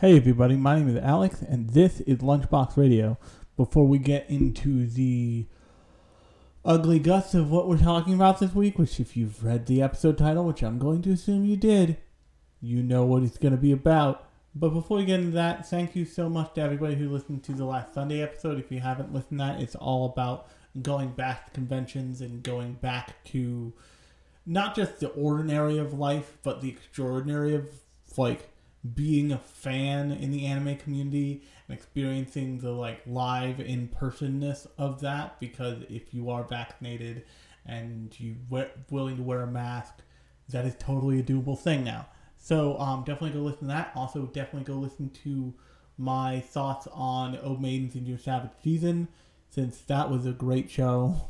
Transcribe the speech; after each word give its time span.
Hey 0.00 0.16
everybody, 0.16 0.56
my 0.56 0.76
name 0.76 0.88
is 0.88 0.96
Alex, 0.96 1.42
and 1.42 1.68
this 1.68 2.00
is 2.00 2.20
Lunchbox 2.20 2.78
Radio. 2.78 3.18
Before 3.58 3.86
we 3.86 3.98
get 3.98 4.30
into 4.30 4.86
the 4.86 5.46
ugly 6.64 6.98
guts 6.98 7.34
of 7.34 7.50
what 7.50 7.68
we're 7.68 7.76
talking 7.76 8.14
about 8.14 8.40
this 8.40 8.54
week, 8.54 8.78
which 8.78 8.98
if 8.98 9.14
you've 9.14 9.44
read 9.44 9.66
the 9.66 9.82
episode 9.82 10.16
title, 10.16 10.46
which 10.46 10.62
I'm 10.62 10.78
going 10.78 11.02
to 11.02 11.12
assume 11.12 11.44
you 11.44 11.58
did, 11.58 11.98
you 12.62 12.82
know 12.82 13.04
what 13.04 13.24
it's 13.24 13.36
going 13.36 13.52
to 13.52 13.60
be 13.60 13.72
about. 13.72 14.26
But 14.54 14.70
before 14.70 14.96
we 14.96 15.04
get 15.04 15.20
into 15.20 15.32
that, 15.32 15.68
thank 15.68 15.94
you 15.94 16.06
so 16.06 16.30
much 16.30 16.54
to 16.54 16.62
everybody 16.62 16.94
who 16.94 17.10
listened 17.10 17.44
to 17.44 17.52
the 17.52 17.66
last 17.66 17.92
Sunday 17.92 18.22
episode. 18.22 18.58
If 18.58 18.72
you 18.72 18.80
haven't 18.80 19.12
listened 19.12 19.38
to 19.40 19.44
that, 19.44 19.60
it's 19.60 19.74
all 19.74 20.06
about 20.06 20.48
going 20.80 21.10
back 21.10 21.44
to 21.44 21.50
conventions 21.50 22.22
and 22.22 22.42
going 22.42 22.72
back 22.72 23.22
to 23.24 23.74
not 24.46 24.74
just 24.74 24.98
the 25.00 25.08
ordinary 25.08 25.76
of 25.76 25.92
life, 25.92 26.38
but 26.42 26.62
the 26.62 26.70
extraordinary 26.70 27.54
of 27.54 27.68
like 28.16 28.49
being 28.94 29.30
a 29.30 29.38
fan 29.38 30.10
in 30.10 30.30
the 30.30 30.46
anime 30.46 30.76
community 30.76 31.42
and 31.68 31.76
experiencing 31.76 32.58
the 32.58 32.70
like 32.70 33.02
live 33.06 33.60
in 33.60 33.88
personness 33.88 34.66
of 34.78 35.00
that 35.00 35.38
because 35.38 35.82
if 35.90 36.14
you 36.14 36.30
are 36.30 36.44
vaccinated 36.44 37.24
and 37.66 38.18
you 38.18 38.36
wear, 38.48 38.70
willing 38.90 39.16
to 39.16 39.22
wear 39.22 39.42
a 39.42 39.46
mask 39.46 39.94
that 40.48 40.64
is 40.64 40.74
totally 40.78 41.20
a 41.20 41.22
doable 41.22 41.58
thing 41.58 41.84
now. 41.84 42.06
So 42.38 42.78
um, 42.78 43.00
definitely 43.00 43.38
go 43.38 43.44
listen 43.44 43.68
to 43.68 43.74
that. 43.74 43.92
Also 43.94 44.26
definitely 44.26 44.72
go 44.72 44.78
listen 44.78 45.10
to 45.24 45.52
my 45.98 46.40
thoughts 46.40 46.88
on 46.92 47.38
oh 47.42 47.56
maidens 47.56 47.94
in 47.94 48.06
your 48.06 48.18
savage 48.18 48.52
season 48.64 49.08
since 49.50 49.78
that 49.82 50.10
was 50.10 50.24
a 50.24 50.32
great 50.32 50.70
show. 50.70 51.28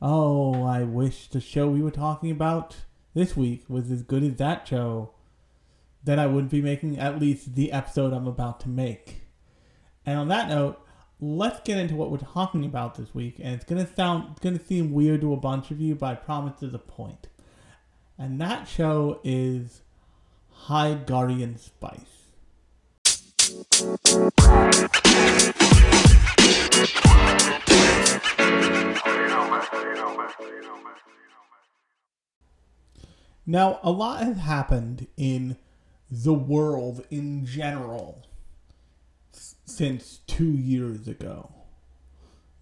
Oh 0.00 0.64
i 0.64 0.82
wish 0.82 1.28
the 1.28 1.42
show 1.42 1.68
we 1.68 1.82
were 1.82 1.90
talking 1.90 2.30
about 2.30 2.76
this 3.12 3.36
week 3.36 3.64
was 3.68 3.90
as 3.90 4.02
good 4.02 4.22
as 4.22 4.36
that 4.36 4.66
show 4.66 5.10
then 6.04 6.18
I 6.18 6.26
wouldn't 6.26 6.50
be 6.50 6.62
making 6.62 6.98
at 6.98 7.20
least 7.20 7.54
the 7.54 7.72
episode 7.72 8.12
I'm 8.12 8.26
about 8.26 8.60
to 8.60 8.68
make. 8.68 9.22
And 10.06 10.18
on 10.18 10.28
that 10.28 10.48
note, 10.48 10.80
let's 11.20 11.60
get 11.60 11.78
into 11.78 11.94
what 11.94 12.10
we're 12.10 12.18
talking 12.18 12.64
about 12.64 12.94
this 12.94 13.14
week. 13.14 13.38
And 13.38 13.54
it's 13.54 13.64
gonna 13.64 13.88
sound, 13.94 14.28
it's 14.32 14.40
gonna 14.40 14.64
seem 14.64 14.92
weird 14.92 15.20
to 15.20 15.32
a 15.32 15.36
bunch 15.36 15.70
of 15.70 15.80
you, 15.80 15.94
but 15.94 16.06
I 16.06 16.14
promise 16.14 16.54
there's 16.60 16.74
a 16.74 16.78
point. 16.78 17.28
And 18.18 18.40
that 18.40 18.66
show 18.68 19.20
is 19.24 19.82
High 20.50 20.94
Guardian 20.94 21.58
Spice. 21.58 22.00
Now, 33.46 33.80
a 33.82 33.90
lot 33.90 34.22
has 34.22 34.36
happened 34.36 35.08
in 35.16 35.56
the 36.10 36.34
world 36.34 37.04
in 37.10 37.46
general 37.46 38.26
since 39.32 40.20
two 40.26 40.50
years 40.50 41.06
ago. 41.06 41.52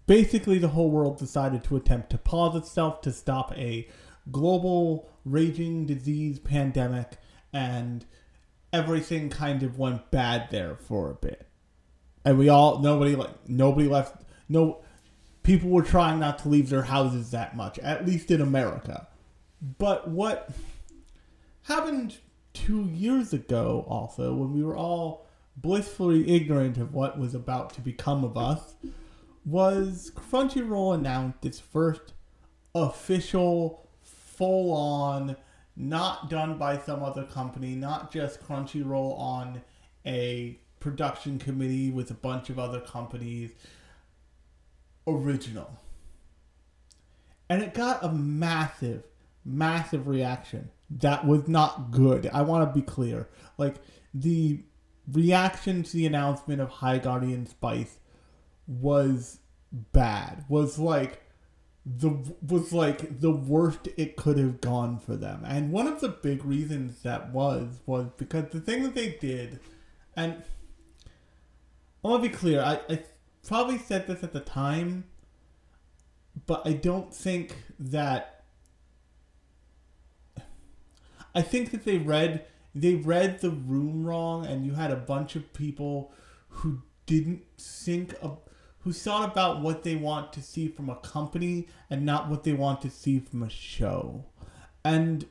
Basically, 0.05 0.57
the 0.57 0.69
whole 0.69 0.89
world 0.89 1.17
decided 1.17 1.63
to 1.65 1.75
attempt 1.75 2.09
to 2.11 2.17
pause 2.17 2.55
itself 2.55 3.01
to 3.01 3.11
stop 3.11 3.55
a 3.57 3.87
global 4.31 5.09
raging 5.25 5.85
disease 5.85 6.39
pandemic, 6.39 7.17
and 7.53 8.05
everything 8.71 9.29
kind 9.29 9.63
of 9.63 9.77
went 9.77 10.09
bad 10.11 10.49
there 10.51 10.75
for 10.75 11.09
a 11.09 11.15
bit. 11.15 11.47
And 12.25 12.37
we 12.37 12.49
all, 12.49 12.79
nobody 12.79 13.17
nobody 13.47 13.87
left, 13.87 14.23
no, 14.47 14.81
people 15.43 15.69
were 15.69 15.83
trying 15.83 16.19
not 16.19 16.39
to 16.39 16.49
leave 16.49 16.69
their 16.69 16.83
houses 16.83 17.31
that 17.31 17.55
much, 17.55 17.79
at 17.79 18.05
least 18.05 18.29
in 18.29 18.41
America. 18.41 19.07
But 19.77 20.07
what 20.07 20.49
happened 21.63 22.17
two 22.65 22.85
years 22.85 23.33
ago, 23.33 23.85
also, 23.87 24.33
when 24.33 24.53
we 24.53 24.63
were 24.63 24.75
all 24.75 25.25
blissfully 25.55 26.29
ignorant 26.29 26.77
of 26.77 26.93
what 26.93 27.17
was 27.17 27.33
about 27.33 27.73
to 27.73 27.81
become 27.81 28.23
of 28.23 28.37
us, 28.37 28.75
was 29.45 30.11
Crunchyroll 30.15 30.95
announced 30.95 31.45
its 31.45 31.59
first 31.59 32.13
official, 32.75 33.87
full 34.01 34.73
on, 34.73 35.35
not 35.75 36.29
done 36.29 36.57
by 36.57 36.77
some 36.77 37.01
other 37.01 37.23
company, 37.23 37.75
not 37.75 38.11
just 38.11 38.45
Crunchyroll 38.45 39.17
on 39.17 39.61
a 40.05 40.59
production 40.79 41.39
committee 41.39 41.89
with 41.89 42.11
a 42.11 42.15
bunch 42.15 42.49
of 42.49 42.59
other 42.59 42.81
companies, 42.81 43.51
original. 45.07 45.71
And 47.49 47.63
it 47.63 47.73
got 47.73 48.03
a 48.03 48.09
massive, 48.09 49.03
massive 49.45 50.07
reaction 50.07 50.69
that 50.89 51.25
was 51.25 51.47
not 51.47 51.91
good. 51.91 52.29
I 52.33 52.41
want 52.41 52.67
to 52.67 52.79
be 52.79 52.85
clear. 52.85 53.29
Like 53.57 53.75
the 54.13 54.63
reaction 55.11 55.83
to 55.83 55.93
the 55.93 56.05
announcement 56.05 56.61
of 56.61 56.69
High 56.69 56.97
Guardian 56.97 57.45
Spice 57.45 57.99
was 58.67 59.39
bad. 59.71 60.45
Was 60.49 60.79
like 60.79 61.23
the 61.85 62.09
was 62.41 62.73
like 62.73 63.19
the 63.19 63.31
worst 63.31 63.87
it 63.97 64.15
could 64.15 64.37
have 64.37 64.61
gone 64.61 64.99
for 64.99 65.15
them. 65.15 65.43
And 65.45 65.71
one 65.71 65.87
of 65.87 66.01
the 66.01 66.09
big 66.09 66.43
reasons 66.43 67.03
that 67.03 67.31
was 67.31 67.79
was 67.85 68.07
because 68.17 68.45
the 68.51 68.59
thing 68.59 68.83
that 68.83 68.95
they 68.95 69.17
did 69.19 69.59
and 70.15 70.41
I 72.03 72.07
want 72.07 72.23
to 72.23 72.29
be 72.29 72.35
clear, 72.35 72.61
I, 72.61 72.79
I 72.89 73.03
probably 73.45 73.77
said 73.77 74.07
this 74.07 74.23
at 74.23 74.31
the 74.31 74.39
time, 74.39 75.03
but 76.45 76.65
I 76.65 76.73
don't 76.73 77.13
think 77.13 77.55
that 77.77 78.38
I 81.33 81.41
think 81.41 81.71
that 81.71 81.85
they 81.85 81.97
read 81.97 82.45
they 82.75 82.95
read 82.95 83.41
the 83.41 83.49
room 83.49 84.05
wrong, 84.05 84.45
and 84.45 84.65
you 84.65 84.73
had 84.73 84.91
a 84.91 84.95
bunch 84.95 85.35
of 85.35 85.53
people 85.53 86.11
who 86.49 86.81
didn't 87.05 87.43
think 87.57 88.13
of 88.21 88.39
who 88.79 88.93
thought 88.93 89.29
about 89.29 89.61
what 89.61 89.83
they 89.83 89.95
want 89.95 90.31
to 90.33 90.41
see 90.41 90.67
from 90.67 90.89
a 90.89 90.95
company 90.95 91.67
and 91.89 92.05
not 92.05 92.29
what 92.29 92.43
they 92.43 92.53
want 92.53 92.81
to 92.81 92.89
see 92.89 93.19
from 93.19 93.43
a 93.43 93.49
show. 93.49 94.25
And 94.85 95.25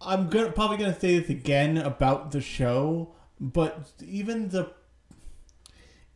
I'm 0.00 0.28
gonna, 0.28 0.52
probably 0.52 0.78
to 0.78 0.98
say 0.98 1.18
this 1.18 1.30
again 1.30 1.78
about 1.78 2.30
the 2.30 2.40
show, 2.40 3.14
but 3.40 3.90
even 4.02 4.50
the 4.50 4.70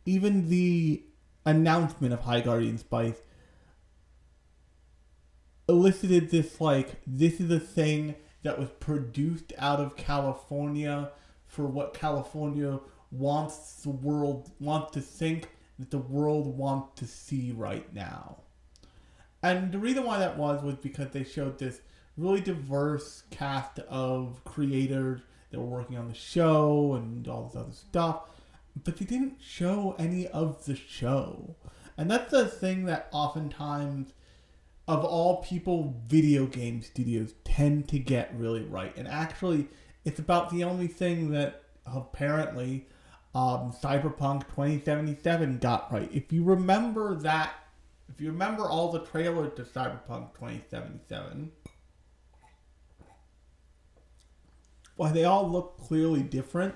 even 0.05 0.49
the 0.49 1.03
announcement 1.45 2.13
of 2.13 2.21
High 2.21 2.41
Guardian 2.41 2.77
Spice 2.77 3.21
elicited 5.69 6.31
this 6.31 6.59
like 6.59 6.95
this 7.05 7.39
is 7.39 7.51
a 7.51 7.59
thing 7.59 8.15
that 8.43 8.57
was 8.57 8.69
produced 8.79 9.53
out 9.57 9.79
of 9.79 9.95
California 9.95 11.11
for 11.47 11.65
what 11.65 11.93
California 11.93 12.79
wants 13.11 13.75
the 13.83 13.89
world 13.89 14.51
wants 14.59 14.91
to 14.91 15.01
think 15.01 15.49
that 15.77 15.91
the 15.91 15.97
world 15.97 16.57
wants 16.57 16.99
to 16.99 17.07
see 17.07 17.51
right 17.51 17.93
now. 17.93 18.37
And 19.41 19.71
the 19.71 19.79
reason 19.79 20.03
why 20.03 20.19
that 20.19 20.37
was 20.37 20.63
was 20.63 20.75
because 20.75 21.11
they 21.11 21.23
showed 21.23 21.57
this 21.59 21.81
really 22.17 22.41
diverse 22.41 23.23
cast 23.31 23.79
of 23.79 24.43
creators 24.43 25.21
that 25.51 25.59
were 25.59 25.65
working 25.65 25.97
on 25.97 26.07
the 26.07 26.13
show 26.13 26.93
and 26.95 27.27
all 27.27 27.45
this 27.45 27.55
other 27.55 27.71
stuff, 27.71 28.29
but 28.83 28.97
they 28.97 29.05
didn't 29.05 29.37
show 29.39 29.95
any 29.97 30.27
of 30.27 30.65
the 30.65 30.75
show. 30.75 31.55
And 31.97 32.11
that's 32.11 32.31
the 32.31 32.47
thing 32.47 32.85
that 32.85 33.07
oftentimes 33.11 34.13
of 34.89 35.05
all 35.05 35.43
people, 35.43 35.93
video 36.07 36.47
game 36.47 36.81
studios 36.81 37.35
tend 37.43 37.87
to 37.89 37.99
get 37.99 38.33
really 38.35 38.63
right. 38.63 38.91
And 38.97 39.07
actually, 39.07 39.67
it's 40.03 40.17
about 40.17 40.49
the 40.49 40.63
only 40.63 40.87
thing 40.87 41.29
that 41.29 41.61
apparently 41.85 42.87
um, 43.35 43.71
Cyberpunk 43.71 44.47
2077 44.47 45.59
got 45.59 45.93
right. 45.93 46.09
If 46.11 46.33
you 46.33 46.43
remember 46.43 47.13
that, 47.19 47.53
if 48.11 48.19
you 48.19 48.31
remember 48.31 48.63
all 48.63 48.91
the 48.91 49.01
trailers 49.01 49.53
to 49.57 49.61
Cyberpunk 49.61 50.33
2077, 50.33 51.51
why 54.95 55.11
they 55.11 55.23
all 55.23 55.47
look 55.47 55.77
clearly 55.77 56.23
different. 56.23 56.73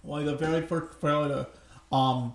Why 0.00 0.22
the 0.22 0.34
very 0.34 0.66
first 0.66 0.98
trailer 0.98 1.28
to 1.28 1.94
um, 1.94 2.32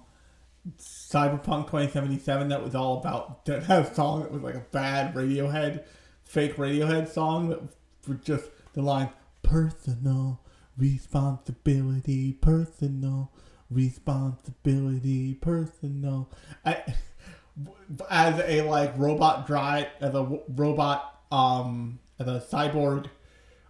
Cyberpunk 0.77 1.65
2077 1.65 2.49
that 2.49 2.63
was 2.63 2.73
all 2.73 2.99
about 2.99 3.45
that 3.45 3.63
had 3.63 3.85
a 3.85 3.93
song 3.93 4.21
that 4.21 4.31
was 4.31 4.41
like 4.41 4.55
a 4.55 4.65
bad 4.71 5.13
Radiohead, 5.13 5.83
fake 6.23 6.55
Radiohead 6.55 7.09
song 7.09 7.49
that 7.49 7.61
was 8.07 8.19
just 8.23 8.45
the 8.73 8.81
line 8.81 9.09
personal 9.41 10.41
responsibility, 10.77 12.33
personal 12.33 13.31
responsibility, 13.69 15.33
personal. 15.35 16.31
I, 16.65 16.83
as 18.09 18.39
a 18.45 18.61
like 18.61 18.97
robot 18.97 19.45
drive, 19.45 19.87
as 19.99 20.15
a 20.15 20.39
robot 20.47 21.21
um 21.31 21.99
as 22.19 22.27
a 22.27 22.39
cyborg 22.55 23.07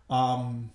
um 0.09 0.71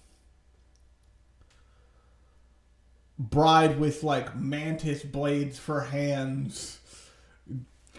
bride 3.19 3.79
with 3.79 4.03
like 4.03 4.37
mantis 4.37 5.03
blades 5.03 5.59
for 5.59 5.81
hands 5.81 6.79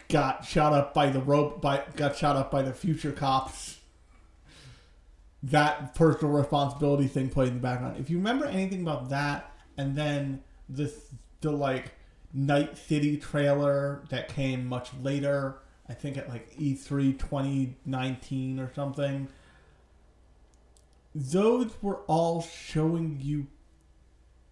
got 0.08 0.46
shot 0.46 0.74
up 0.74 0.94
by 0.94 1.10
the 1.10 1.20
rope 1.20 1.62
by 1.62 1.84
got 1.96 2.16
shot 2.16 2.36
up 2.36 2.50
by 2.50 2.62
the 2.62 2.74
future 2.74 3.12
cops 3.12 3.80
that 5.44 5.96
personal 5.96 6.34
responsibility 6.34 7.08
thing 7.08 7.30
played 7.30 7.50
in 7.50 7.56
the 7.56 7.60
background. 7.62 7.98
If 8.00 8.10
you 8.10 8.18
remember 8.18 8.46
anything 8.46 8.82
about 8.82 9.10
that, 9.10 9.54
and 9.78 9.96
then 9.96 10.44
this 10.68 10.94
the 11.42 11.52
like 11.52 11.94
Night 12.34 12.78
City 12.78 13.18
trailer 13.18 14.04
that 14.10 14.30
came 14.30 14.68
much 14.68 14.90
later, 15.02 15.60
I 15.88 15.94
think 15.94 16.18
at 16.18 16.30
like 16.30 16.56
E3 16.58 17.18
2019 17.18 18.60
or 18.60 18.72
something. 18.74 19.28
Those 21.16 21.72
were 21.82 22.02
all 22.08 22.42
showing 22.42 23.18
you 23.22 23.48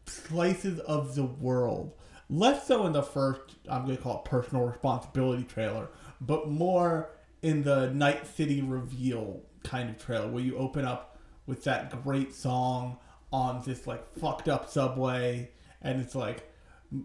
slices 0.07 0.80
of 0.80 1.15
the 1.15 1.25
world. 1.25 1.94
Less 2.30 2.68
so 2.68 2.86
in 2.86 2.94
the 2.94 3.04
first, 3.04 3.56
I'm 3.69 3.86
going 3.86 3.95
to 3.95 4.04
call 4.04 4.19
it 4.19 4.25
personal 4.25 4.65
responsibility 4.65 5.44
trailer, 5.44 5.88
but 6.19 6.50
more 6.50 7.12
in 7.42 7.63
the 7.63 7.89
Night 7.92 8.27
City 8.27 8.62
reveal 8.62 9.42
kind 9.63 9.89
of 9.89 9.98
trailer 9.98 10.27
where 10.27 10.44
you 10.44 10.57
open 10.57 10.86
up 10.86 11.18
with 11.45 11.63
that 11.63 12.04
great 12.04 12.33
song 12.33 12.98
on 13.31 13.62
this 13.65 13.88
like 13.88 14.13
fucked 14.18 14.48
up 14.48 14.69
subway 14.69 15.50
and 15.81 16.01
it's 16.01 16.15
like 16.15 16.50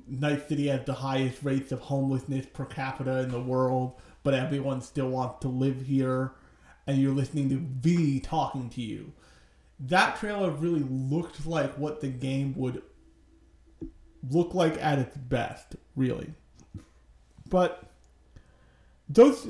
Night 0.06 0.48
City 0.48 0.68
has 0.68 0.84
the 0.84 0.94
highest 0.94 1.42
rates 1.42 1.72
of 1.72 1.80
homelessness 1.80 2.46
per 2.46 2.64
capita 2.64 3.20
in 3.20 3.30
the 3.30 3.40
world, 3.40 3.94
but 4.22 4.34
everyone 4.34 4.80
still 4.80 5.08
wants 5.08 5.40
to 5.40 5.48
live 5.48 5.82
here 5.82 6.32
and 6.86 6.98
you're 6.98 7.14
listening 7.14 7.48
to 7.50 7.56
V 7.58 8.20
talking 8.20 8.68
to 8.70 8.80
you. 8.80 9.12
That 9.80 10.16
trailer 10.16 10.50
really 10.50 10.84
looked 10.88 11.44
like 11.46 11.76
what 11.76 12.00
the 12.00 12.08
game 12.08 12.54
would 12.56 12.82
look 14.30 14.54
like 14.54 14.82
at 14.82 14.98
its 14.98 15.16
best, 15.16 15.76
really. 15.96 16.34
But 17.48 17.84
those 19.08 19.46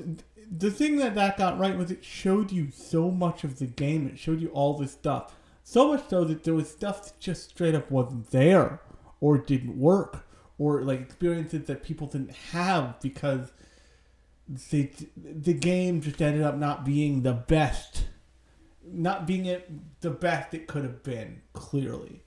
the 0.50 0.70
thing 0.70 0.96
that 0.96 1.14
that 1.14 1.36
got 1.38 1.58
right 1.58 1.76
was 1.76 1.90
it 1.90 2.04
showed 2.04 2.52
you 2.52 2.70
so 2.70 3.10
much 3.10 3.44
of 3.44 3.58
the 3.58 3.66
game. 3.66 4.06
It 4.08 4.18
showed 4.18 4.40
you 4.40 4.48
all 4.48 4.76
this 4.76 4.92
stuff. 4.92 5.34
So 5.64 5.88
much 5.88 6.08
so 6.08 6.24
that 6.24 6.44
there 6.44 6.54
was 6.54 6.68
stuff 6.68 7.04
that 7.04 7.20
just 7.20 7.50
straight 7.50 7.74
up 7.74 7.90
wasn't 7.90 8.30
there 8.30 8.80
or 9.20 9.38
didn't 9.38 9.78
work 9.78 10.26
or 10.58 10.82
like 10.82 11.00
experiences 11.00 11.66
that 11.66 11.82
people 11.82 12.06
didn't 12.06 12.34
have 12.52 13.00
because 13.00 13.52
the 14.70 14.90
the 15.16 15.54
game 15.54 16.00
just 16.00 16.20
ended 16.20 16.42
up 16.42 16.56
not 16.56 16.84
being 16.84 17.22
the 17.22 17.32
best 17.32 18.06
not 18.84 19.26
being 19.26 19.46
it 19.46 19.70
the 20.00 20.10
best 20.10 20.52
it 20.52 20.66
could 20.66 20.82
have 20.82 21.02
been 21.02 21.40
clearly 21.52 22.22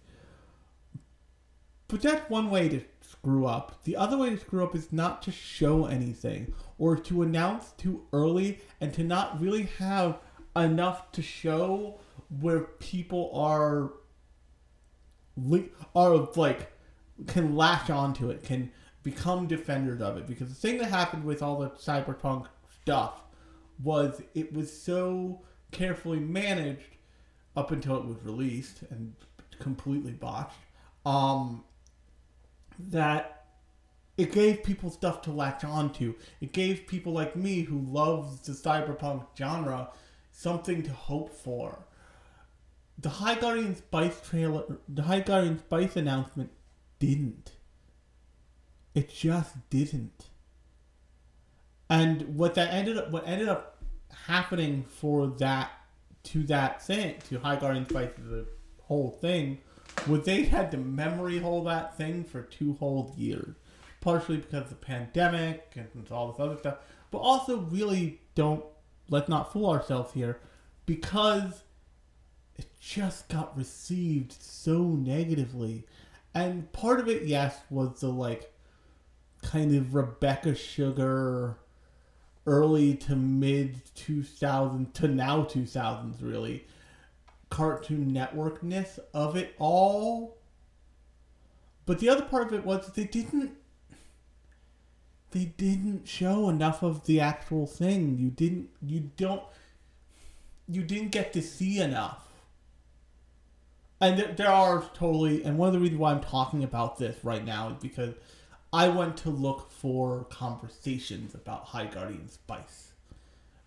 but 1.88 2.02
that's 2.02 2.30
one 2.30 2.50
way 2.50 2.68
to 2.68 2.82
screw 3.02 3.46
up 3.46 3.84
the 3.84 3.96
other 3.96 4.18
way 4.18 4.30
to 4.30 4.38
screw 4.38 4.64
up 4.64 4.76
is 4.76 4.92
not 4.92 5.22
to 5.22 5.32
show 5.32 5.86
anything 5.86 6.54
or 6.78 6.96
to 6.96 7.22
announce 7.22 7.72
too 7.78 8.04
early 8.12 8.60
and 8.82 8.94
to 8.94 9.04
not 9.04 9.40
really 9.40 9.64
have 9.78 10.20
enough 10.56 11.12
to 11.12 11.22
show 11.22 12.00
where 12.40 12.62
people 12.62 13.32
are 13.34 13.92
are 15.96 16.30
like 16.36 16.72
can 17.28 17.56
latch 17.56 17.90
onto 17.90 18.30
it, 18.30 18.44
can 18.44 18.72
become 19.04 19.48
defenders 19.48 20.02
of 20.02 20.18
it. 20.18 20.28
Because 20.28 20.50
the 20.50 20.56
thing 20.56 20.78
that 20.80 20.90
happened 20.90 21.24
with 21.24 21.42
all 21.42 21.60
the 21.60 21.70
cyberpunk 21.72 22.48
stuff 22.82 23.22
was 23.84 24.22
it 24.34 24.54
was 24.54 24.72
so 24.72 25.42
carefully 25.72 26.20
managed 26.20 26.98
up 27.56 27.72
until 27.72 27.98
it 27.98 28.06
was 28.06 28.18
released 28.24 28.84
and 28.90 29.14
completely 29.60 30.12
botched 30.12 30.58
um, 31.06 31.64
that 32.80 33.36
it 34.18 34.32
gave 34.32 34.64
people 34.64 34.90
stuff 34.90 35.22
to 35.24 35.32
latch 35.32 35.64
onto. 35.64 36.16
It 36.40 36.54
gave 36.54 36.88
people 36.88 37.14
like 37.14 37.36
me 37.36 37.62
who 37.62 37.80
loves 37.80 38.40
the 38.42 38.54
cyberpunk 38.54 39.26
genre 39.38 39.90
something 40.32 40.84
to 40.84 40.92
hope 40.92 41.34
for. 41.34 41.86
The 42.98 43.10
High 43.10 43.36
Guardian 43.36 43.76
Spice 43.76 44.22
trailer, 44.22 44.64
the 44.88 45.04
High 45.04 45.20
Guardian 45.20 45.60
Spice 45.60 45.98
announcement 45.98 46.52
didn't. 47.00 47.52
It 48.94 49.10
just 49.10 49.70
didn't. 49.70 50.30
And 51.90 52.38
what 52.38 52.56
that 52.56 52.74
ended 52.74 52.98
up, 52.98 53.12
what 53.12 53.28
ended 53.28 53.50
up 53.50 53.84
happening 54.28 54.86
for 54.88 55.28
that 55.28 55.72
to 56.24 56.44
that 56.44 56.82
thing 56.82 57.16
to 57.30 57.40
High 57.40 57.58
Guardian 57.58 57.88
Spice 57.88 58.12
the 58.18 58.48
whole 58.82 59.12
thing 59.22 59.60
was 60.08 60.26
they 60.26 60.44
had 60.44 60.72
to 60.72 60.78
memory 60.78 61.40
hold 61.40 61.68
that 61.68 61.98
thing 61.98 62.24
for 62.24 62.42
two 62.42 62.74
whole 62.74 63.14
years 63.18 63.56
partially 64.06 64.38
because 64.38 64.66
of 64.66 64.70
the 64.70 64.76
pandemic 64.76 65.74
and 65.76 66.12
all 66.12 66.32
this 66.32 66.40
other 66.40 66.56
stuff, 66.58 66.78
but 67.10 67.18
also 67.18 67.58
really 67.58 68.22
don't 68.36 68.64
let's 69.10 69.28
not 69.28 69.52
fool 69.52 69.70
ourselves 69.70 70.14
here 70.14 70.40
because 70.86 71.64
it 72.56 72.68
just 72.80 73.28
got 73.30 73.58
received 73.58 74.32
so 74.32 74.84
negatively. 74.84 75.86
And 76.36 76.72
part 76.72 77.00
of 77.00 77.08
it, 77.10 77.24
yes, 77.24 77.58
was 77.72 78.00
the 78.00 78.10
like 78.10 78.54
kind 79.42 79.76
of 79.76 79.96
Rebecca 79.96 80.54
Sugar 80.54 81.58
early 82.46 82.94
to 82.96 83.16
mid 83.16 83.82
2000 83.96 84.94
to 84.94 85.08
now 85.08 85.44
2000s 85.44 86.22
really 86.22 86.64
cartoon 87.56 88.12
networkness 88.12 89.00
of 89.14 89.36
it 89.36 89.56
all 89.60 90.38
but 91.86 92.00
the 92.00 92.10
other 92.10 92.24
part 92.24 92.48
of 92.48 92.54
it 92.54 92.66
was 92.66 92.88
they 92.94 93.04
didn't 93.04 93.56
they 95.32 95.46
didn't 95.58 96.08
show 96.08 96.50
enough 96.50 96.82
of 96.82 97.06
the 97.06 97.20
actual 97.20 97.68
thing. 97.68 98.18
You 98.18 98.30
didn't 98.30 98.70
you 98.82 99.12
don't 99.18 99.44
you 100.68 100.82
didn't 100.82 101.10
get 101.10 101.34
to 101.34 101.42
see 101.42 101.80
enough. 101.80 102.22
And 104.02 104.20
there, 104.20 104.34
there 104.34 104.50
are 104.50 104.82
totally 104.94 105.44
and 105.44 105.58
one 105.58 105.68
of 105.68 105.74
the 105.74 105.80
reasons 105.80 106.00
why 106.00 106.12
I'm 106.12 106.22
talking 106.22 106.64
about 106.64 106.98
this 106.98 107.18
right 107.24 107.44
now 107.44 107.70
is 107.70 107.78
because 107.82 108.16
I 108.74 108.88
went 108.88 109.18
to 109.18 109.30
look 109.30 109.72
for 109.72 110.26
conversations 110.26 111.36
about 111.36 111.66
High 111.66 111.88
Guardian 111.88 112.30
Spice. 112.30 112.85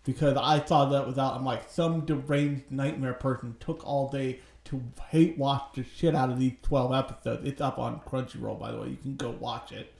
Because 0.03 0.37
I 0.37 0.63
saw 0.65 0.85
that 0.85 1.05
was 1.05 1.17
out. 1.17 1.35
I'm 1.35 1.45
like, 1.45 1.69
some 1.69 2.05
deranged 2.05 2.71
nightmare 2.71 3.13
person 3.13 3.55
took 3.59 3.85
all 3.85 4.09
day 4.09 4.39
to 4.65 4.81
hate 5.09 5.37
watch 5.37 5.63
the 5.75 5.83
shit 5.83 6.15
out 6.15 6.29
of 6.29 6.39
these 6.39 6.53
12 6.61 6.93
episodes. 6.93 7.47
It's 7.47 7.61
up 7.61 7.77
on 7.77 7.99
Crunchyroll, 8.01 8.59
by 8.59 8.71
the 8.71 8.79
way. 8.79 8.89
You 8.89 8.97
can 8.97 9.15
go 9.15 9.31
watch 9.31 9.71
it 9.71 9.93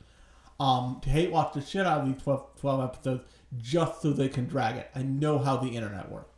um, 0.60 1.00
to 1.02 1.10
hate 1.10 1.32
watch 1.32 1.54
the 1.54 1.62
shit 1.62 1.86
out 1.86 2.02
of 2.02 2.08
these 2.08 2.22
12, 2.22 2.60
12 2.60 2.84
episodes 2.84 3.24
just 3.58 4.02
so 4.02 4.12
they 4.12 4.30
can 4.30 4.46
drag 4.46 4.76
it. 4.76 4.90
I 4.96 5.02
know 5.02 5.40
how 5.40 5.58
the 5.58 5.70
internet 5.70 6.12
works. 6.12 6.34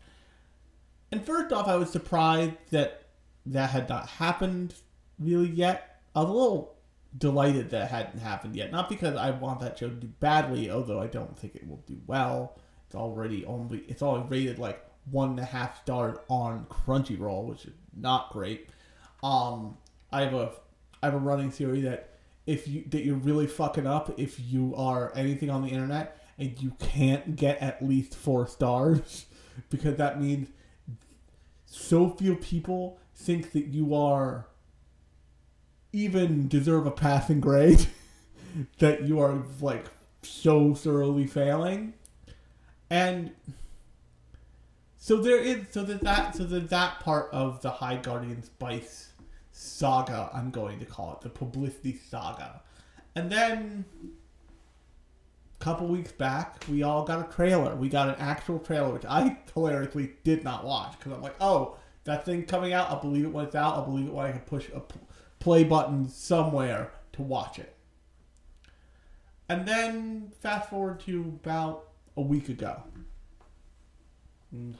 And 1.11 1.25
first 1.25 1.51
off, 1.51 1.67
I 1.67 1.75
was 1.75 1.89
surprised 1.89 2.53
that 2.69 3.07
that 3.45 3.71
had 3.71 3.89
not 3.89 4.07
happened 4.07 4.75
really 5.19 5.49
yet. 5.49 6.01
I 6.15 6.21
was 6.21 6.30
a 6.30 6.33
little 6.33 6.75
delighted 7.18 7.71
that 7.71 7.91
hadn't 7.91 8.19
happened 8.19 8.56
yet. 8.56 8.71
Not 8.71 8.87
because 8.87 9.15
I 9.15 9.31
want 9.31 9.59
that 9.59 9.77
show 9.77 9.89
to 9.89 9.95
do 9.95 10.07
badly, 10.07 10.69
although 10.69 11.01
I 11.01 11.07
don't 11.07 11.37
think 11.37 11.56
it 11.56 11.68
will 11.68 11.83
do 11.87 11.99
well. 12.06 12.57
It's 12.92 12.98
already 12.98 13.45
only 13.45 13.86
it's 13.88 14.02
only 14.02 14.28
rated 14.28 14.60
like 14.60 14.86
one 15.10 15.30
and 15.30 15.40
a 15.40 15.45
half 15.45 15.81
stars 15.81 16.18
on 16.28 16.66
Crunchyroll, 16.66 17.45
which 17.45 17.64
is 17.64 17.71
not 17.95 18.33
great. 18.33 18.68
Um, 19.24 19.78
I 20.12 20.24
have 20.24 20.33
a 20.33 20.52
I 21.02 21.06
have 21.06 21.14
a 21.14 21.19
running 21.19 21.52
theory 21.52 21.80
that 21.83 22.10
if 22.45 22.68
you 22.68 22.83
that 22.90 23.06
you're 23.06 23.16
really 23.16 23.48
fucking 23.48 23.88
up 23.88 24.19
if 24.19 24.42
you 24.42 24.76
are 24.76 25.14
anything 25.16 25.50
on 25.50 25.62
the 25.62 25.69
internet 25.69 26.18
and 26.38 26.62
you 26.62 26.74
can't 26.80 27.38
get 27.38 27.62
at 27.62 27.81
least 27.81 28.14
four 28.14 28.45
stars 28.45 29.26
because 29.69 29.95
that 29.95 30.19
means 30.19 30.50
so 31.66 32.10
few 32.10 32.36
people 32.36 33.00
think 33.16 33.54
that 33.54 33.68
you 33.68 33.95
are 33.95 34.48
even 35.94 36.50
deserve 36.50 36.86
a 36.86 36.92
passing 36.92 37.40
grade 37.40 37.88
that 38.80 39.04
you 39.04 39.18
are 39.21 39.45
like 39.62 39.86
so 40.24 40.76
thoroughly 40.76 41.26
failing 41.26 41.94
and 42.92 43.31
so 44.98 45.16
there 45.18 45.40
is 45.40 45.66
so 45.71 45.81
that 45.83 46.02
that 46.02 46.36
so 46.36 46.44
that 46.44 46.69
that 46.69 47.00
part 47.00 47.30
of 47.31 47.62
the 47.62 47.71
high 47.71 47.95
guardian 47.95 48.44
spice 48.44 49.14
saga, 49.52 50.30
I'm 50.33 50.52
going 50.52 50.78
to 50.80 50.86
call 50.86 51.14
it 51.14 51.21
the 51.21 51.30
publicity 51.30 51.98
saga. 52.10 52.62
And 53.16 53.31
then 53.31 53.86
a 55.60 55.64
couple 55.64 55.88
weeks 55.88 56.12
back, 56.12 56.66
we 56.69 56.83
all 56.83 57.06
got 57.06 57.26
a 57.26 57.33
trailer. 57.33 57.76
We 57.76 57.88
got 57.88 58.10
an 58.10 58.16
actual 58.19 58.60
trailer, 58.60 58.92
which 58.92 59.06
I 59.06 59.38
hilariously 59.54 60.12
did 60.26 60.44
not 60.44 60.66
watch 60.66 61.00
because 61.00 61.14
I'm 61.14 61.21
like, 61.21 61.36
oh, 61.40 61.78
that 62.04 62.26
thing 62.26 62.44
coming 62.44 62.74
out, 62.74 62.90
I'll 62.90 63.02
believe 63.02 63.24
it 63.24 63.30
when 63.30 63.45
it's 63.45 63.56
out. 63.56 63.76
I'll 63.76 63.86
believe 63.86 64.07
it 64.07 64.14
when 64.14 64.26
I 64.26 64.31
can 64.31 64.42
push 64.42 64.68
a 64.69 64.81
play 65.40 65.64
button 65.64 66.10
somewhere 66.10 66.92
to 67.14 67.21
watch 67.21 67.57
it. 67.57 67.74
And 69.48 69.66
then 69.66 70.33
fast 70.42 70.69
forward 70.69 71.00
to 71.02 71.21
about 71.42 71.91
a 72.21 72.28
week 72.28 72.49
ago. 72.49 72.83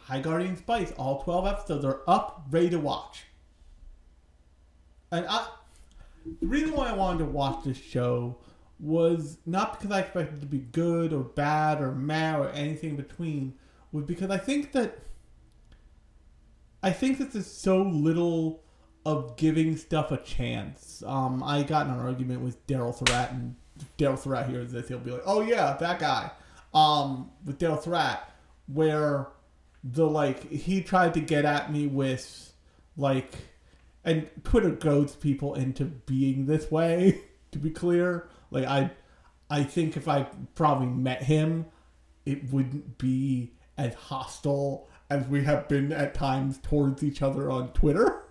High 0.04 0.20
Guardian 0.20 0.58
Spice, 0.58 0.92
all 0.94 1.24
12 1.24 1.48
episodes 1.48 1.86
are 1.86 2.02
up, 2.08 2.46
ready 2.50 2.70
to 2.72 2.80
watch. 2.80 3.24
And 5.12 5.26
I, 5.28 5.48
the 6.42 6.48
reason 6.48 6.76
why 6.76 6.90
I 6.90 6.94
wanted 6.94 7.20
to 7.20 7.26
watch 7.26 7.64
this 7.64 7.78
show 7.78 8.38
was 8.80 9.38
not 9.46 9.78
because 9.80 9.96
I 9.96 10.02
expected 10.02 10.38
it 10.38 10.42
to 10.42 10.46
be 10.46 10.60
good 10.60 11.14
or 11.14 11.22
bad 11.22 11.82
or 11.82 11.94
meh 11.94 12.38
or 12.38 12.50
anything 12.50 12.92
in 12.92 12.96
between, 12.98 13.54
was 13.92 14.06
because 14.06 14.30
I 14.30 14.38
think 14.38 14.72
that 14.74 15.00
I 16.84 16.92
think 16.92 17.18
this 17.20 17.36
is 17.36 17.46
so 17.46 17.82
little 17.82 18.64
of 19.06 19.38
giving 19.38 19.78
stuff 19.78 20.12
a 20.12 20.18
chance. 20.18 21.04
Um, 21.06 21.44
I 21.44 21.64
got 21.64 21.88
in 21.88 21.94
an 21.94 22.00
argument 22.00 22.42
with 22.42 22.66
Daryl 22.68 22.94
Surat, 22.94 23.32
and 23.32 23.56
Daryl 23.98 24.18
Surat 24.18 24.50
hears 24.50 24.72
this, 24.72 24.88
he'll 24.88 25.00
be 25.00 25.12
like, 25.12 25.24
"Oh 25.26 25.42
yeah, 25.42 25.78
that 25.80 26.00
guy." 26.00 26.32
Um, 26.74 27.32
with 27.46 27.60
Daryl 27.60 27.82
Surat, 27.84 28.30
where 28.68 29.28
the 29.84 30.08
like 30.08 30.50
he 30.50 30.82
tried 30.82 31.14
to 31.16 31.20
get 31.20 31.46
at 31.46 31.72
me 31.72 31.88
with 31.88 32.54
like, 32.96 33.34
and 34.06 34.30
Twitter 34.44 34.70
goads 34.70 35.16
people 35.16 35.56
into 35.56 35.86
being 35.86 36.46
this 36.46 36.70
way. 36.72 37.22
To 37.52 37.60
be 37.60 37.70
clear, 37.70 38.30
like 38.50 38.64
I, 38.64 38.92
I 39.50 39.64
think 39.64 39.98
if 39.98 40.08
I 40.08 40.26
probably 40.56 40.88
met 40.88 41.22
him, 41.22 41.66
it 42.26 42.50
wouldn't 42.50 42.98
be 42.98 43.52
as 43.78 43.94
hostile 43.94 44.88
as 45.10 45.28
we 45.28 45.44
have 45.44 45.68
been 45.68 45.92
at 45.92 46.14
times 46.14 46.60
towards 46.60 47.04
each 47.04 47.22
other 47.22 47.52
on 47.52 47.74
Twitter. 47.74 48.24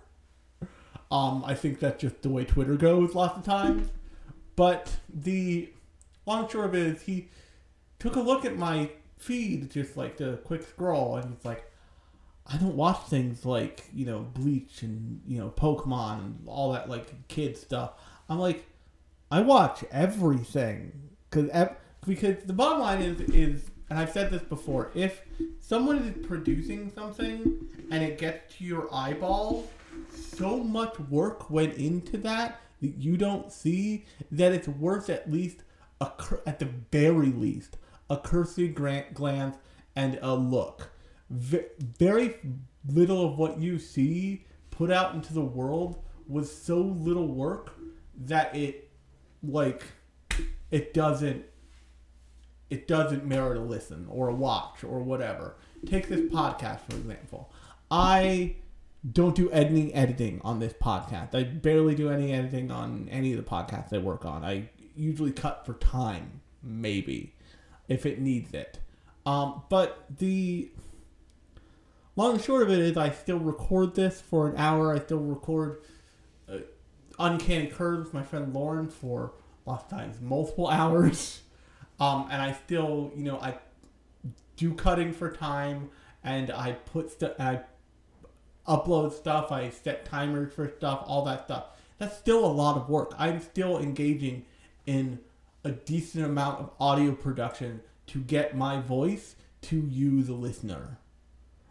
Um, 1.11 1.43
I 1.45 1.55
think 1.55 1.79
that's 1.81 2.01
just 2.01 2.21
the 2.21 2.29
way 2.29 2.45
Twitter 2.45 2.77
goes 2.77 3.13
lots 3.13 3.37
of 3.37 3.43
times. 3.43 3.89
But 4.55 4.89
the 5.13 5.69
long 6.25 6.47
short 6.47 6.67
of 6.67 6.75
it 6.75 6.87
is 6.87 7.01
he 7.01 7.27
took 8.01 8.15
a 8.15 8.19
look 8.19 8.45
at 8.45 8.57
my 8.57 8.89
feed, 9.19 9.69
just 9.69 9.95
like 9.95 10.17
the 10.17 10.37
quick 10.43 10.63
scroll, 10.63 11.17
and 11.17 11.31
he's 11.31 11.45
like, 11.45 11.63
I 12.47 12.57
don't 12.57 12.75
watch 12.75 13.03
things 13.03 13.45
like, 13.45 13.83
you 13.93 14.07
know, 14.07 14.21
Bleach 14.33 14.81
and, 14.81 15.21
you 15.27 15.37
know, 15.37 15.49
Pokemon 15.55 16.19
and 16.19 16.39
all 16.47 16.73
that, 16.73 16.89
like, 16.89 17.27
kid 17.27 17.55
stuff. 17.55 17.91
I'm 18.27 18.39
like, 18.39 18.65
I 19.29 19.41
watch 19.41 19.85
everything. 19.91 21.09
Cause, 21.29 21.47
ev- 21.53 21.75
because 22.07 22.43
the 22.43 22.53
bottom 22.53 22.79
line 22.79 23.03
is, 23.03 23.21
is, 23.29 23.69
and 23.91 23.99
I've 23.99 24.09
said 24.09 24.31
this 24.31 24.41
before, 24.41 24.89
if 24.95 25.21
someone 25.59 25.99
is 25.99 26.25
producing 26.25 26.91
something 26.95 27.67
and 27.91 28.03
it 28.03 28.17
gets 28.17 28.55
to 28.57 28.63
your 28.63 28.91
eyeball, 28.91 29.69
so 30.11 30.57
much 30.57 30.99
work 31.01 31.51
went 31.51 31.75
into 31.75 32.17
that 32.17 32.61
that 32.81 32.95
you 32.97 33.15
don't 33.15 33.51
see 33.51 34.05
that 34.31 34.53
it's 34.53 34.67
worth 34.67 35.07
at 35.11 35.31
least 35.31 35.57
a 36.01 36.11
cur- 36.17 36.41
at 36.47 36.57
the 36.57 36.67
very 36.91 37.27
least 37.27 37.77
a 38.11 38.17
cursory 38.17 38.67
glance 38.67 39.55
and 39.95 40.19
a 40.21 40.35
look. 40.35 40.91
Very 41.29 42.35
little 42.85 43.25
of 43.25 43.37
what 43.37 43.59
you 43.59 43.79
see 43.79 44.45
put 44.69 44.91
out 44.91 45.15
into 45.15 45.33
the 45.33 45.41
world 45.41 46.03
was 46.27 46.53
so 46.53 46.79
little 46.79 47.27
work 47.27 47.71
that 48.25 48.55
it 48.55 48.89
like 49.41 49.83
it 50.71 50.93
doesn't 50.93 51.45
it 52.69 52.87
doesn't 52.87 53.25
merit 53.25 53.57
a 53.57 53.61
listen 53.61 54.05
or 54.09 54.29
a 54.29 54.33
watch 54.33 54.83
or 54.83 54.99
whatever. 54.99 55.55
Take 55.85 56.09
this 56.09 56.21
podcast 56.31 56.81
for 56.81 56.95
example. 56.95 57.51
I 57.89 58.57
don't 59.09 59.35
do 59.35 59.49
any 59.51 59.93
editing 59.93 60.41
on 60.43 60.59
this 60.59 60.73
podcast. 60.73 61.33
I 61.33 61.43
barely 61.43 61.95
do 61.95 62.09
any 62.09 62.33
editing 62.33 62.71
on 62.71 63.07
any 63.09 63.31
of 63.33 63.37
the 63.37 63.49
podcasts 63.49 63.93
I 63.93 63.97
work 63.99 64.25
on. 64.25 64.43
I 64.43 64.69
usually 64.95 65.31
cut 65.31 65.65
for 65.65 65.73
time, 65.75 66.41
maybe, 66.61 67.33
if 67.91 68.05
it 68.05 68.19
needs 68.19 68.53
it. 68.53 68.79
Um, 69.25 69.63
but 69.67 70.05
the 70.17 70.71
long 72.15 72.35
and 72.35 72.41
short 72.41 72.63
of 72.63 72.69
it 72.69 72.79
is, 72.79 72.95
I 72.95 73.09
still 73.09 73.37
record 73.37 73.95
this 73.95 74.21
for 74.21 74.47
an 74.47 74.55
hour. 74.57 74.95
I 74.95 74.99
still 74.99 75.19
record 75.19 75.81
uh, 76.49 76.59
Uncanny 77.19 77.67
Curves 77.67 78.05
with 78.05 78.13
my 78.13 78.23
friend 78.23 78.53
Lauren 78.53 78.87
for 78.87 79.33
lots 79.65 79.83
of 79.83 79.89
times 79.89 80.21
multiple 80.21 80.67
hours. 80.69 81.41
Um, 81.99 82.29
and 82.31 82.41
I 82.41 82.53
still, 82.53 83.11
you 83.13 83.25
know, 83.25 83.39
I 83.39 83.59
do 84.55 84.73
cutting 84.73 85.11
for 85.11 85.29
time, 85.29 85.89
and 86.23 86.49
I 86.49 86.71
put 86.71 87.11
st- 87.11 87.39
I 87.39 87.61
upload 88.67 89.11
stuff, 89.11 89.51
I 89.51 89.69
set 89.69 90.05
timers 90.05 90.53
for 90.53 90.71
stuff, 90.77 91.03
all 91.05 91.25
that 91.25 91.43
stuff. 91.45 91.65
That's 91.97 92.17
still 92.17 92.45
a 92.45 92.47
lot 92.47 92.77
of 92.77 92.89
work. 92.89 93.13
I'm 93.19 93.41
still 93.41 93.77
engaging 93.77 94.45
in 94.85 95.19
a 95.63 95.71
decent 95.71 96.25
amount 96.25 96.59
of 96.59 96.71
audio 96.79 97.11
production 97.13 97.81
to 98.07 98.19
get 98.19 98.57
my 98.57 98.79
voice 98.79 99.35
to 99.61 99.77
you, 99.77 100.23
the 100.23 100.33
listener. 100.33 100.97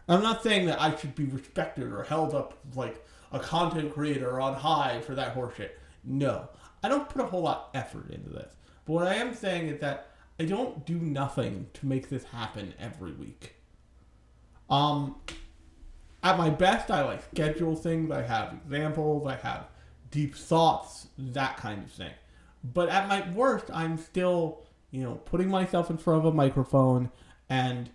I'm 0.08 0.22
not 0.22 0.42
saying 0.42 0.66
that 0.66 0.80
I 0.80 0.96
should 0.96 1.14
be 1.14 1.24
respected 1.24 1.92
or 1.92 2.02
held 2.02 2.34
up 2.34 2.58
like 2.74 3.04
a 3.32 3.38
content 3.38 3.92
creator 3.92 4.40
on 4.40 4.54
high 4.54 5.00
for 5.00 5.14
that 5.14 5.34
horseshit. 5.34 5.70
No. 6.04 6.48
I 6.82 6.88
don't 6.88 7.08
put 7.08 7.22
a 7.22 7.26
whole 7.26 7.42
lot 7.42 7.70
of 7.72 7.80
effort 7.80 8.10
into 8.10 8.30
this. 8.30 8.54
But 8.84 8.92
what 8.92 9.06
I 9.06 9.14
am 9.14 9.34
saying 9.34 9.68
is 9.68 9.80
that 9.80 10.10
I 10.38 10.44
don't 10.44 10.86
do 10.86 10.94
nothing 10.94 11.66
to 11.74 11.86
make 11.86 12.08
this 12.08 12.24
happen 12.24 12.74
every 12.78 13.12
week. 13.12 13.54
Um, 14.70 15.16
at 16.22 16.38
my 16.38 16.50
best, 16.50 16.90
I 16.90 17.04
like 17.04 17.22
schedule 17.30 17.76
things. 17.76 18.10
I 18.10 18.22
have 18.22 18.54
examples. 18.64 19.26
I 19.26 19.36
have 19.36 19.66
deep 20.10 20.34
thoughts, 20.34 21.08
that 21.18 21.56
kind 21.56 21.84
of 21.84 21.90
thing. 21.90 22.12
But 22.62 22.88
at 22.88 23.08
my 23.08 23.28
worst, 23.30 23.66
I'm 23.72 23.96
still, 23.96 24.66
you 24.90 25.02
know, 25.02 25.14
putting 25.14 25.48
myself 25.48 25.90
in 25.90 25.96
front 25.96 26.20
of 26.20 26.32
a 26.32 26.36
microphone 26.36 27.10
and 27.48 27.90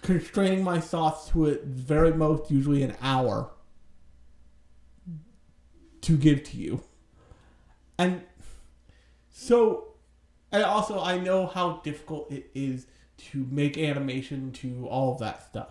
constraining 0.00 0.64
my 0.64 0.80
thoughts 0.80 1.28
to 1.28 1.48
at 1.48 1.64
very 1.64 2.12
most 2.12 2.50
usually 2.50 2.82
an 2.82 2.96
hour 3.00 3.50
to 6.00 6.16
give 6.16 6.42
to 6.44 6.56
you. 6.56 6.82
And 7.98 8.22
so, 9.30 9.94
and 10.50 10.64
also 10.64 11.00
I 11.00 11.18
know 11.18 11.46
how 11.46 11.80
difficult 11.84 12.32
it 12.32 12.50
is 12.54 12.86
to 13.30 13.46
make 13.50 13.78
animation 13.78 14.52
to 14.52 14.86
all 14.88 15.12
of 15.12 15.20
that 15.20 15.42
stuff. 15.42 15.70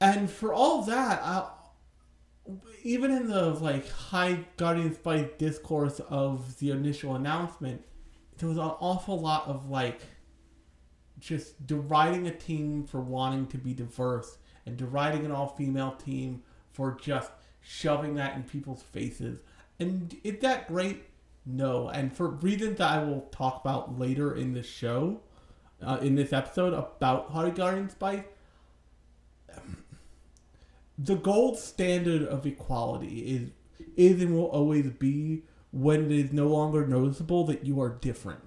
And 0.00 0.30
for 0.30 0.54
all 0.54 0.82
that, 0.82 1.20
I, 1.22 1.50
even 2.82 3.10
in 3.10 3.28
the 3.28 3.50
like 3.54 3.88
high 3.90 4.44
Guardian 4.56 4.94
Spice 4.94 5.28
discourse 5.38 6.00
of 6.08 6.58
the 6.58 6.70
initial 6.70 7.14
announcement, 7.14 7.82
there 8.38 8.48
was 8.48 8.58
an 8.58 8.64
awful 8.64 9.20
lot 9.20 9.46
of 9.46 9.68
like 9.68 10.00
just 11.18 11.66
deriding 11.66 12.26
a 12.26 12.34
team 12.34 12.84
for 12.84 13.00
wanting 13.00 13.46
to 13.48 13.58
be 13.58 13.74
diverse 13.74 14.38
and 14.66 14.76
deriding 14.76 15.24
an 15.24 15.32
all 15.32 15.48
female 15.48 15.92
team 15.92 16.42
for 16.72 16.96
just 17.00 17.30
shoving 17.60 18.14
that 18.14 18.36
in 18.36 18.42
people's 18.42 18.82
faces. 18.82 19.40
And 19.78 20.16
is 20.24 20.40
that 20.40 20.68
great? 20.68 21.04
No. 21.44 21.88
And 21.88 22.14
for 22.14 22.28
reasons 22.28 22.78
that 22.78 22.90
I 22.90 23.04
will 23.04 23.22
talk 23.32 23.60
about 23.60 23.98
later 23.98 24.34
in 24.34 24.54
the 24.54 24.62
show, 24.62 25.20
uh, 25.82 25.98
in 26.02 26.14
this 26.14 26.32
episode 26.32 26.74
about 26.74 27.30
High 27.30 27.50
Guardian 27.50 27.88
Spice, 27.88 28.24
the 31.02 31.16
gold 31.16 31.58
standard 31.58 32.22
of 32.22 32.46
equality 32.46 33.20
is 33.20 33.50
is 33.96 34.22
and 34.22 34.34
will 34.34 34.46
always 34.46 34.90
be 34.90 35.42
when 35.72 36.06
it 36.06 36.12
is 36.12 36.32
no 36.32 36.46
longer 36.46 36.86
noticeable 36.86 37.44
that 37.44 37.64
you 37.64 37.80
are 37.80 37.88
different. 37.88 38.40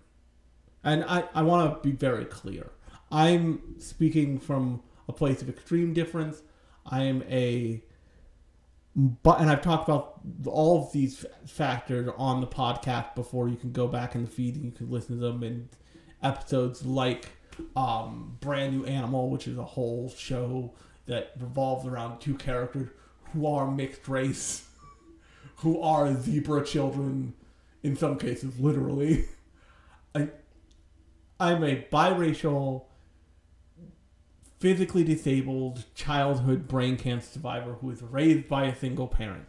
And 0.83 1.03
I, 1.05 1.24
I 1.33 1.41
want 1.43 1.74
to 1.74 1.89
be 1.89 1.95
very 1.95 2.25
clear. 2.25 2.72
I'm 3.12 3.79
speaking 3.79 4.39
from 4.39 4.83
a 5.07 5.13
place 5.13 5.41
of 5.41 5.50
extreme 5.50 5.93
difference. 5.93 6.41
I 6.86 7.03
am 7.03 7.24
a 7.29 7.81
but 8.95 9.39
and 9.39 9.50
I've 9.50 9.62
talked 9.62 9.89
about 9.89 10.19
all 10.45 10.83
of 10.83 10.91
these 10.91 11.25
factors 11.48 12.10
on 12.17 12.41
the 12.41 12.48
podcast 12.48 13.15
before. 13.15 13.50
You 13.50 13.55
can 13.55 13.72
go 13.72 13.88
back 13.88 14.13
in 14.13 14.25
the 14.25 14.29
feed 14.29 14.55
and 14.55 14.65
you 14.65 14.72
can 14.72 14.91
listen 14.91 15.19
to 15.19 15.22
them 15.22 15.43
in 15.43 15.69
episodes 16.22 16.86
like 16.86 17.29
um, 17.75 18.38
Brand 18.39 18.77
New 18.77 18.86
Animal, 18.86 19.29
which 19.29 19.48
is 19.48 19.57
a 19.57 19.63
whole 19.63 20.10
show 20.10 20.74
that 21.05 21.33
revolves 21.39 21.86
around 21.86 22.19
two 22.19 22.36
characters 22.36 22.89
who 23.31 23.48
are 23.48 23.69
mixed 23.69 24.07
race, 24.07 24.67
who 25.57 25.81
are 25.81 26.13
zebra 26.15 26.65
children, 26.65 27.33
in 27.81 27.95
some 27.95 28.17
cases, 28.17 28.60
literally. 28.60 29.25
I, 30.15 30.29
I'm 31.39 31.63
a 31.63 31.86
biracial, 31.91 32.86
physically 34.60 35.03
disabled 35.03 35.83
childhood 35.93 36.67
brain 36.67 36.95
cancer 36.95 37.33
survivor 37.33 37.74
who 37.81 37.91
is 37.91 38.01
raised 38.01 38.48
by 38.48 38.65
a 38.65 38.75
single 38.75 39.07
parent. 39.07 39.45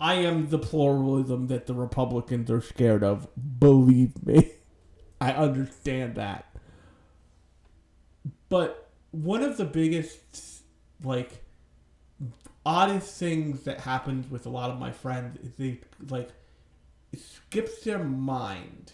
I 0.00 0.14
am 0.14 0.48
the 0.48 0.58
pluralism 0.58 1.48
that 1.48 1.66
the 1.66 1.74
Republicans 1.74 2.50
are 2.50 2.60
scared 2.60 3.02
of. 3.02 3.28
Believe 3.58 4.24
me. 4.24 4.52
I 5.20 5.32
understand 5.32 6.14
that. 6.14 6.44
But 8.48 8.90
one 9.10 9.42
of 9.42 9.56
the 9.56 9.64
biggest, 9.64 10.57
like, 11.02 11.44
oddest 12.66 13.18
things 13.18 13.62
that 13.64 13.80
happens 13.80 14.30
with 14.30 14.46
a 14.46 14.50
lot 14.50 14.70
of 14.70 14.78
my 14.78 14.92
friends 14.92 15.38
is 15.42 15.52
they, 15.54 15.80
like, 16.08 16.30
skips 17.16 17.82
their 17.82 18.02
mind 18.02 18.92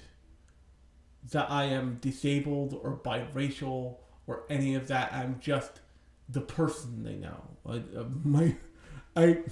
that 1.33 1.51
I 1.51 1.65
am 1.65 1.99
disabled 2.01 2.79
or 2.83 2.97
biracial 2.97 3.97
or 4.27 4.45
any 4.51 4.75
of 4.75 4.89
that. 4.89 5.13
I'm 5.13 5.41
just 5.41 5.81
the 6.29 6.41
person 6.41 7.03
they 7.03 7.17
know. 7.17 7.43
Like, 7.65 7.85
uh, 7.97 8.05
my, 8.23 8.57
I, 9.17 9.43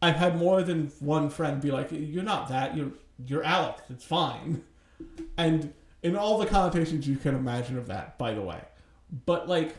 I've 0.00 0.16
had 0.16 0.38
more 0.38 0.62
than 0.62 0.88
one 1.00 1.30
friend 1.30 1.60
be 1.60 1.70
like, 1.70 1.88
"You're 1.90 2.22
not 2.22 2.48
that. 2.48 2.76
You're 2.76 2.92
you're 3.26 3.42
Alex. 3.42 3.82
It's 3.90 4.04
fine." 4.04 4.62
And 5.36 5.72
in 6.02 6.16
all 6.16 6.38
the 6.38 6.46
connotations 6.46 7.06
you 7.06 7.16
can 7.16 7.34
imagine 7.34 7.78
of 7.78 7.86
that, 7.88 8.18
by 8.18 8.34
the 8.34 8.42
way. 8.42 8.60
But 9.10 9.48
like 9.48 9.76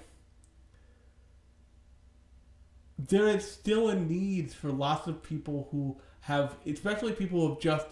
there 2.97 3.27
is 3.27 3.49
still 3.49 3.89
a 3.89 3.95
need 3.95 4.51
for 4.51 4.71
lots 4.71 5.07
of 5.07 5.23
people 5.23 5.69
who 5.71 5.97
have 6.21 6.57
especially 6.65 7.13
people 7.13 7.47
who've 7.47 7.59
just 7.59 7.87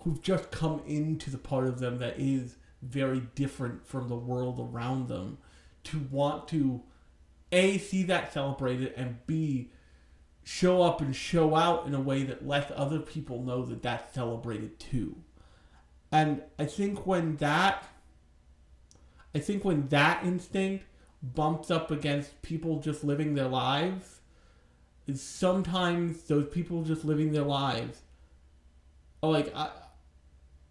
who've 0.00 0.22
just 0.22 0.50
come 0.50 0.80
into 0.86 1.30
the 1.30 1.38
part 1.38 1.66
of 1.66 1.80
them 1.80 1.98
that 1.98 2.18
is 2.18 2.56
very 2.82 3.20
different 3.34 3.84
from 3.84 4.08
the 4.08 4.16
world 4.16 4.60
around 4.60 5.08
them 5.08 5.38
to 5.82 5.98
want 6.10 6.46
to 6.46 6.82
a 7.50 7.78
see 7.78 8.04
that 8.04 8.32
celebrated 8.32 8.92
and 8.96 9.26
b 9.26 9.70
show 10.44 10.82
up 10.82 11.00
and 11.00 11.14
show 11.14 11.54
out 11.54 11.86
in 11.86 11.94
a 11.94 12.00
way 12.00 12.22
that 12.22 12.46
lets 12.46 12.72
other 12.74 13.00
people 13.00 13.42
know 13.42 13.64
that 13.66 13.82
that's 13.82 14.14
celebrated 14.14 14.78
too. 14.78 15.16
And 16.12 16.42
i 16.58 16.64
think 16.64 17.06
when 17.06 17.36
that 17.36 17.84
i 19.34 19.38
think 19.38 19.64
when 19.64 19.88
that 19.88 20.24
instinct 20.24 20.84
bumps 21.22 21.70
up 21.70 21.90
against 21.90 22.40
people 22.42 22.78
just 22.78 23.02
living 23.02 23.34
their 23.34 23.48
lives 23.48 24.20
sometimes 25.14 26.24
those 26.24 26.46
people 26.48 26.82
just 26.82 27.04
living 27.04 27.32
their 27.32 27.42
lives 27.42 28.02
are 29.22 29.30
like 29.30 29.54
i 29.56 29.70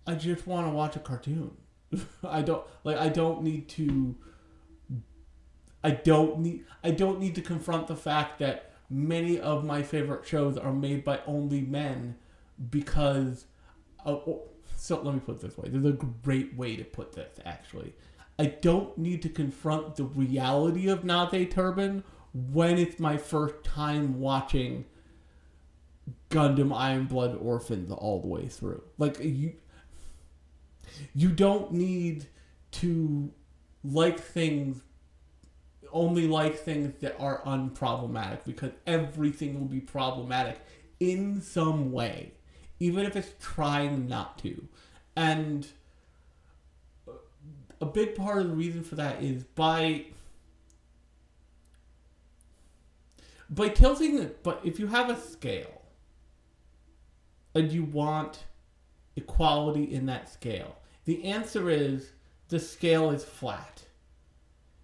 i 0.06 0.14
just 0.14 0.46
want 0.46 0.68
to 0.68 0.72
watch 0.72 0.96
a 0.96 1.00
cartoon 1.00 1.58
i 2.24 2.42
don't 2.42 2.64
like 2.84 2.98
i 2.98 3.10
don't 3.10 3.42
need 3.42 3.68
to 3.68 4.16
I 5.84 5.92
don't 5.92 6.40
need 6.40 6.66
I 6.84 6.92
don't 6.92 7.20
need 7.20 7.36
to 7.36 7.42
confront 7.42 7.88
the 7.88 7.96
fact 7.96 8.40
that 8.40 8.74
many 8.90 9.40
of 9.40 9.64
my 9.64 9.84
favorite 9.84 10.28
shows 10.28 10.58
are 10.58 10.74
made 10.74 11.04
by 11.04 11.20
only 11.26 11.62
men 11.62 12.18
because 12.70 13.46
oh, 14.06 14.24
oh 14.28 14.42
so 14.76 15.02
let 15.02 15.14
me 15.14 15.20
put 15.20 15.36
it 15.36 15.42
this 15.42 15.58
way. 15.58 15.70
There's 15.70 15.86
a 15.86 15.98
great 16.24 16.56
way 16.56 16.76
to 16.76 16.84
put 16.84 17.14
this 17.14 17.40
actually. 17.46 17.94
I 18.40 18.46
don't 18.46 18.98
need 18.98 19.22
to 19.24 19.30
confront 19.30 19.96
the 19.96 20.04
reality 20.04 20.90
of 20.90 21.04
Nazi 21.04 21.46
Turban 21.46 22.04
when 22.34 22.78
it's 22.78 23.00
my 23.00 23.18
first 23.18 23.64
time 23.64 24.20
watching 24.20 24.86
Gundam 26.30 26.76
Iron 26.76 27.06
Blood 27.06 27.38
Orphans 27.42 27.92
all 27.92 28.22
the 28.22 28.28
way 28.28 28.48
through. 28.48 28.84
Like 28.98 29.20
you 29.20 29.54
you 31.14 31.30
don't 31.30 31.72
need 31.72 32.28
to 32.72 33.32
like 33.84 34.20
things 34.20 34.82
only 35.92 36.28
like 36.28 36.58
things 36.58 36.94
that 37.02 37.20
are 37.20 37.42
unproblematic 37.44 38.44
because 38.46 38.72
everything 38.86 39.60
will 39.60 39.68
be 39.68 39.80
problematic 39.80 40.60
in 41.00 41.42
some 41.42 41.92
way, 41.92 42.34
even 42.80 43.06
if 43.06 43.16
it's 43.16 43.34
trying 43.40 44.08
not 44.08 44.38
to. 44.40 44.68
And 45.16 45.68
a 47.82 47.86
big 47.86 48.16
part 48.16 48.42
of 48.42 48.50
the 48.50 48.56
reason 48.56 48.84
for 48.84 48.96
that 48.96 49.22
is 49.22 49.44
by 49.44 50.06
by 53.50 53.70
tilting 53.70 54.20
it 54.20 54.44
but 54.44 54.60
if 54.64 54.80
you 54.80 54.88
have 54.88 55.10
a 55.10 55.20
scale 55.20 55.82
and 57.56 57.72
you 57.72 57.84
want 57.84 58.44
equality 59.16 59.84
in 59.84 60.06
that 60.06 60.30
scale 60.30 60.78
the 61.08 61.24
answer 61.24 61.70
is 61.70 62.12
the 62.50 62.60
scale 62.60 63.12
is 63.12 63.24
flat. 63.24 63.84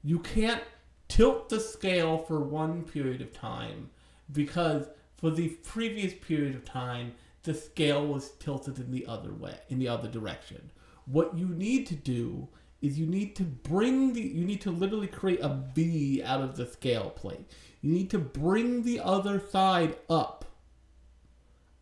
You 0.03 0.19
can't 0.19 0.63
tilt 1.09 1.49
the 1.49 1.59
scale 1.59 2.17
for 2.17 2.39
one 2.39 2.83
period 2.83 3.21
of 3.21 3.33
time 3.33 3.89
because 4.31 4.87
for 5.17 5.31
the 5.31 5.49
previous 5.49 6.13
period 6.13 6.55
of 6.55 6.63
time 6.63 7.13
the 7.43 7.53
scale 7.53 8.07
was 8.07 8.31
tilted 8.39 8.79
in 8.79 8.91
the 8.91 9.05
other 9.05 9.33
way 9.33 9.55
in 9.67 9.79
the 9.79 9.89
other 9.89 10.07
direction. 10.07 10.71
What 11.05 11.37
you 11.37 11.49
need 11.49 11.87
to 11.87 11.95
do 11.95 12.47
is 12.83 12.99
you 12.99 13.07
need 13.07 13.35
to 13.35 13.43
bring 13.43 14.13
the 14.13 14.21
you 14.21 14.45
need 14.45 14.61
to 14.61 14.69
literally 14.69 15.07
create 15.07 15.39
a 15.41 15.49
v 15.73 16.21
out 16.23 16.41
of 16.41 16.55
the 16.55 16.65
scale 16.65 17.09
plate 17.09 17.49
you 17.81 17.91
need 17.91 18.09
to 18.09 18.19
bring 18.19 18.83
the 18.83 18.99
other 18.99 19.39
side 19.39 19.95
up 20.09 20.45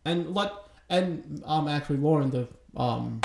and 0.04 0.34
let 0.34 0.52
and 0.88 1.42
um 1.44 1.68
actually 1.68 1.98
lauren 1.98 2.30
the 2.30 2.48
um 2.76 3.20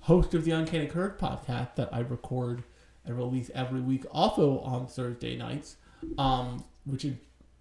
host 0.00 0.34
of 0.34 0.44
the 0.44 0.50
uncanny 0.50 0.86
curve 0.86 1.16
podcast 1.16 1.74
that 1.76 1.88
i 1.94 2.00
record 2.00 2.62
and 3.04 3.16
release 3.16 3.50
every 3.54 3.80
week, 3.80 4.04
also 4.10 4.60
on 4.60 4.86
Thursday 4.86 5.36
nights, 5.36 5.76
um, 6.18 6.64
which 6.84 7.04
is 7.04 7.14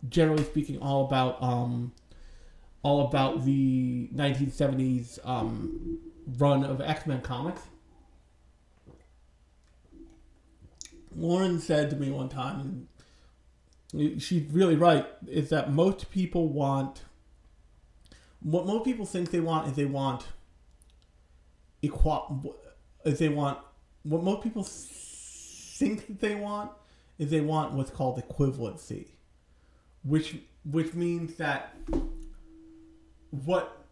generally 0.09 0.43
speaking 0.43 0.79
all 0.79 1.05
about 1.05 1.41
um, 1.41 1.91
all 2.81 3.07
about 3.07 3.45
the 3.45 4.09
1970s 4.13 5.19
um, 5.25 5.99
run 6.37 6.63
of 6.63 6.81
X 6.81 7.05
Men 7.05 7.21
comics. 7.21 7.61
Lauren 11.15 11.59
said 11.59 11.89
to 11.89 11.95
me 11.95 12.11
one 12.11 12.29
time, 12.29 12.87
and 13.93 14.21
she's 14.21 14.49
really 14.51 14.75
right, 14.75 15.07
is 15.27 15.49
that 15.49 15.71
most 15.71 16.09
people 16.11 16.47
want 16.49 17.03
what 18.43 18.65
most 18.65 18.83
people 18.83 19.05
think 19.05 19.31
they 19.31 19.39
want 19.39 19.67
is 19.67 19.75
they 19.75 19.85
want 19.85 20.27
equal 21.81 22.55
is 23.05 23.19
they 23.19 23.29
want 23.29 23.57
what 24.03 24.21
most 24.21 24.43
people 24.43 24.63
think 24.63 26.07
that 26.07 26.19
they 26.19 26.35
want 26.35 26.71
is 27.17 27.29
they 27.29 27.41
want 27.41 27.73
what's 27.73 27.91
called 27.91 28.21
equivalency, 28.21 29.07
which 30.03 30.37
which 30.65 30.93
means 30.93 31.35
that 31.35 31.75
what 33.29 33.85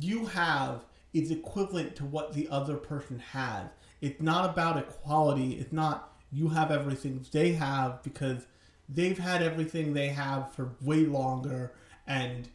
you 0.00 0.26
have 0.26 0.84
is 1.12 1.30
equivalent 1.30 1.96
to 1.96 2.04
what 2.04 2.32
the 2.34 2.48
other 2.48 2.76
person 2.76 3.18
has. 3.18 3.66
It's 4.00 4.20
not 4.20 4.48
about 4.48 4.78
equality. 4.78 5.54
It's 5.54 5.72
not 5.72 6.07
you 6.32 6.48
have 6.48 6.70
everything 6.70 7.24
they 7.32 7.52
have 7.52 8.02
because 8.02 8.46
they've 8.88 9.18
had 9.18 9.42
everything 9.42 9.92
they 9.92 10.08
have 10.08 10.52
for 10.52 10.74
way 10.80 11.04
longer 11.04 11.72
and 12.06 12.48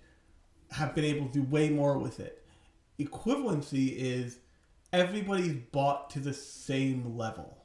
have 0.71 0.95
been 0.95 1.05
able 1.05 1.27
to 1.27 1.33
do 1.33 1.43
way 1.43 1.69
more 1.69 1.97
with 1.97 2.19
it. 2.19 2.45
Equivalency 2.99 3.95
is 3.95 4.37
everybody's 4.91 5.53
bought 5.71 6.09
to 6.11 6.19
the 6.19 6.33
same 6.33 7.17
level 7.17 7.63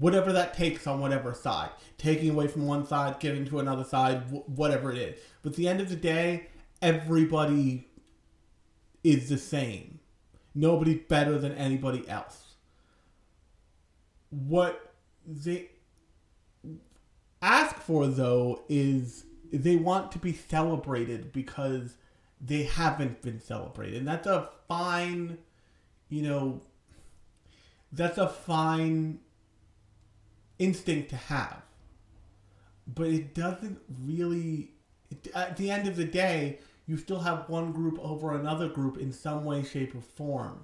whatever 0.00 0.32
that 0.32 0.54
takes 0.54 0.86
on 0.86 0.98
whatever 0.98 1.32
side. 1.32 1.70
Taking 1.98 2.30
away 2.30 2.48
from 2.48 2.66
one 2.66 2.86
side, 2.86 3.20
giving 3.20 3.44
to 3.46 3.60
another 3.60 3.84
side, 3.84 4.22
whatever 4.46 4.90
it 4.90 4.98
is. 4.98 5.20
But 5.42 5.50
at 5.50 5.56
the 5.56 5.68
end 5.68 5.80
of 5.80 5.88
the 5.88 5.96
day, 5.96 6.48
everybody 6.82 7.86
is 9.04 9.28
the 9.28 9.38
same. 9.38 10.00
Nobody's 10.54 11.02
better 11.08 11.38
than 11.38 11.52
anybody 11.52 12.08
else. 12.08 12.54
What 14.30 14.89
they 15.26 15.70
ask 17.42 17.76
for, 17.76 18.06
though, 18.06 18.62
is 18.68 19.24
they 19.52 19.76
want 19.76 20.12
to 20.12 20.18
be 20.18 20.32
celebrated 20.32 21.32
because 21.32 21.94
they 22.40 22.64
haven't 22.64 23.22
been 23.22 23.40
celebrated. 23.40 23.98
And 23.98 24.08
that's 24.08 24.26
a 24.26 24.48
fine, 24.68 25.38
you 26.08 26.22
know, 26.22 26.60
that's 27.92 28.18
a 28.18 28.28
fine 28.28 29.20
instinct 30.58 31.10
to 31.10 31.16
have. 31.16 31.62
But 32.86 33.08
it 33.08 33.34
doesn't 33.34 33.80
really. 34.04 34.72
At 35.34 35.56
the 35.56 35.70
end 35.70 35.88
of 35.88 35.96
the 35.96 36.04
day, 36.04 36.60
you 36.86 36.96
still 36.96 37.20
have 37.20 37.48
one 37.48 37.72
group 37.72 37.98
over 38.00 38.34
another 38.34 38.68
group 38.68 38.96
in 38.98 39.12
some 39.12 39.44
way, 39.44 39.62
shape, 39.62 39.94
or 39.94 40.00
form. 40.00 40.60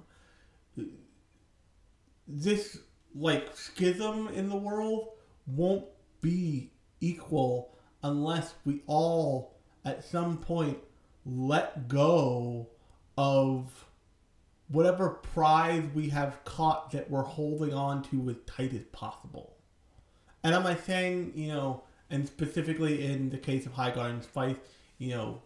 This, 2.27 2.79
like, 3.17 3.55
schism 3.55 4.27
in 4.29 4.49
the 4.49 4.57
world 4.57 5.09
won't 5.45 5.85
be 6.21 6.71
equal 6.99 7.75
unless 8.03 8.53
we 8.65 8.81
all, 8.85 9.55
at 9.85 10.03
some 10.03 10.37
point, 10.37 10.77
let 11.25 11.87
go 11.87 12.67
of 13.17 13.85
whatever 14.69 15.09
prize 15.09 15.83
we 15.93 16.09
have 16.09 16.43
caught 16.43 16.91
that 16.91 17.09
we're 17.09 17.23
holding 17.23 17.73
on 17.73 18.03
to 18.03 18.29
as 18.29 18.35
tight 18.45 18.73
as 18.73 18.83
possible. 18.91 19.55
And 20.43 20.53
am 20.53 20.65
I 20.65 20.75
saying, 20.75 21.33
you 21.35 21.47
know, 21.47 21.83
and 22.09 22.27
specifically 22.27 23.05
in 23.05 23.29
the 23.29 23.37
case 23.37 23.65
of 23.65 23.73
High 23.73 23.91
Guardian 23.91 24.21
Spice, 24.21 24.55
you 24.97 25.09
know, 25.09 25.41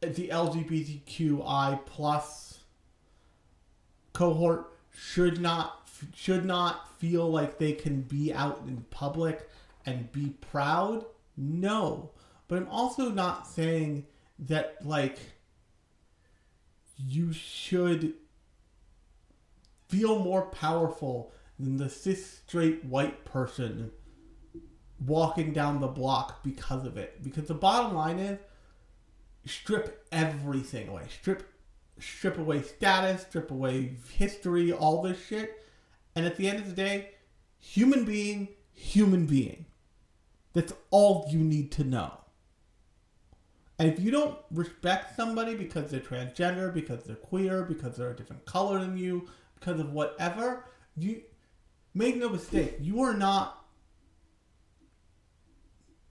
the 0.00 0.28
LGBTQI 0.28 1.84
plus 1.84 2.60
cohort 4.12 4.78
should 4.90 5.40
not 5.40 5.79
should 6.14 6.44
not 6.44 6.98
feel 6.98 7.30
like 7.30 7.58
they 7.58 7.72
can 7.72 8.02
be 8.02 8.32
out 8.32 8.62
in 8.66 8.84
public 8.90 9.48
and 9.86 10.10
be 10.12 10.34
proud. 10.40 11.04
No, 11.36 12.10
but 12.48 12.58
I'm 12.58 12.68
also 12.68 13.10
not 13.10 13.46
saying 13.46 14.06
that 14.38 14.84
like 14.84 15.18
you 16.96 17.32
should 17.32 18.14
feel 19.88 20.18
more 20.18 20.42
powerful 20.42 21.32
than 21.58 21.76
the 21.76 21.88
cis 21.88 22.40
straight 22.46 22.84
white 22.84 23.24
person 23.24 23.90
walking 25.04 25.52
down 25.52 25.80
the 25.80 25.86
block 25.88 26.42
because 26.42 26.84
of 26.84 26.96
it. 26.96 27.22
Because 27.22 27.46
the 27.46 27.54
bottom 27.54 27.94
line 27.94 28.18
is 28.18 28.38
strip 29.46 30.06
everything 30.12 30.88
away. 30.88 31.04
Strip 31.08 31.46
strip 31.98 32.38
away 32.38 32.62
status, 32.62 33.22
strip 33.22 33.50
away 33.50 33.96
history, 34.16 34.72
all 34.72 35.02
this 35.02 35.18
shit. 35.26 35.59
And 36.14 36.26
at 36.26 36.36
the 36.36 36.48
end 36.48 36.58
of 36.58 36.66
the 36.66 36.74
day, 36.74 37.10
human 37.58 38.04
being, 38.04 38.48
human 38.72 39.26
being. 39.26 39.66
That's 40.52 40.72
all 40.90 41.26
you 41.30 41.38
need 41.38 41.70
to 41.72 41.84
know. 41.84 42.12
And 43.78 43.88
if 43.88 43.98
you 43.98 44.10
don't 44.10 44.38
respect 44.50 45.16
somebody 45.16 45.54
because 45.54 45.90
they're 45.90 46.00
transgender, 46.00 46.72
because 46.72 47.04
they're 47.04 47.16
queer, 47.16 47.62
because 47.62 47.96
they're 47.96 48.10
a 48.10 48.16
different 48.16 48.44
color 48.44 48.78
than 48.78 48.98
you, 48.98 49.28
because 49.58 49.80
of 49.80 49.92
whatever, 49.92 50.66
you 50.96 51.22
make 51.94 52.16
no 52.16 52.28
mistake, 52.28 52.76
you 52.80 53.00
are 53.00 53.14
not 53.14 53.64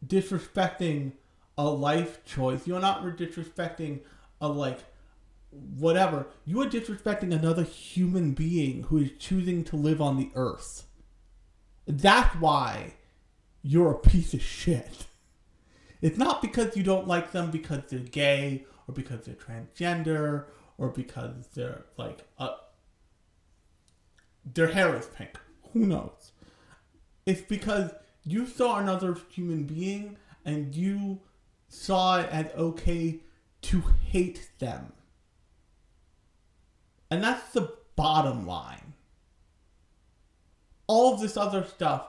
disrespecting 0.05 1.11
a 1.57 1.65
life 1.65 2.23
choice. 2.25 2.65
You're 2.65 2.79
not 2.79 3.03
disrespecting 3.03 3.99
a 4.41 4.47
like 4.47 4.79
whatever. 5.51 6.27
You 6.45 6.61
are 6.61 6.67
disrespecting 6.67 7.33
another 7.33 7.63
human 7.63 8.33
being 8.33 8.83
who 8.83 8.97
is 8.97 9.11
choosing 9.17 9.63
to 9.65 9.75
live 9.75 10.01
on 10.01 10.17
the 10.17 10.31
earth. 10.35 10.83
That's 11.87 12.35
why 12.35 12.93
you're 13.61 13.91
a 13.91 13.99
piece 13.99 14.33
of 14.33 14.41
shit. 14.41 15.07
It's 16.01 16.17
not 16.17 16.41
because 16.41 16.77
you 16.77 16.83
don't 16.83 17.07
like 17.07 17.31
them 17.31 17.51
because 17.51 17.83
they're 17.89 17.99
gay 17.99 18.65
or 18.87 18.93
because 18.93 19.25
they're 19.25 19.35
transgender 19.35 20.45
or 20.77 20.89
because 20.89 21.47
they're 21.55 21.85
like 21.97 22.19
uh, 22.37 22.55
their 24.45 24.67
hair 24.67 24.95
is 24.95 25.07
pink. 25.07 25.37
Who 25.73 25.85
knows? 25.85 26.31
It's 27.25 27.41
because 27.41 27.91
you 28.23 28.47
saw 28.47 28.77
another 28.77 29.17
human 29.31 29.63
being 29.63 30.17
and 30.45 30.73
you 30.73 31.19
saw 31.67 32.19
it 32.19 32.29
as 32.31 32.47
okay 32.55 33.19
to 33.63 33.83
hate 34.05 34.49
them. 34.59 34.93
And 37.11 37.23
that's 37.23 37.53
the 37.53 37.73
bottom 37.95 38.45
line. 38.45 38.93
All 40.87 41.13
of 41.13 41.21
this 41.21 41.37
other 41.37 41.63
stuff 41.63 42.07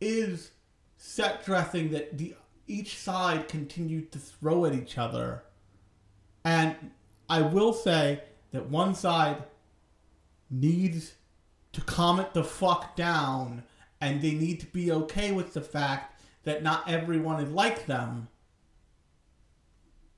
is 0.00 0.50
set 0.96 1.44
dressing 1.44 1.90
that 1.90 2.18
the 2.18 2.34
each 2.66 2.96
side 2.96 3.48
continued 3.48 4.12
to 4.12 4.18
throw 4.18 4.64
at 4.64 4.74
each 4.74 4.96
other. 4.96 5.42
And 6.44 6.76
I 7.28 7.42
will 7.42 7.72
say 7.72 8.22
that 8.52 8.68
one 8.68 8.94
side 8.94 9.42
needs 10.50 11.14
to 11.72 11.80
calm 11.80 12.20
it 12.20 12.34
the 12.34 12.44
fuck 12.44 12.94
down 12.96 13.64
and 14.00 14.20
they 14.20 14.32
need 14.32 14.60
to 14.60 14.66
be 14.66 14.92
okay 14.92 15.32
with 15.32 15.54
the 15.54 15.60
fact 15.60 16.20
that 16.44 16.62
not 16.62 16.88
everyone 16.88 17.42
is 17.42 17.50
like 17.50 17.86
them 17.86 18.28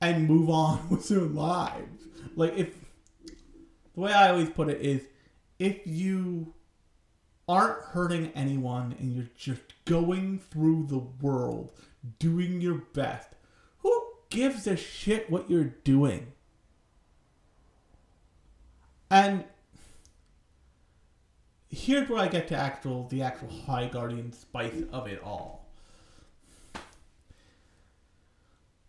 and 0.01 0.27
move 0.27 0.49
on 0.49 0.87
with 0.89 1.07
their 1.07 1.19
lives. 1.19 2.03
Like 2.35 2.57
if 2.57 2.75
the 3.95 4.01
way 4.01 4.13
I 4.13 4.29
always 4.29 4.49
put 4.49 4.69
it 4.69 4.81
is 4.81 5.01
if 5.57 5.79
you 5.85 6.53
aren't 7.47 7.81
hurting 7.85 8.31
anyone 8.35 8.95
and 8.99 9.13
you're 9.13 9.29
just 9.37 9.61
going 9.85 10.39
through 10.39 10.87
the 10.87 10.97
world 10.97 11.71
doing 12.19 12.61
your 12.61 12.83
best, 12.93 13.29
who 13.79 14.03
gives 14.29 14.67
a 14.67 14.75
shit 14.75 15.29
what 15.29 15.49
you're 15.49 15.73
doing? 15.83 16.33
And 19.09 19.45
here's 21.69 22.09
where 22.09 22.19
I 22.19 22.27
get 22.27 22.47
to 22.49 22.55
actual 22.55 23.07
the 23.07 23.21
actual 23.21 23.49
high 23.65 23.87
guardian 23.87 24.33
spice 24.33 24.83
of 24.91 25.07
it 25.07 25.21
all. 25.23 25.69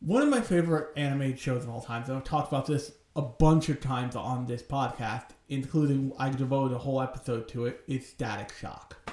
One 0.00 0.22
of 0.22 0.28
my 0.28 0.40
favorite 0.40 0.88
animated 0.96 1.38
shows 1.38 1.64
of 1.64 1.70
all 1.70 1.82
time, 1.82 2.04
and 2.04 2.14
I've 2.14 2.24
talked 2.24 2.48
about 2.48 2.66
this 2.66 2.92
a 3.16 3.22
bunch 3.22 3.70
of 3.70 3.80
times 3.80 4.14
on 4.14 4.44
this 4.44 4.62
podcast, 4.62 5.28
including 5.48 6.12
I 6.18 6.28
devoted 6.28 6.74
a 6.74 6.78
whole 6.78 7.00
episode 7.00 7.48
to 7.48 7.64
it, 7.64 7.80
is 7.88 8.06
Static 8.06 8.52
Shock. 8.52 9.10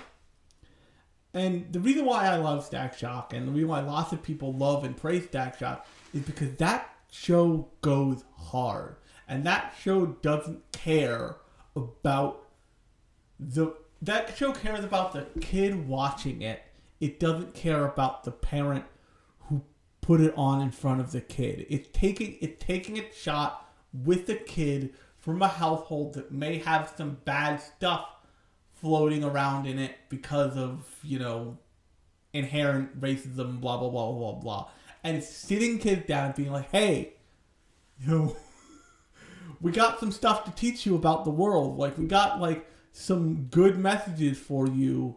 And 1.33 1.71
the 1.71 1.79
reason 1.79 2.05
why 2.05 2.27
I 2.27 2.35
love 2.35 2.65
Static 2.65 2.97
Shock 2.97 3.33
and 3.33 3.47
the 3.47 3.51
reason 3.53 3.69
why 3.69 3.79
lots 3.79 4.11
of 4.11 4.21
people 4.21 4.53
love 4.53 4.83
and 4.83 4.95
praise 4.95 5.23
Static 5.23 5.57
Shock 5.57 5.87
is 6.13 6.21
because 6.21 6.53
that 6.55 6.93
show 7.09 7.69
goes 7.79 8.25
hard. 8.37 8.97
And 9.29 9.45
that 9.45 9.73
show 9.81 10.07
doesn't 10.07 10.69
care 10.73 11.37
about 11.75 12.43
the 13.39 13.73
that 14.01 14.35
show 14.37 14.51
cares 14.51 14.83
about 14.83 15.13
the 15.13 15.27
kid 15.39 15.87
watching 15.87 16.41
it. 16.41 16.61
It 16.99 17.21
doesn't 17.21 17.53
care 17.53 17.85
about 17.85 18.25
the 18.25 18.31
parent 18.31 18.83
who 19.47 19.63
put 20.01 20.19
it 20.19 20.33
on 20.35 20.61
in 20.61 20.71
front 20.71 20.99
of 20.99 21.13
the 21.13 21.21
kid. 21.21 21.65
It's 21.69 21.87
taking 21.93 22.37
it's 22.41 22.63
taking 22.63 22.99
a 22.99 23.11
shot 23.13 23.62
with 23.93 24.29
a 24.29 24.35
kid 24.35 24.93
from 25.17 25.41
a 25.41 25.47
household 25.47 26.15
that 26.15 26.31
may 26.31 26.57
have 26.59 26.93
some 26.97 27.17
bad 27.25 27.61
stuff 27.61 28.07
floating 28.73 29.23
around 29.23 29.65
in 29.65 29.79
it 29.79 29.95
because 30.09 30.57
of, 30.57 30.85
you 31.03 31.19
know, 31.19 31.57
inherent 32.33 32.99
racism, 32.99 33.61
blah 33.61 33.77
blah 33.77 33.89
blah 33.89 34.11
blah 34.11 34.33
blah. 34.33 34.69
And 35.03 35.23
sitting 35.23 35.79
kids 35.79 36.07
down 36.07 36.27
and 36.27 36.35
being 36.35 36.51
like, 36.51 36.69
hey, 36.71 37.13
you 37.99 38.07
know, 38.07 38.35
we 39.61 39.71
got 39.71 39.99
some 39.99 40.11
stuff 40.11 40.43
to 40.45 40.51
teach 40.51 40.85
you 40.85 40.95
about 40.95 41.23
the 41.23 41.31
world. 41.31 41.77
Like 41.77 41.97
we 41.97 42.05
got 42.05 42.41
like 42.41 42.67
some 42.91 43.45
good 43.45 43.77
messages 43.77 44.37
for 44.37 44.67
you, 44.67 45.15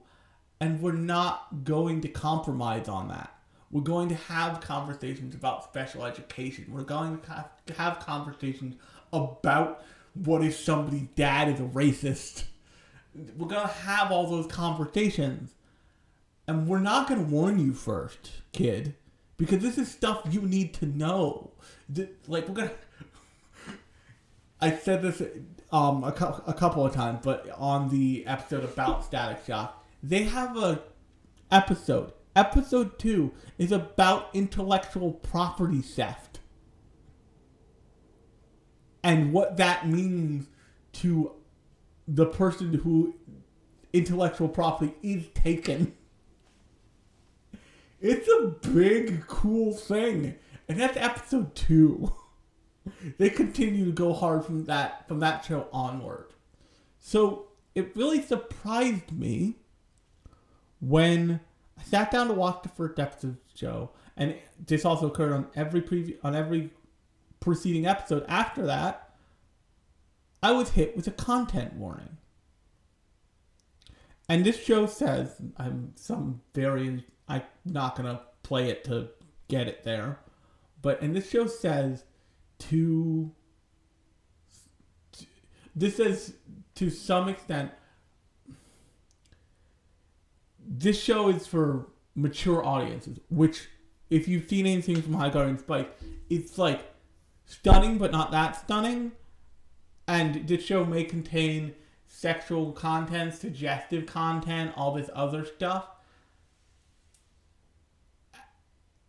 and 0.60 0.80
we're 0.80 0.92
not 0.92 1.64
going 1.64 2.00
to 2.02 2.08
compromise 2.08 2.88
on 2.88 3.08
that. 3.08 3.35
We're 3.76 3.82
going 3.82 4.08
to 4.08 4.14
have 4.14 4.62
conversations 4.62 5.34
about 5.34 5.64
special 5.64 6.06
education. 6.06 6.64
We're 6.70 6.80
going 6.80 7.20
to 7.20 7.74
have, 7.76 7.98
conversations 7.98 8.74
about 9.12 9.84
what 10.14 10.42
if 10.42 10.56
somebody's 10.56 11.08
dad 11.14 11.50
is 11.50 11.60
a 11.60 11.64
racist. 11.64 12.44
We're 13.36 13.48
going 13.48 13.68
to 13.68 13.74
have 13.74 14.10
all 14.10 14.30
those 14.30 14.46
conversations. 14.46 15.50
And 16.48 16.66
we're 16.66 16.78
not 16.78 17.06
going 17.06 17.22
to 17.22 17.30
warn 17.30 17.58
you 17.58 17.74
first, 17.74 18.40
kid, 18.52 18.94
because 19.36 19.58
this 19.58 19.76
is 19.76 19.90
stuff 19.90 20.26
you 20.30 20.40
need 20.40 20.72
to 20.72 20.86
know. 20.86 21.50
Like, 22.26 22.48
we're 22.48 22.54
going 22.54 22.70
to. 22.70 22.74
I 24.58 24.70
said 24.74 25.02
this 25.02 25.20
um, 25.70 26.02
a, 26.02 26.12
cu- 26.12 26.42
a 26.46 26.54
couple 26.54 26.86
of 26.86 26.94
times, 26.94 27.20
but 27.22 27.46
on 27.58 27.90
the 27.90 28.26
episode 28.26 28.64
about 28.64 29.04
Static 29.04 29.44
Shock, 29.46 29.84
they 30.02 30.22
have 30.22 30.56
a 30.56 30.80
episode. 31.50 32.14
Episode 32.36 32.98
two 32.98 33.32
is 33.56 33.72
about 33.72 34.28
intellectual 34.34 35.10
property 35.10 35.80
theft 35.80 36.40
and 39.02 39.32
what 39.32 39.56
that 39.56 39.88
means 39.88 40.48
to 40.92 41.32
the 42.06 42.26
person 42.26 42.74
who 42.74 43.14
intellectual 43.94 44.48
property 44.48 44.94
is 45.02 45.28
taken. 45.32 45.94
It's 48.02 48.28
a 48.28 48.48
big, 48.68 49.26
cool 49.26 49.72
thing, 49.72 50.34
and 50.68 50.78
that's 50.78 50.98
episode 50.98 51.54
two. 51.54 52.12
they 53.18 53.30
continue 53.30 53.86
to 53.86 53.92
go 53.92 54.12
hard 54.12 54.44
from 54.44 54.66
that 54.66 55.08
from 55.08 55.20
that 55.20 55.42
show 55.44 55.68
onward. 55.72 56.34
So 56.98 57.46
it 57.74 57.96
really 57.96 58.20
surprised 58.20 59.10
me 59.10 59.56
when 60.80 61.40
sat 61.88 62.10
down 62.10 62.28
to 62.28 62.34
watch 62.34 62.62
the 62.62 62.68
first 62.68 62.98
episode 62.98 63.30
of 63.30 63.38
show, 63.54 63.90
and 64.16 64.34
this 64.66 64.84
also 64.84 65.06
occurred 65.06 65.32
on 65.32 65.46
every 65.54 65.80
preview 65.80 66.16
on 66.22 66.34
every 66.34 66.70
preceding 67.40 67.86
episode 67.86 68.24
after 68.28 68.66
that. 68.66 69.14
I 70.42 70.52
was 70.52 70.70
hit 70.70 70.96
with 70.96 71.06
a 71.06 71.12
content 71.12 71.74
warning. 71.74 72.16
And 74.28 74.44
this 74.44 74.62
show 74.62 74.86
says 74.86 75.40
I'm 75.56 75.92
some 75.94 76.40
very 76.54 77.04
I'm 77.28 77.42
not 77.64 77.96
gonna 77.96 78.20
play 78.42 78.70
it 78.70 78.84
to 78.84 79.08
get 79.48 79.68
it 79.68 79.84
there. 79.84 80.18
But 80.82 81.00
and 81.02 81.14
this 81.14 81.30
show 81.30 81.46
says 81.46 82.04
to, 82.58 83.30
this 85.74 85.98
is 85.98 86.34
to 86.76 86.90
some 86.90 87.28
extent 87.28 87.70
this 90.66 91.00
show 91.00 91.28
is 91.28 91.46
for 91.46 91.86
mature 92.14 92.64
audiences 92.64 93.18
which 93.28 93.68
if 94.10 94.26
you've 94.26 94.48
seen 94.48 94.66
anything 94.66 95.00
from 95.00 95.14
high 95.14 95.28
guardian 95.28 95.58
spice 95.58 95.86
it's 96.28 96.58
like 96.58 96.92
stunning 97.46 97.96
but 97.98 98.12
not 98.12 98.30
that 98.32 98.56
stunning. 98.56 99.12
And 100.08 100.46
this 100.46 100.64
show 100.64 100.84
may 100.84 101.04
contain 101.04 101.74
sexual 102.06 102.72
content 102.72 103.34
suggestive 103.34 104.06
content 104.06 104.72
all 104.76 104.94
this 104.94 105.10
other 105.14 105.44
stuff. 105.44 105.86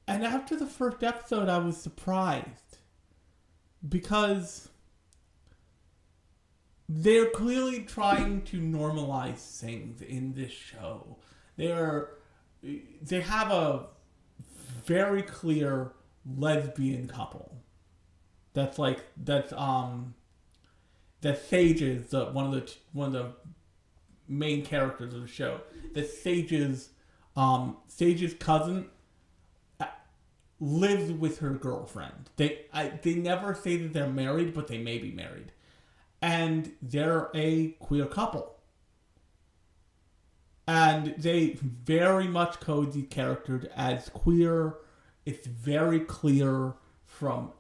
And 0.08 0.24
after 0.24 0.56
the 0.56 0.66
first 0.66 1.04
episode 1.04 1.50
i 1.50 1.58
was 1.58 1.78
surprised. 1.78 2.78
Because 3.88 4.70
they're 6.90 7.30
clearly 7.30 7.82
trying 7.82 8.42
to 8.44 8.60
normalize 8.60 9.60
things 9.60 10.02
in 10.02 10.34
this 10.34 10.52
show. 10.52 11.18
They're 11.58 12.10
they 12.64 13.22
have 13.22 13.52
a 13.52 13.88
very 14.86 15.22
clear 15.22 15.92
lesbian 16.26 17.08
couple. 17.08 17.58
That's 18.54 18.80
like 18.80 19.04
that's 19.18 19.54
um 19.54 20.16
that 21.22 21.48
Sage 21.48 21.82
is 21.82 22.08
the 22.08 22.26
one 22.26 22.46
of 22.46 22.52
the 22.52 22.74
one 22.94 23.08
of 23.08 23.14
the 23.14 23.32
main 24.28 24.66
characters 24.66 25.14
of 25.14 25.22
the 25.22 25.28
show. 25.28 25.62
That 25.94 26.10
Sage's 26.10 26.90
um, 27.36 27.78
Sage's 27.88 28.34
cousin 28.34 28.88
uh, 29.80 29.86
lives 30.60 31.12
with 31.12 31.40
her 31.40 31.52
girlfriend. 31.52 32.30
They 32.36 32.66
I, 32.74 32.94
they 33.02 33.16
never 33.16 33.54
say 33.54 33.78
that 33.78 33.94
they're 33.94 34.08
married, 34.08 34.54
but 34.54 34.68
they 34.68 34.78
may 34.78 34.98
be 34.98 35.12
married, 35.12 35.52
and 36.22 36.74
they're 36.82 37.30
a 37.34 37.70
queer 37.80 38.06
couple. 38.06 38.57
And 40.68 41.16
they 41.18 41.58
very 41.62 42.28
much 42.28 42.60
code 42.60 42.92
the 42.92 43.04
character 43.04 43.70
as 43.76 44.10
queer. 44.10 44.76
It's 45.26 45.48
very 45.48 46.02
clear 46.02 46.74
from 47.06 47.54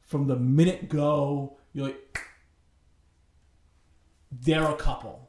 from 0.00 0.28
the 0.28 0.36
minute 0.36 0.88
go. 0.88 1.56
You're 1.72 1.86
like, 1.86 2.20
they're 4.30 4.70
a 4.70 4.76
couple. 4.76 5.28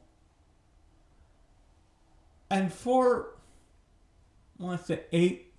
And 2.48 2.72
for, 2.72 3.34
I 4.60 4.62
want 4.62 4.80
to 4.80 4.86
say 4.86 5.00
eight, 5.12 5.52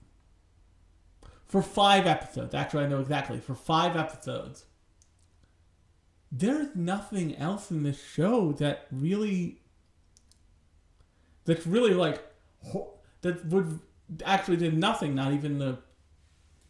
for 1.45 1.61
five 1.61 2.07
episodes, 2.07 2.53
actually, 2.53 2.85
I 2.85 2.87
know 2.87 2.99
exactly, 2.99 3.39
for 3.39 3.55
five 3.55 3.97
episodes, 3.97 4.65
there's 6.31 6.75
nothing 6.75 7.35
else 7.35 7.71
in 7.71 7.83
this 7.83 8.01
show 8.01 8.51
that 8.53 8.87
really, 8.91 9.61
that's 11.47 11.65
really 11.65 11.93
like, 11.93 12.21
that 13.21 13.45
would 13.45 13.79
actually 14.23 14.57
did 14.57 14.77
nothing, 14.77 15.15
not 15.15 15.33
even 15.33 15.57
the 15.57 15.79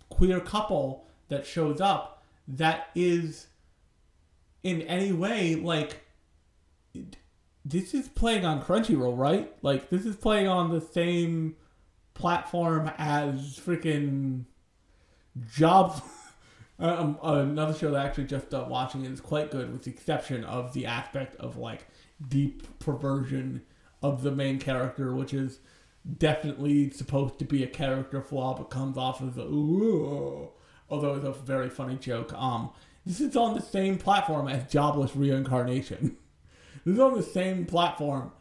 queer 0.10 0.40
couple 0.40 1.06
that 1.28 1.46
shows 1.46 1.82
up, 1.82 2.24
that 2.48 2.90
is 2.96 3.48
in 4.64 4.82
any 4.84 5.12
way 5.12 5.56
like 5.56 6.02
this 7.66 7.94
is 7.94 8.08
playing 8.08 8.46
on 8.46 8.62
Crunchyroll, 8.62 9.18
right? 9.18 9.52
Like 9.62 9.90
this 9.90 10.06
is 10.06 10.16
playing 10.16 10.48
on 10.48 10.72
the 10.72 10.80
same 10.80 11.56
platform 12.14 12.92
as 12.98 13.60
freaking 13.60 14.46
Job. 15.54 16.02
um, 16.80 17.18
another 17.22 17.74
show 17.74 17.92
that 17.92 18.00
I 18.00 18.06
actually 18.06 18.26
just 18.26 18.54
uh, 18.54 18.66
watching 18.70 19.06
is 19.06 19.20
quite 19.20 19.52
good, 19.52 19.72
with 19.72 19.84
the 19.84 19.92
exception 19.92 20.44
of 20.44 20.74
the 20.74 20.86
aspect 20.86 21.36
of 21.38 21.58
like 21.58 21.86
deep 22.30 22.80
perversion 22.80 23.64
of 24.02 24.24
the 24.24 24.32
main 24.32 24.60
character, 24.60 25.14
which 25.14 25.34
is 25.34 25.60
definitely 26.18 26.90
supposed 26.92 27.40
to 27.40 27.46
be 27.46 27.64
a 27.64 27.68
character 27.68 28.22
flaw, 28.22 28.56
but 28.56 28.70
comes 28.70 28.98
off 28.98 29.22
as 29.22 29.38
a 29.38 29.42
ooh, 29.42 30.50
although 30.90 31.16
it's 31.16 31.26
a 31.26 31.34
very 31.34 31.70
funny 31.70 31.96
joke. 31.96 32.34
Um, 32.34 32.70
this 33.06 33.20
is 33.20 33.36
on 33.36 33.56
the 33.56 33.62
same 33.62 33.98
platform 33.98 34.48
as 34.48 34.70
Jobless 34.72 35.16
Reincarnation. 35.16 36.18
this 36.86 36.96
is 36.96 37.00
on 37.00 37.16
the 37.16 37.24
same 37.24 37.66
platform 37.66 38.32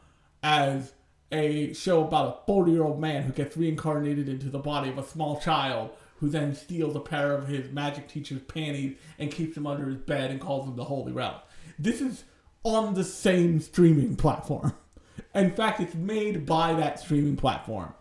as 0.42 0.92
a 1.33 1.73
show 1.73 2.05
about 2.05 2.42
a 2.42 2.47
40 2.47 2.73
year 2.73 2.85
old 2.85 3.01
man 3.01 3.23
who 3.23 3.33
gets 3.33 3.57
reincarnated 3.57 4.29
into 4.29 4.49
the 4.49 4.59
body 4.59 4.90
of 4.90 4.99
a 4.99 5.07
small 5.07 5.40
child 5.40 5.90
who 6.19 6.29
then 6.29 6.55
steals 6.55 6.97
a 6.97 7.01
pair 7.01 7.33
of 7.33 7.49
his 7.49 7.71
magic 7.73 8.09
teacher's 8.09 8.42
panties 8.42 8.97
and 9.19 9.31
keeps 9.31 9.55
them 9.55 9.66
under 9.66 9.87
his 9.87 9.99
bed 9.99 10.31
and 10.31 10.40
calls 10.40 10.64
them 10.64 10.77
the 10.77 10.85
Holy 10.85 11.12
Realm. 11.12 11.37
This 11.79 12.01
is 12.01 12.25
on 12.62 12.95
the 12.95 13.05
same 13.05 13.61
streaming 13.61 14.16
platform. 14.16 14.73
In 15.35 15.50
fact, 15.50 15.81
it's 15.81 15.94
made 15.94 16.46
by 16.46 16.72
that 16.74 17.00
streaming 17.00 17.37
platform. 17.37 17.92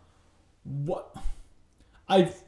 What 0.63 1.15
I've 2.07 2.41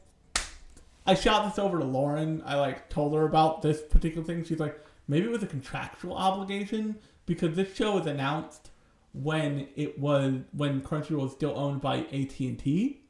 I 1.07 1.15
shot 1.15 1.45
this 1.45 1.57
over 1.57 1.79
to 1.79 1.85
Lauren. 1.85 2.43
I 2.45 2.55
like 2.55 2.89
told 2.89 3.13
her 3.13 3.23
about 3.23 3.61
this 3.61 3.81
particular 3.81 4.25
thing. 4.25 4.43
She's 4.43 4.59
like, 4.59 4.77
maybe 5.07 5.25
it 5.25 5.31
was 5.31 5.41
a 5.41 5.47
contractual 5.47 6.13
obligation 6.13 6.97
because 7.25 7.55
this 7.55 7.73
show 7.75 7.95
was 7.95 8.05
announced 8.05 8.71
when 9.13 9.69
it 9.77 9.97
was 9.97 10.41
when 10.51 10.81
Crunchyroll 10.81 11.23
was 11.23 11.31
still 11.31 11.57
owned 11.57 11.81
by 11.81 11.99
AT 11.99 12.39
and 12.39 12.59
T, 12.59 13.01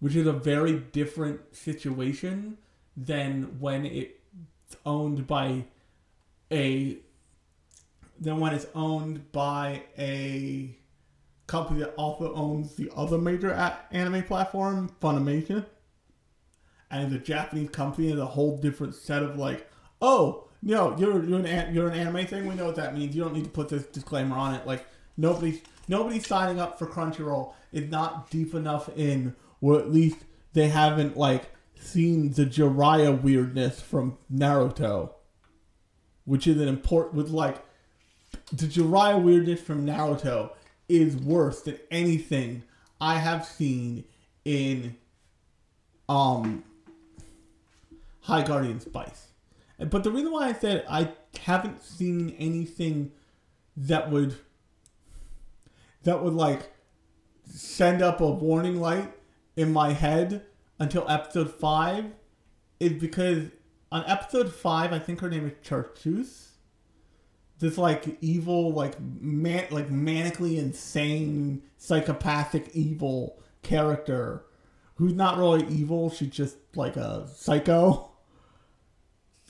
which 0.00 0.16
is 0.16 0.26
a 0.26 0.32
very 0.32 0.78
different 0.78 1.54
situation 1.54 2.56
than 2.96 3.60
when 3.60 3.84
it's 3.84 4.76
owned 4.86 5.26
by 5.26 5.64
a 6.50 6.98
than 8.20 8.40
when 8.40 8.54
it's 8.54 8.66
owned 8.74 9.30
by 9.32 9.82
a 9.98 10.76
company 11.46 11.80
that 11.80 11.94
also 11.94 12.34
owns 12.34 12.74
the 12.74 12.90
other 12.96 13.18
major 13.18 13.52
anime 13.92 14.22
platform, 14.24 14.90
Funimation 15.00 15.64
and 16.90 17.10
the 17.10 17.18
Japanese 17.18 17.70
company 17.70 18.10
is 18.12 18.18
a 18.18 18.26
whole 18.26 18.56
different 18.58 18.94
set 18.94 19.22
of 19.22 19.36
like, 19.36 19.68
oh 20.00 20.48
no, 20.62 20.96
you're 20.96 21.24
you're 21.24 21.40
an 21.40 21.74
you're 21.74 21.88
an 21.88 21.98
anime 21.98 22.26
thing. 22.26 22.46
We 22.46 22.54
know 22.54 22.66
what 22.66 22.76
that 22.76 22.94
means. 22.96 23.14
You 23.14 23.24
don't 23.24 23.34
need 23.34 23.44
to 23.44 23.50
put 23.50 23.68
this 23.68 23.86
disclaimer 23.86 24.36
on 24.36 24.54
it. 24.54 24.66
Like 24.66 24.86
nobody's 25.16 25.60
nobody's 25.88 26.26
signing 26.26 26.60
up 26.60 26.78
for 26.78 26.86
Crunchyroll 26.86 27.54
is 27.72 27.90
not 27.90 28.30
deep 28.30 28.54
enough 28.54 28.88
in, 28.96 29.34
or 29.60 29.78
at 29.78 29.90
least 29.92 30.18
they 30.52 30.68
haven't 30.68 31.16
like 31.16 31.50
seen 31.78 32.32
the 32.32 32.46
Jiraiya 32.46 33.20
weirdness 33.22 33.80
from 33.80 34.18
Naruto, 34.32 35.12
which 36.24 36.46
is 36.46 36.60
an 36.60 36.68
important 36.68 37.14
with 37.14 37.30
like 37.30 37.62
the 38.52 38.66
Jiraiya 38.66 39.20
weirdness 39.20 39.60
from 39.60 39.86
Naruto 39.86 40.50
is 40.88 41.16
worse 41.16 41.62
than 41.62 41.78
anything 41.90 42.62
I 43.00 43.18
have 43.18 43.44
seen 43.44 44.04
in 44.44 44.96
um 46.08 46.64
High 48.22 48.44
Guardian 48.44 48.80
Spice. 48.80 49.28
But 49.78 50.04
the 50.04 50.10
reason 50.10 50.32
why 50.32 50.48
I 50.48 50.52
said 50.52 50.84
I 50.88 51.12
haven't 51.40 51.82
seen 51.82 52.34
anything 52.38 53.12
that 53.76 54.10
would 54.10 54.36
that 56.04 56.22
would 56.22 56.34
like 56.34 56.72
send 57.48 58.02
up 58.02 58.20
a 58.20 58.30
warning 58.30 58.80
light 58.80 59.12
in 59.56 59.72
my 59.72 59.92
head 59.92 60.44
until 60.78 61.08
episode 61.08 61.52
five 61.52 62.06
is 62.78 62.92
because 62.92 63.48
on 63.90 64.04
episode 64.06 64.52
five, 64.52 64.92
I 64.92 64.98
think 64.98 65.20
her 65.20 65.30
name 65.30 65.46
is 65.46 65.52
Chartreuse. 65.62 66.55
This 67.58 67.78
like 67.78 68.18
evil, 68.20 68.72
like 68.72 69.00
man, 69.00 69.66
like 69.70 69.90
manically 69.90 70.58
insane, 70.58 71.62
psychopathic, 71.78 72.70
evil 72.74 73.40
character 73.62 74.44
who's 74.96 75.14
not 75.14 75.38
really 75.38 75.66
evil. 75.68 76.10
She's 76.10 76.30
just 76.30 76.56
like 76.74 76.96
a 76.96 77.28
psycho 77.34 78.10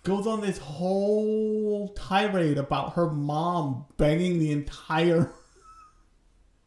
goes 0.07 0.25
on 0.25 0.41
this 0.41 0.59
whole 0.59 1.89
tirade 1.97 2.59
about 2.59 2.93
her 2.93 3.11
mom 3.11 3.85
banging 3.97 4.39
the 4.39 4.53
entire 4.53 5.33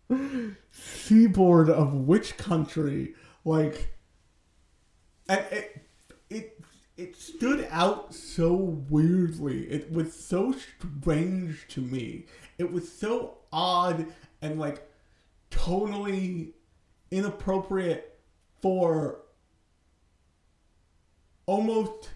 seaboard 0.71 1.69
of 1.69 1.93
which 1.93 2.35
country 2.35 3.13
like 3.45 3.95
and 5.29 5.39
it 5.51 5.88
it 6.99 7.15
stood 7.15 7.65
out 7.71 8.13
so 8.13 8.53
weirdly. 8.53 9.63
It 9.71 9.91
was 9.91 10.13
so 10.13 10.53
strange 10.53 11.65
to 11.69 11.81
me. 11.81 12.25
It 12.57 12.73
was 12.73 12.91
so 12.91 13.37
odd 13.53 14.07
and 14.41 14.59
like 14.59 14.85
totally 15.49 16.53
inappropriate 17.09 18.19
for 18.61 19.21
almost 21.45 22.09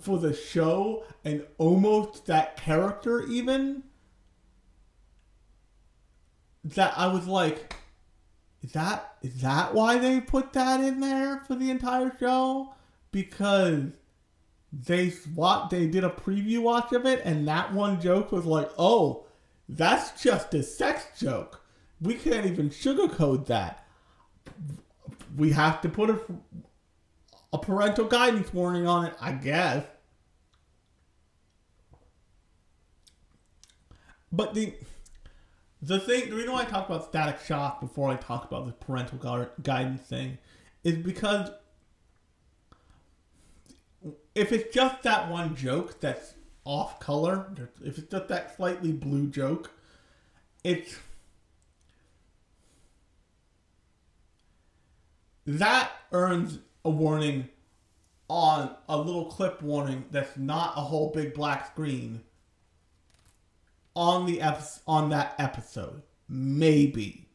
for 0.00 0.18
the 0.18 0.34
show 0.34 1.04
and 1.24 1.46
almost 1.56 2.26
that 2.26 2.56
character 2.56 3.22
even 3.22 3.82
that 6.62 6.92
I 6.96 7.06
was 7.06 7.26
like 7.26 7.74
is 8.62 8.72
that 8.72 9.14
is 9.22 9.40
that 9.40 9.74
why 9.74 9.98
they 9.98 10.20
put 10.20 10.52
that 10.52 10.80
in 10.80 11.00
there 11.00 11.38
for 11.46 11.54
the 11.54 11.70
entire 11.70 12.12
show? 12.18 12.74
Because 13.12 13.92
they 14.84 15.08
what 15.34 15.70
they 15.70 15.86
did 15.86 16.04
a 16.04 16.10
preview 16.10 16.60
watch 16.60 16.92
of 16.92 17.06
it 17.06 17.22
and 17.24 17.46
that 17.48 17.72
one 17.72 18.00
joke 18.00 18.30
was 18.32 18.44
like 18.44 18.70
oh 18.78 19.24
that's 19.68 20.22
just 20.22 20.52
a 20.54 20.62
sex 20.62 21.06
joke 21.18 21.62
we 22.00 22.14
can't 22.14 22.46
even 22.46 22.68
sugarcoat 22.68 23.46
that 23.46 23.86
we 25.36 25.52
have 25.52 25.80
to 25.80 25.88
put 25.88 26.10
a 26.10 26.20
a 27.52 27.58
parental 27.58 28.04
guidance 28.06 28.52
warning 28.52 28.86
on 28.86 29.06
it, 29.06 29.14
I 29.20 29.32
guess. 29.32 29.84
But 34.32 34.54
the 34.54 34.74
the 35.80 36.00
thing, 36.00 36.30
the 36.30 36.36
reason 36.36 36.52
why 36.52 36.62
I 36.62 36.64
talk 36.64 36.88
about 36.88 37.04
Static 37.04 37.40
Shock 37.40 37.80
before 37.80 38.10
I 38.10 38.16
talk 38.16 38.44
about 38.44 38.66
the 38.66 38.72
parental 38.72 39.18
guidance 39.62 40.02
thing 40.02 40.38
is 40.84 40.96
because 40.96 41.50
if 44.36 44.52
it's 44.52 44.72
just 44.72 45.02
that 45.02 45.30
one 45.30 45.56
joke 45.56 45.98
that's 45.98 46.34
off 46.64 47.00
color, 47.00 47.46
if 47.82 47.96
it's 47.96 48.10
just 48.10 48.28
that 48.28 48.54
slightly 48.54 48.92
blue 48.92 49.28
joke, 49.28 49.70
it's 50.62 50.98
that 55.46 55.90
earns 56.12 56.58
a 56.84 56.90
warning 56.90 57.48
on 58.28 58.76
a 58.88 58.98
little 58.98 59.24
clip 59.24 59.62
warning 59.62 60.04
that's 60.10 60.36
not 60.36 60.74
a 60.76 60.80
whole 60.80 61.10
big 61.12 61.32
black 61.32 61.68
screen 61.68 62.20
on 63.94 64.26
the 64.26 64.42
ep- 64.42 64.62
on 64.86 65.08
that 65.08 65.34
episode. 65.38 66.02
maybe. 66.28 67.28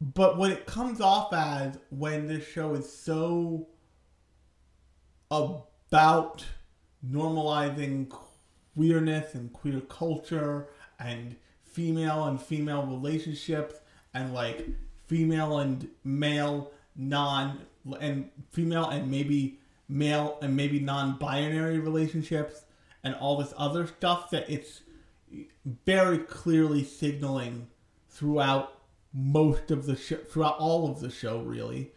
But 0.00 0.38
what 0.38 0.50
it 0.52 0.66
comes 0.66 1.00
off 1.00 1.32
as 1.32 1.78
when 1.90 2.26
this 2.28 2.46
show 2.46 2.74
is 2.74 2.90
so 2.90 3.66
about 5.30 6.44
normalizing 7.06 8.12
queerness 8.74 9.34
and 9.34 9.52
queer 9.52 9.80
culture 9.80 10.68
and 10.98 11.36
female 11.64 12.24
and 12.24 12.40
female 12.40 12.84
relationships 12.86 13.76
and 14.12 14.34
like 14.34 14.66
female 15.06 15.58
and 15.58 15.88
male 16.04 16.72
non 16.96 17.60
and 18.00 18.30
female 18.50 18.88
and 18.88 19.10
maybe 19.10 19.58
male 19.88 20.38
and 20.42 20.56
maybe 20.56 20.80
non-binary 20.80 21.78
relationships 21.78 22.64
and 23.02 23.14
all 23.14 23.38
this 23.38 23.54
other 23.56 23.86
stuff 23.86 24.30
that 24.30 24.48
it's 24.50 24.82
very 25.86 26.18
clearly 26.18 26.84
signaling 26.84 27.68
throughout 28.08 28.78
most 29.12 29.70
of 29.70 29.86
the 29.86 29.96
show 29.96 30.16
throughout 30.16 30.56
all 30.58 30.90
of 30.90 31.00
the 31.00 31.10
show 31.10 31.40
really 31.40 31.92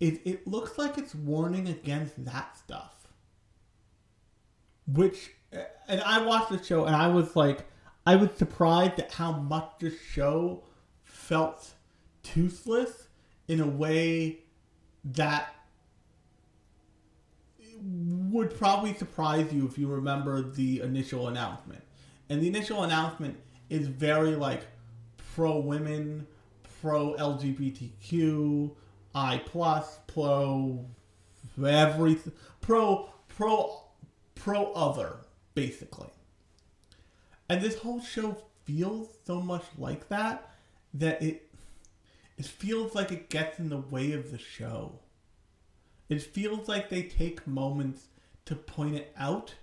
it, 0.00 0.20
it 0.24 0.46
looks 0.46 0.78
like 0.78 0.98
it's 0.98 1.14
warning 1.14 1.68
against 1.68 2.24
that 2.24 2.56
stuff 2.56 3.08
which 4.86 5.30
and 5.88 6.00
i 6.02 6.24
watched 6.24 6.50
the 6.50 6.62
show 6.62 6.84
and 6.84 6.94
i 6.94 7.08
was 7.08 7.34
like 7.36 7.66
i 8.06 8.16
was 8.16 8.30
surprised 8.36 8.98
at 8.98 9.12
how 9.12 9.32
much 9.32 9.70
the 9.80 9.92
show 10.12 10.62
felt 11.02 11.72
toothless 12.22 13.08
in 13.48 13.60
a 13.60 13.66
way 13.66 14.38
that 15.04 15.54
would 17.82 18.56
probably 18.56 18.94
surprise 18.94 19.52
you 19.52 19.66
if 19.66 19.78
you 19.78 19.88
remember 19.88 20.42
the 20.42 20.80
initial 20.80 21.28
announcement. 21.28 21.82
And 22.28 22.42
the 22.42 22.48
initial 22.48 22.82
announcement 22.82 23.36
is 23.70 23.86
very 23.86 24.34
like 24.34 24.62
pro 25.34 25.58
women, 25.58 26.26
pro 26.80 27.14
LGBTQ, 27.14 28.70
I 29.18 29.42
plus, 29.44 29.98
pro 30.06 30.86
everything, 31.60 32.32
pro 32.60 33.08
pro 33.26 33.82
pro 34.36 34.72
other 34.72 35.16
basically. 35.54 36.10
And 37.48 37.60
this 37.60 37.78
whole 37.78 38.00
show 38.00 38.36
feels 38.64 39.08
so 39.26 39.40
much 39.40 39.64
like 39.76 40.08
that 40.08 40.50
that 40.94 41.20
it 41.20 41.50
it 42.36 42.46
feels 42.46 42.94
like 42.94 43.10
it 43.10 43.28
gets 43.28 43.58
in 43.58 43.70
the 43.70 43.78
way 43.78 44.12
of 44.12 44.30
the 44.30 44.38
show. 44.38 45.00
It 46.08 46.22
feels 46.22 46.68
like 46.68 46.88
they 46.88 47.02
take 47.02 47.44
moments 47.44 48.06
to 48.44 48.54
point 48.54 48.94
it 48.94 49.12
out, 49.18 49.54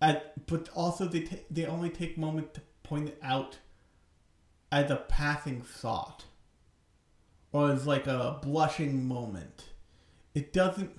at, 0.00 0.46
but 0.46 0.68
also 0.76 1.06
they 1.06 1.22
ta- 1.22 1.46
they 1.50 1.66
only 1.66 1.90
take 1.90 2.16
moments 2.16 2.54
to 2.54 2.60
point 2.84 3.08
it 3.08 3.18
out 3.20 3.58
as 4.70 4.92
a 4.92 4.96
passing 4.96 5.62
thought 5.62 6.24
or 7.56 7.70
as 7.70 7.86
like 7.86 8.06
a 8.06 8.38
blushing 8.42 9.08
moment. 9.08 9.64
It 10.34 10.52
doesn't. 10.52 10.90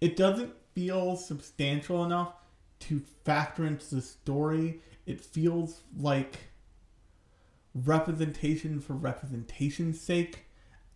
It 0.00 0.14
doesn't 0.14 0.52
feel 0.72 1.16
substantial 1.16 2.04
enough 2.04 2.34
to 2.80 3.02
factor 3.24 3.66
into 3.66 3.96
the 3.96 4.02
story. 4.02 4.80
It 5.04 5.20
feels 5.20 5.80
like 5.98 6.38
representation 7.74 8.78
for 8.78 8.92
representation's 8.92 10.00
sake 10.00 10.44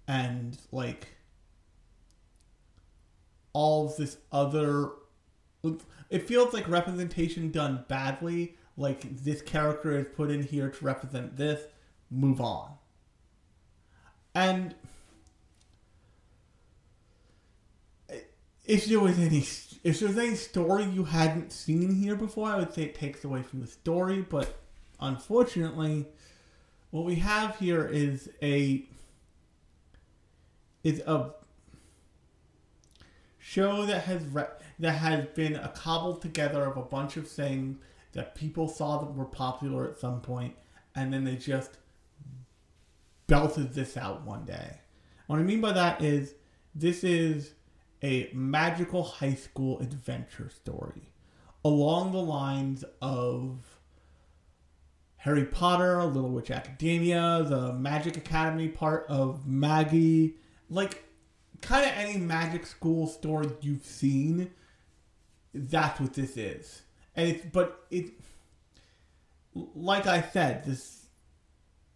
and 0.07 0.59
like 0.71 1.09
all 3.53 3.87
of 3.87 3.97
this 3.97 4.17
other 4.31 4.91
it 6.11 6.27
feels 6.27 6.53
like 6.53 6.69
representation 6.69 7.51
done 7.53 7.85
badly 7.89 8.57
like 8.77 9.03
this 9.23 9.43
character 9.43 9.97
is 9.99 10.07
put 10.17 10.31
in 10.31 10.43
here 10.43 10.69
to 10.71 10.85
represent 10.85 11.37
this 11.37 11.63
move 12.12 12.40
on. 12.40 12.72
And 14.35 14.75
if 18.64 18.87
there 18.87 19.01
was 19.01 19.18
any 19.18 19.38
if 19.85 19.98
there's 19.98 20.16
any 20.16 20.37
story 20.37 20.85
you 20.85 21.05
hadn't 21.05 21.53
seen 21.53 21.92
here 21.96 22.14
before 22.14 22.48
i 22.48 22.57
would 22.57 22.72
say 22.72 22.83
it 22.83 22.94
takes 22.94 23.25
away 23.25 23.42
from 23.42 23.61
the 23.61 23.66
story 23.66 24.22
but 24.22 24.61
unfortunately 25.01 26.07
what 26.92 27.05
we 27.05 27.16
have 27.16 27.59
here 27.59 27.85
is 27.88 28.31
a 28.40 28.85
is 30.85 31.01
a 31.01 31.31
show 33.38 33.85
that 33.87 34.05
has 34.05 34.25
re- 34.27 34.46
that 34.79 34.92
has 34.92 35.27
been 35.27 35.57
a 35.57 35.68
cobbled 35.68 36.22
together 36.22 36.64
of 36.64 36.77
a 36.77 36.83
bunch 36.83 37.16
of 37.16 37.29
things 37.29 37.79
that 38.12 38.35
people 38.35 38.68
saw 38.68 38.98
that 38.98 39.14
were 39.14 39.25
popular 39.25 39.88
at 39.88 39.98
some 39.98 40.20
point, 40.20 40.55
and 40.94 41.12
then 41.12 41.25
they 41.25 41.37
just 41.37 41.79
belted 43.27 43.75
this 43.75 43.97
out 43.97 44.25
one 44.25 44.45
day. 44.45 44.81
What 45.27 45.39
I 45.39 45.43
mean 45.43 45.61
by 45.61 45.73
that 45.73 46.03
is 46.03 46.35
this 46.75 47.05
is 47.05 47.55
a 48.03 48.31
magical 48.33 49.03
high 49.03 49.35
school 49.35 49.79
adventure 49.81 50.51
story 50.51 51.13
along 51.65 52.13
the 52.13 52.19
lines 52.19 52.85
of 53.01 53.79
Harry 55.17 55.45
Potter, 55.45 56.03
Little 56.05 56.31
Witch 56.31 56.51
Academia, 56.51 57.45
the 57.49 57.73
Magic 57.75 58.17
Academy 58.17 58.69
part 58.69 59.07
of 59.09 59.47
Maggie, 59.47 60.35
like 60.69 61.05
kind 61.61 61.87
of 61.87 61.93
any 61.97 62.19
magic 62.19 62.67
school 62.67 63.07
story 63.07 63.49
you've 63.61 63.85
seen. 63.85 64.51
That's 65.55 66.01
what 66.01 66.15
this 66.15 66.37
is, 66.37 66.83
and 67.15 67.29
it's 67.29 67.45
but 67.53 67.87
it, 67.91 68.15
like 69.55 70.07
I 70.07 70.23
said, 70.23 70.65
this 70.65 71.07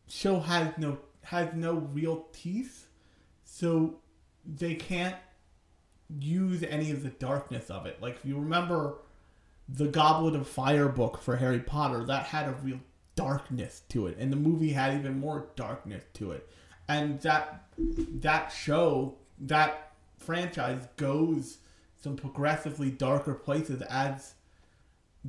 show 0.08 0.38
has 0.38 0.72
no 0.78 0.98
has 1.26 1.52
no 1.54 1.74
real 1.92 2.26
teeth, 2.32 2.86
so 3.44 3.96
they 4.44 4.74
can't 4.74 5.16
use 6.20 6.62
any 6.62 6.92
of 6.92 7.02
the 7.02 7.10
darkness 7.10 7.68
of 7.68 7.84
it. 7.84 8.00
Like 8.00 8.14
if 8.14 8.24
you 8.24 8.38
remember 8.38 8.98
the 9.68 9.88
Goblet 9.88 10.36
of 10.36 10.46
Fire 10.46 10.88
book 10.88 11.20
for 11.20 11.34
Harry 11.36 11.58
Potter, 11.58 12.04
that 12.04 12.26
had 12.26 12.48
a 12.48 12.52
real 12.62 12.78
darkness 13.16 13.82
to 13.88 14.06
it, 14.06 14.16
and 14.18 14.32
the 14.32 14.36
movie 14.36 14.70
had 14.70 14.94
even 14.94 15.18
more 15.18 15.48
darkness 15.56 16.04
to 16.14 16.30
it. 16.30 16.48
And 16.86 17.20
that 17.22 17.64
that 18.20 18.50
show, 18.52 19.16
that 19.40 19.94
franchise 20.18 20.86
goes 20.96 21.58
some 22.00 22.14
progressively 22.14 22.92
darker 22.92 23.34
places 23.34 23.82
as 23.82 24.35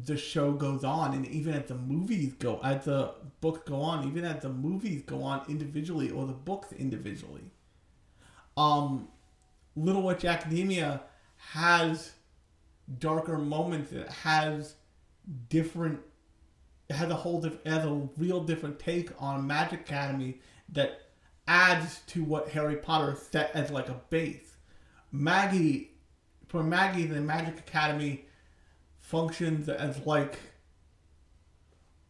the 0.05 0.17
show 0.17 0.51
goes 0.51 0.83
on, 0.83 1.13
and 1.13 1.25
even 1.27 1.53
as 1.53 1.67
the 1.67 1.75
movies 1.75 2.33
go, 2.33 2.59
as 2.63 2.85
the 2.85 3.13
books 3.41 3.61
go 3.67 3.81
on, 3.81 4.07
even 4.07 4.25
as 4.25 4.41
the 4.41 4.49
movies 4.49 5.03
go 5.05 5.23
on 5.23 5.43
individually 5.47 6.11
or 6.11 6.25
the 6.25 6.33
books 6.33 6.71
individually. 6.73 7.51
Um, 8.55 9.07
Little 9.75 10.01
Witch 10.01 10.25
Academia 10.25 11.01
has 11.37 12.13
darker 12.99 13.37
moments. 13.37 13.91
It 13.91 14.09
has 14.09 14.75
different 15.49 15.99
it 16.89 16.95
has 16.95 17.09
a 17.09 17.15
whole 17.15 17.41
diff- 17.41 17.65
it 17.65 17.69
has 17.69 17.85
a 17.85 18.07
real 18.17 18.43
different 18.43 18.79
take 18.79 19.11
on 19.21 19.45
Magic 19.45 19.81
Academy 19.81 20.39
that 20.69 21.01
adds 21.47 22.01
to 22.07 22.23
what 22.23 22.49
Harry 22.49 22.77
Potter 22.77 23.17
set 23.29 23.51
as 23.53 23.69
like 23.69 23.89
a 23.89 23.99
base. 24.09 24.55
Maggie, 25.11 25.91
for 26.47 26.63
Maggie, 26.63 27.05
the 27.05 27.19
Magic 27.21 27.59
Academy 27.59 28.25
functions 29.07 29.69
as 29.69 30.05
like 30.05 30.37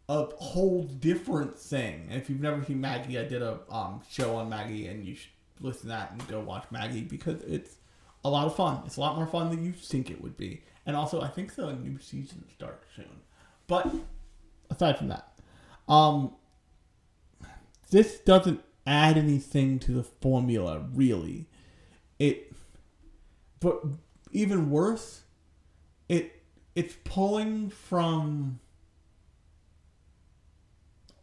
a 0.10 0.26
whole 0.26 0.84
different 0.84 1.58
thing. 1.58 2.08
If 2.10 2.30
you've 2.30 2.42
never 2.42 2.64
seen 2.64 2.82
Maggie, 2.82 3.20
I 3.20 3.26
did 3.26 3.44
a 3.44 3.60
um, 3.70 4.02
show 4.10 4.36
on 4.36 4.50
Maggie, 4.50 4.88
and 4.88 5.06
you 5.06 5.14
should 5.16 5.30
listen 5.60 5.84
to 5.84 5.88
that 5.90 6.12
and 6.12 6.28
go 6.28 6.40
watch 6.40 6.66
Maggie 6.72 7.02
because 7.02 7.44
it's 7.44 7.76
a 8.26 8.30
lot 8.30 8.48
of 8.48 8.56
fun. 8.56 8.82
It's 8.86 8.98
a 8.98 9.00
lot 9.00 9.16
more 9.16 9.28
fun 9.28 9.52
than 9.52 9.64
you 9.64 9.74
think 9.74 10.10
it 10.10 10.22
would 10.22 10.38
be. 10.38 10.64
And 10.88 10.96
also, 10.96 11.22
I 11.22 11.28
think 11.28 11.54
the 11.54 11.74
new 11.74 12.00
season 12.00 12.44
starts 12.56 12.88
soon. 12.96 13.22
But 13.68 13.94
aside 14.72 14.98
from 14.98 15.10
that, 15.10 15.38
um, 15.88 16.34
this 17.92 18.18
doesn't 18.20 18.62
add 18.88 19.18
anything 19.18 19.78
to 19.80 19.92
the 19.92 20.04
formula, 20.04 20.84
really. 20.94 21.48
It, 22.18 22.54
but 23.60 23.84
even 24.32 24.72
worse, 24.72 25.22
it 26.10 26.37
it's 26.78 26.96
pulling 27.04 27.70
from 27.70 28.60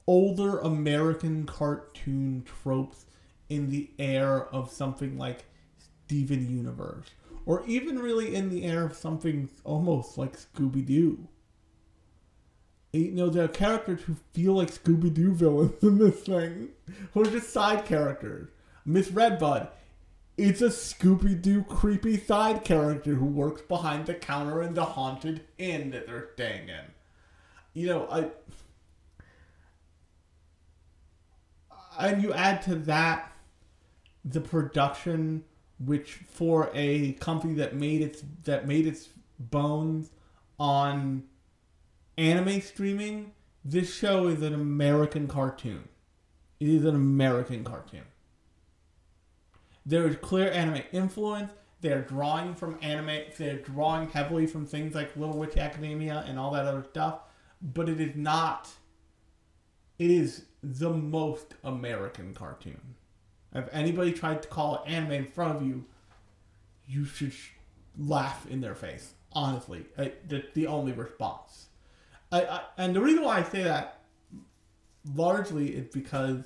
older 0.06 0.58
American 0.58 1.46
cartoon 1.46 2.44
tropes 2.62 3.06
in 3.48 3.70
the 3.70 3.90
air 3.98 4.46
of 4.46 4.70
something 4.70 5.16
like 5.16 5.44
Steven 6.06 6.50
Universe, 6.54 7.06
or 7.46 7.62
even 7.66 7.98
really 7.98 8.34
in 8.34 8.50
the 8.50 8.64
air 8.64 8.84
of 8.84 8.94
something 8.94 9.48
almost 9.64 10.18
like 10.18 10.36
Scooby 10.36 10.84
Doo 10.84 11.28
you 12.94 13.10
know, 13.10 13.28
there 13.28 13.44
are 13.44 13.48
characters 13.48 14.02
who 14.02 14.14
feel 14.32 14.52
like 14.54 14.70
Scooby 14.70 15.12
Doo 15.12 15.32
villains 15.32 15.82
in 15.82 15.98
this 15.98 16.20
thing, 16.20 16.68
who 17.12 17.22
are 17.22 17.30
just 17.30 17.52
side 17.52 17.84
characters. 17.84 18.48
Miss 18.86 19.10
Redbud, 19.10 19.68
it's 20.36 20.60
a 20.60 20.68
Scooby 20.68 21.40
Doo 21.40 21.62
creepy 21.62 22.18
side 22.18 22.64
character 22.64 23.14
who 23.14 23.26
works 23.26 23.62
behind 23.62 24.06
the 24.06 24.14
counter 24.14 24.62
in 24.62 24.74
the 24.74 24.84
haunted 24.84 25.44
inn 25.58 25.90
that 25.90 26.06
they're 26.06 26.28
staying 26.34 26.68
in. 26.68 26.84
you 27.72 27.86
know, 27.88 28.08
I 28.10 28.30
and 31.98 32.22
you 32.22 32.32
add 32.32 32.62
to 32.62 32.74
that 32.74 33.32
the 34.24 34.40
production 34.40 35.44
which 35.78 36.12
for 36.28 36.70
a 36.74 37.12
company 37.14 37.54
that 37.54 37.74
made 37.74 38.00
its 38.00 38.22
that 38.44 38.66
made 38.66 38.86
its 38.86 39.08
bones 39.38 40.10
on 40.58 41.24
anime 42.16 42.60
streaming 42.60 43.32
this 43.64 43.92
show 43.92 44.28
is 44.28 44.40
an 44.42 44.54
american 44.54 45.26
cartoon 45.26 45.88
it 46.60 46.68
is 46.68 46.84
an 46.84 46.94
american 46.94 47.64
cartoon 47.64 48.04
there 49.86 50.06
is 50.06 50.16
clear 50.16 50.50
anime 50.50 50.82
influence 50.92 51.50
they're 51.80 52.02
drawing 52.02 52.54
from 52.54 52.78
anime 52.82 53.20
they're 53.36 53.58
drawing 53.58 54.08
heavily 54.08 54.46
from 54.46 54.66
things 54.66 54.94
like 54.94 55.16
little 55.16 55.36
witch 55.36 55.56
academia 55.56 56.24
and 56.26 56.38
all 56.38 56.50
that 56.50 56.66
other 56.66 56.84
stuff 56.84 57.20
but 57.60 57.88
it 57.88 58.00
is 58.00 58.14
not 58.16 58.68
it 59.98 60.10
is 60.10 60.46
the 60.62 60.90
most 60.90 61.54
american 61.62 62.32
cartoon 62.34 62.94
if 63.54 63.68
anybody 63.72 64.12
tried 64.12 64.42
to 64.42 64.48
call 64.48 64.76
it 64.76 64.90
anime 64.90 65.12
in 65.12 65.26
front 65.26 65.56
of 65.56 65.62
you, 65.62 65.84
you 66.86 67.04
should 67.04 67.32
sh- 67.32 67.50
laugh 67.96 68.46
in 68.50 68.60
their 68.60 68.74
face. 68.74 69.14
Honestly, 69.32 69.86
that's 69.96 70.52
the 70.54 70.66
only 70.66 70.92
response. 70.92 71.66
I, 72.30 72.44
I, 72.44 72.60
and 72.78 72.94
the 72.94 73.00
reason 73.00 73.24
why 73.24 73.38
I 73.38 73.42
say 73.44 73.62
that 73.62 74.00
largely 75.14 75.68
is 75.68 75.86
because 75.92 76.44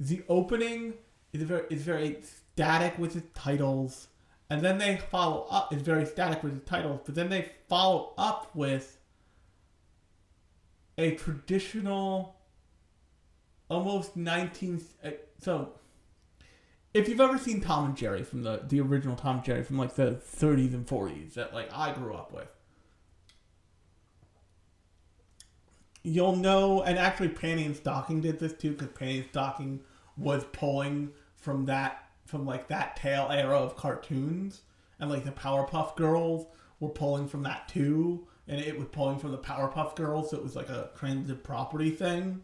the 0.00 0.22
opening 0.28 0.94
is 1.32 1.42
very 1.42 1.66
is 1.70 1.82
very 1.82 2.22
static 2.54 2.98
with 2.98 3.16
its 3.16 3.28
titles, 3.34 4.08
and 4.50 4.60
then 4.60 4.78
they 4.78 4.96
follow 4.96 5.46
up. 5.50 5.72
It's 5.72 5.82
very 5.82 6.06
static 6.06 6.42
with 6.42 6.56
its 6.56 6.68
titles, 6.68 7.00
but 7.04 7.14
then 7.14 7.28
they 7.28 7.50
follow 7.68 8.12
up 8.18 8.54
with 8.54 8.98
a 10.98 11.14
traditional, 11.14 12.36
almost 13.68 14.16
19th. 14.16 14.84
Uh, 15.04 15.10
so 15.40 15.72
if 16.94 17.08
you've 17.08 17.20
ever 17.20 17.38
seen 17.38 17.60
Tom 17.60 17.86
and 17.86 17.96
Jerry 17.96 18.22
from 18.22 18.42
the 18.42 18.62
the 18.68 18.80
original 18.80 19.16
Tom 19.16 19.36
and 19.36 19.44
Jerry 19.44 19.62
from 19.62 19.78
like 19.78 19.94
the 19.94 20.12
30s 20.12 20.74
and 20.74 20.86
40s 20.86 21.34
that 21.34 21.54
like 21.54 21.72
I 21.72 21.92
grew 21.92 22.14
up 22.14 22.32
with, 22.32 22.48
you'll 26.02 26.36
know. 26.36 26.82
And 26.82 26.98
actually, 26.98 27.30
Panty 27.30 27.64
and 27.64 27.76
Stocking 27.76 28.20
did 28.20 28.38
this 28.38 28.52
too 28.52 28.72
because 28.72 28.88
Panty 28.88 29.20
and 29.20 29.28
Stocking 29.30 29.80
was 30.16 30.44
pulling 30.52 31.12
from 31.36 31.64
that 31.66 32.01
from 32.32 32.46
like 32.46 32.66
that 32.68 32.96
tail 32.96 33.28
era 33.30 33.58
of 33.58 33.76
cartoons, 33.76 34.62
and 34.98 35.10
like 35.10 35.24
the 35.24 35.30
Powerpuff 35.30 35.94
Girls 35.96 36.46
were 36.80 36.88
pulling 36.88 37.28
from 37.28 37.42
that 37.42 37.68
too, 37.68 38.26
and 38.48 38.58
it 38.58 38.76
was 38.76 38.88
pulling 38.88 39.18
from 39.18 39.32
the 39.32 39.38
Powerpuff 39.38 39.94
Girls, 39.94 40.30
so 40.30 40.38
it 40.38 40.42
was 40.42 40.56
like 40.56 40.70
a 40.70 40.90
transitive 40.96 41.44
property 41.44 41.90
thing. 41.90 42.42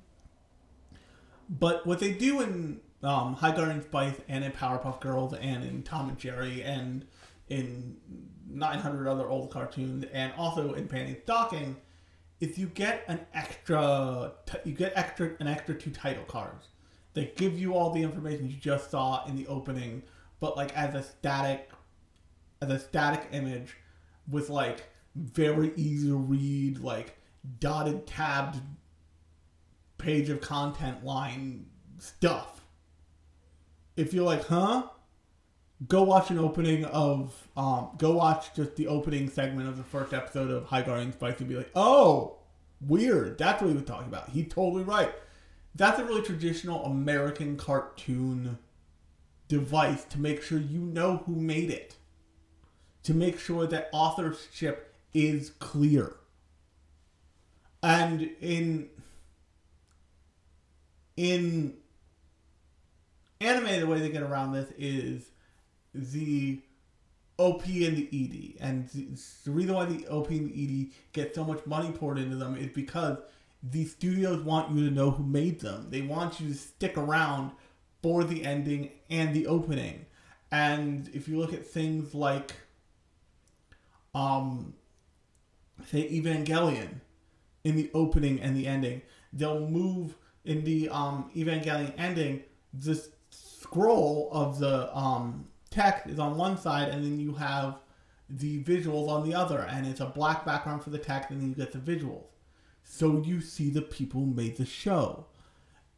But 1.48 1.86
what 1.86 2.00
they 2.00 2.12
do 2.12 2.42
in 2.42 2.80
um, 3.02 3.32
High 3.32 3.56
Guardian 3.56 3.82
Spice 3.82 4.16
and 4.28 4.44
in 4.44 4.52
Powerpuff 4.52 5.00
Girls 5.00 5.32
and 5.32 5.64
in 5.64 5.82
Tom 5.82 6.10
and 6.10 6.18
Jerry 6.18 6.62
and 6.62 7.06
in 7.48 7.96
900 8.46 9.08
other 9.08 9.26
old 9.26 9.50
cartoons 9.50 10.04
and 10.12 10.34
also 10.36 10.74
in 10.74 10.86
Panty 10.86 11.22
Stocking 11.22 11.76
is 12.40 12.58
you 12.58 12.66
get 12.66 13.04
an 13.08 13.20
extra 13.32 14.32
you 14.64 14.72
get 14.72 14.92
extra 14.94 15.30
an 15.40 15.48
extra 15.48 15.74
two 15.74 15.90
title 15.90 16.24
cards. 16.24 16.68
They 17.18 17.32
give 17.36 17.58
you 17.58 17.74
all 17.74 17.90
the 17.90 18.02
information 18.02 18.48
you 18.48 18.56
just 18.56 18.90
saw 18.90 19.24
in 19.26 19.36
the 19.36 19.46
opening, 19.46 20.02
but 20.40 20.56
like 20.56 20.76
as 20.76 20.94
a 20.94 21.02
static 21.02 21.70
as 22.60 22.70
a 22.70 22.78
static 22.78 23.28
image 23.32 23.76
with 24.28 24.50
like 24.50 24.84
very 25.14 25.72
easy 25.76 26.08
to 26.08 26.16
read 26.16 26.78
like 26.78 27.18
dotted 27.60 28.06
tabbed 28.06 28.60
page 29.96 30.28
of 30.28 30.40
content 30.40 31.04
line 31.04 31.66
stuff 31.98 32.58
if 33.98 34.14
you're 34.14 34.24
like, 34.24 34.44
huh? 34.46 34.84
Go 35.88 36.04
watch 36.04 36.30
an 36.30 36.38
opening 36.38 36.84
of, 36.84 37.48
um, 37.56 37.90
go 37.98 38.12
watch 38.12 38.54
just 38.54 38.76
the 38.76 38.86
opening 38.86 39.28
segment 39.28 39.68
of 39.68 39.76
the 39.76 39.82
first 39.82 40.14
episode 40.14 40.50
of 40.50 40.64
High 40.66 40.82
Guardian 40.82 41.12
Spice 41.12 41.40
and 41.40 41.48
be 41.48 41.56
like, 41.56 41.70
oh, 41.74 42.38
weird. 42.80 43.38
That's 43.38 43.60
what 43.60 43.68
he 43.68 43.74
was 43.74 43.84
talking 43.84 44.06
about. 44.06 44.28
He's 44.28 44.48
totally 44.48 44.84
right. 44.84 45.12
That's 45.74 45.98
a 45.98 46.04
really 46.04 46.22
traditional 46.22 46.84
American 46.84 47.56
cartoon 47.56 48.58
device 49.46 50.04
to 50.04 50.18
make 50.20 50.42
sure 50.42 50.58
you 50.58 50.80
know 50.80 51.22
who 51.24 51.34
made 51.34 51.70
it, 51.70 51.96
to 53.04 53.14
make 53.14 53.38
sure 53.38 53.66
that 53.66 53.88
authorship 53.92 54.94
is 55.14 55.50
clear. 55.58 56.16
And 57.82 58.30
in 58.40 58.90
in 61.16 61.74
anime, 63.40 63.80
the 63.80 63.86
way 63.86 64.00
they 64.00 64.10
get 64.10 64.22
around 64.22 64.52
this 64.52 64.70
is 64.76 65.30
the 65.94 66.60
OP 67.38 67.64
and 67.66 67.96
the 67.96 68.08
ED. 68.12 68.62
And 68.62 68.88
the 68.88 69.50
reason 69.50 69.74
why 69.74 69.84
the 69.84 70.06
OP 70.08 70.28
and 70.30 70.50
the 70.50 70.84
ED 70.84 70.92
get 71.12 71.34
so 71.34 71.44
much 71.44 71.64
money 71.66 71.92
poured 71.92 72.18
into 72.18 72.36
them 72.36 72.56
is 72.56 72.68
because 72.68 73.18
the 73.62 73.84
studios 73.84 74.42
want 74.42 74.70
you 74.74 74.88
to 74.88 74.94
know 74.94 75.10
who 75.10 75.24
made 75.24 75.60
them. 75.60 75.88
They 75.90 76.02
want 76.02 76.40
you 76.40 76.48
to 76.48 76.54
stick 76.54 76.96
around 76.96 77.52
for 78.02 78.24
the 78.24 78.44
ending 78.44 78.90
and 79.10 79.34
the 79.34 79.46
opening. 79.46 80.06
And 80.50 81.10
if 81.12 81.28
you 81.28 81.38
look 81.38 81.52
at 81.52 81.66
things 81.66 82.14
like, 82.14 82.54
um, 84.14 84.74
say 85.86 86.08
Evangelion, 86.08 87.00
in 87.64 87.76
the 87.76 87.90
opening 87.92 88.40
and 88.40 88.56
the 88.56 88.66
ending, 88.66 89.02
they'll 89.32 89.68
move 89.68 90.16
in 90.44 90.64
the 90.64 90.88
um, 90.88 91.30
Evangelion 91.34 91.92
ending. 91.98 92.42
This 92.72 93.10
scroll 93.30 94.28
of 94.32 94.58
the 94.58 94.96
um, 94.96 95.48
text 95.70 96.06
is 96.06 96.18
on 96.18 96.36
one 96.36 96.56
side, 96.56 96.88
and 96.88 97.04
then 97.04 97.18
you 97.18 97.34
have 97.34 97.78
the 98.30 98.62
visuals 98.62 99.08
on 99.08 99.28
the 99.28 99.34
other, 99.34 99.60
and 99.70 99.86
it's 99.86 100.00
a 100.00 100.06
black 100.06 100.44
background 100.44 100.82
for 100.82 100.90
the 100.90 100.98
text, 100.98 101.30
and 101.30 101.40
then 101.40 101.48
you 101.48 101.54
get 101.54 101.72
the 101.72 101.78
visuals. 101.78 102.24
So 102.90 103.22
you 103.22 103.42
see 103.42 103.68
the 103.68 103.82
people 103.82 104.22
made 104.22 104.56
the 104.56 104.64
show. 104.64 105.26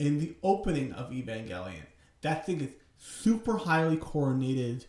In 0.01 0.19
the 0.19 0.35
opening 0.43 0.93
of 0.93 1.11
Evangelion, 1.11 1.87
that 2.21 2.45
thing 2.45 2.61
is 2.61 2.71
super 2.99 3.59
highly 3.59 3.97
coordinated 3.97 4.87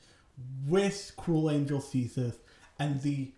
with 0.68 1.14
Cruel 1.16 1.52
Angel 1.52 1.80
Thesis, 1.80 2.38
and 2.80 3.02
the 3.02 3.32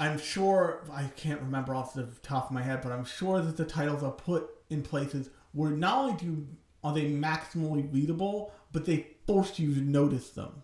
I'm 0.00 0.18
sure 0.18 0.82
I 0.92 1.04
can't 1.16 1.40
remember 1.40 1.74
off 1.74 1.94
the 1.94 2.08
top 2.22 2.46
of 2.46 2.50
my 2.50 2.62
head, 2.62 2.82
but 2.82 2.92
I'm 2.92 3.04
sure 3.04 3.40
that 3.40 3.56
the 3.56 3.64
titles 3.64 4.02
are 4.02 4.10
put 4.10 4.50
in 4.68 4.82
places 4.82 5.30
where 5.52 5.70
not 5.70 5.98
only 5.98 6.16
do 6.16 6.46
are 6.82 6.92
they 6.92 7.10
maximally 7.10 7.90
readable, 7.94 8.52
but 8.72 8.84
they 8.84 9.06
force 9.26 9.58
you 9.58 9.72
to 9.74 9.80
notice 9.80 10.30
them. 10.30 10.62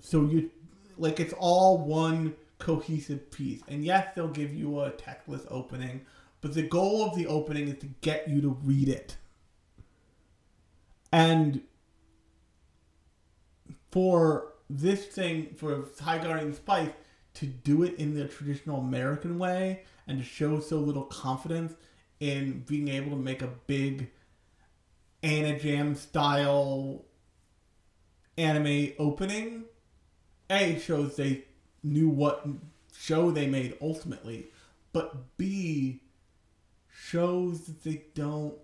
So 0.00 0.24
you 0.24 0.50
like 0.98 1.20
it's 1.20 1.34
all 1.38 1.78
one 1.78 2.34
cohesive 2.62 3.30
piece. 3.30 3.60
And 3.68 3.84
yes, 3.84 4.08
they'll 4.14 4.28
give 4.28 4.54
you 4.54 4.80
a 4.80 4.92
textless 4.92 5.44
opening, 5.50 6.06
but 6.40 6.54
the 6.54 6.62
goal 6.62 7.04
of 7.04 7.16
the 7.16 7.26
opening 7.26 7.68
is 7.68 7.78
to 7.80 7.86
get 8.00 8.28
you 8.28 8.40
to 8.40 8.56
read 8.62 8.88
it. 8.88 9.16
And 11.12 11.62
for 13.90 14.52
this 14.70 15.06
thing, 15.06 15.54
for 15.56 15.84
High 16.00 16.18
Guardian 16.18 16.54
Spice, 16.54 16.90
to 17.34 17.46
do 17.46 17.82
it 17.82 17.96
in 17.96 18.14
the 18.14 18.26
traditional 18.26 18.78
American 18.78 19.38
way 19.38 19.82
and 20.06 20.18
to 20.18 20.24
show 20.24 20.60
so 20.60 20.78
little 20.78 21.04
confidence 21.04 21.74
in 22.20 22.60
being 22.60 22.88
able 22.88 23.10
to 23.10 23.16
make 23.16 23.42
a 23.42 23.50
big 23.66 24.10
Anijam 25.22 25.96
style 25.96 27.04
anime 28.38 28.92
opening, 28.98 29.64
A 30.48 30.78
shows 30.78 31.16
they 31.16 31.44
knew 31.82 32.08
what 32.08 32.46
show 32.96 33.30
they 33.30 33.46
made 33.46 33.76
ultimately, 33.80 34.46
but 34.92 35.36
B 35.36 36.00
shows 36.90 37.62
that 37.62 37.82
they 37.82 38.04
don't 38.14 38.54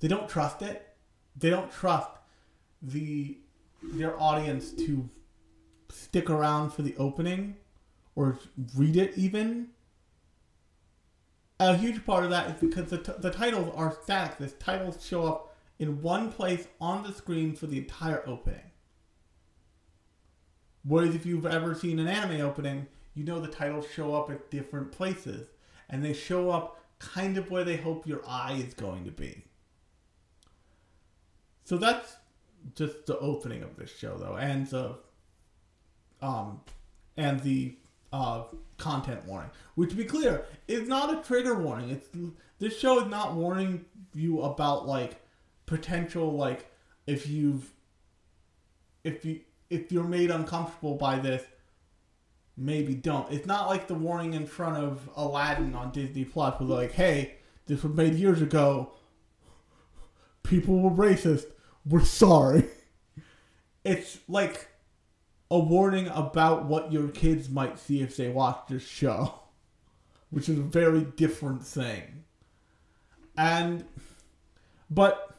they 0.00 0.08
don't 0.08 0.28
trust 0.28 0.62
it. 0.62 0.94
They 1.36 1.50
don't 1.50 1.70
trust 1.72 2.10
the 2.82 3.38
their 3.82 4.20
audience 4.20 4.70
to 4.72 5.08
stick 5.90 6.30
around 6.30 6.70
for 6.70 6.82
the 6.82 6.96
opening 6.96 7.56
or 8.14 8.38
read 8.74 8.96
it 8.96 9.16
even 9.16 9.68
a 11.60 11.76
huge 11.76 12.04
part 12.04 12.24
of 12.24 12.30
that 12.30 12.50
is 12.50 12.60
because 12.60 12.90
the, 12.90 12.98
t- 12.98 13.12
the 13.18 13.30
titles 13.30 13.72
are 13.76 13.96
static. 14.02 14.38
The 14.38 14.48
titles 14.48 15.04
show 15.04 15.26
up 15.26 15.56
in 15.78 16.02
one 16.02 16.32
place 16.32 16.66
on 16.80 17.02
the 17.02 17.12
screen 17.12 17.54
for 17.54 17.66
the 17.66 17.78
entire 17.78 18.22
opening. 18.26 18.63
Whereas 20.86 21.14
if 21.14 21.24
you've 21.24 21.46
ever 21.46 21.74
seen 21.74 21.98
an 21.98 22.08
anime 22.08 22.40
opening, 22.40 22.86
you 23.14 23.24
know 23.24 23.40
the 23.40 23.48
titles 23.48 23.86
show 23.94 24.14
up 24.14 24.30
at 24.30 24.50
different 24.50 24.92
places. 24.92 25.48
And 25.88 26.04
they 26.04 26.12
show 26.12 26.50
up 26.50 26.80
kind 26.98 27.36
of 27.36 27.50
where 27.50 27.64
they 27.64 27.76
hope 27.76 28.06
your 28.06 28.22
eye 28.26 28.62
is 28.66 28.74
going 28.74 29.04
to 29.04 29.10
be. 29.10 29.44
So 31.64 31.76
that's 31.76 32.16
just 32.74 33.06
the 33.06 33.18
opening 33.18 33.62
of 33.62 33.76
this 33.76 33.94
show 33.94 34.16
though. 34.16 34.36
And 34.36 34.66
the 34.66 34.98
um 36.20 36.60
and 37.16 37.40
the 37.40 37.76
uh, 38.12 38.44
content 38.78 39.24
warning. 39.26 39.50
Which, 39.74 39.90
to 39.90 39.96
be 39.96 40.04
clear, 40.04 40.44
is 40.68 40.88
not 40.88 41.12
a 41.12 41.22
trigger 41.26 41.54
warning. 41.54 41.90
It's 41.90 42.08
this 42.58 42.78
show 42.78 43.00
is 43.00 43.10
not 43.10 43.34
warning 43.34 43.84
you 44.14 44.42
about 44.42 44.86
like 44.86 45.20
potential 45.66 46.36
like 46.36 46.70
if 47.06 47.26
you've 47.26 47.72
if 49.02 49.24
you 49.24 49.40
if 49.74 49.90
you're 49.90 50.04
made 50.04 50.30
uncomfortable 50.30 50.94
by 50.94 51.18
this, 51.18 51.42
maybe 52.56 52.94
don't. 52.94 53.30
It's 53.32 53.46
not 53.46 53.68
like 53.68 53.88
the 53.88 53.94
warning 53.94 54.34
in 54.34 54.46
front 54.46 54.76
of 54.76 55.08
Aladdin 55.16 55.74
on 55.74 55.90
Disney 55.90 56.24
Plus 56.24 56.58
was 56.60 56.68
like, 56.68 56.92
hey, 56.92 57.34
this 57.66 57.82
was 57.82 57.94
made 57.94 58.14
years 58.14 58.40
ago. 58.40 58.92
People 60.42 60.80
were 60.80 60.90
racist. 60.90 61.46
We're 61.84 62.04
sorry. 62.04 62.64
It's 63.86 64.18
like 64.28 64.68
a 65.50 65.58
warning 65.58 66.08
about 66.08 66.64
what 66.64 66.90
your 66.90 67.08
kids 67.08 67.50
might 67.50 67.78
see 67.78 68.00
if 68.00 68.16
they 68.16 68.30
watch 68.30 68.60
this 68.66 68.82
show, 68.82 69.40
which 70.30 70.48
is 70.48 70.58
a 70.58 70.62
very 70.62 71.02
different 71.02 71.62
thing. 71.62 72.24
And, 73.36 73.84
but, 74.88 75.36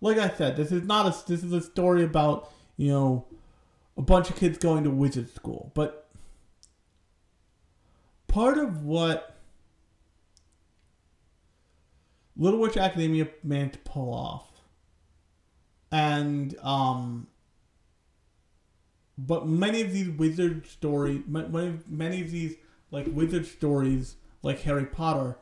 like 0.00 0.16
I 0.16 0.30
said, 0.30 0.56
this 0.56 0.72
is 0.72 0.84
not 0.84 1.04
a, 1.04 1.28
this 1.28 1.44
is 1.44 1.52
a 1.52 1.60
story 1.60 2.02
about, 2.02 2.50
you 2.78 2.92
know, 2.92 3.26
a 3.96 4.02
bunch 4.02 4.30
of 4.30 4.36
kids 4.36 4.58
going 4.58 4.84
to 4.84 4.90
wizard 4.90 5.32
school. 5.34 5.70
But 5.74 6.08
part 8.28 8.58
of 8.58 8.84
what 8.84 9.36
Little 12.36 12.60
Witch 12.60 12.76
Academia 12.76 13.28
managed 13.42 13.74
to 13.74 13.78
pull 13.80 14.12
off, 14.12 14.48
and 15.90 16.56
um, 16.62 17.26
but 19.18 19.46
many 19.46 19.82
of 19.82 19.92
these 19.92 20.08
wizard 20.08 20.66
stories, 20.66 21.22
many 21.26 21.78
many 21.86 22.22
of 22.22 22.30
these 22.30 22.56
like 22.90 23.06
wizard 23.08 23.46
stories, 23.46 24.16
like 24.42 24.62
Harry 24.62 24.86
Potter, 24.86 25.36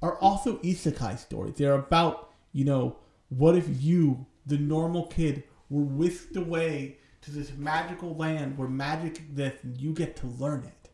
are 0.00 0.16
also 0.18 0.58
isekai 0.58 1.18
stories. 1.18 1.56
They're 1.56 1.74
about 1.74 2.30
you 2.52 2.64
know 2.64 2.96
what 3.28 3.56
if 3.56 3.66
you, 3.82 4.26
the 4.46 4.58
normal 4.58 5.06
kid, 5.06 5.42
were 5.68 5.82
whisked 5.82 6.36
away 6.36 6.98
to 7.22 7.30
this 7.30 7.52
magical 7.56 8.14
land 8.16 8.56
where 8.56 8.68
magic 8.68 9.18
exists 9.18 9.62
and 9.62 9.78
you 9.80 9.92
get 9.92 10.16
to 10.16 10.26
learn 10.26 10.64
it. 10.64 10.90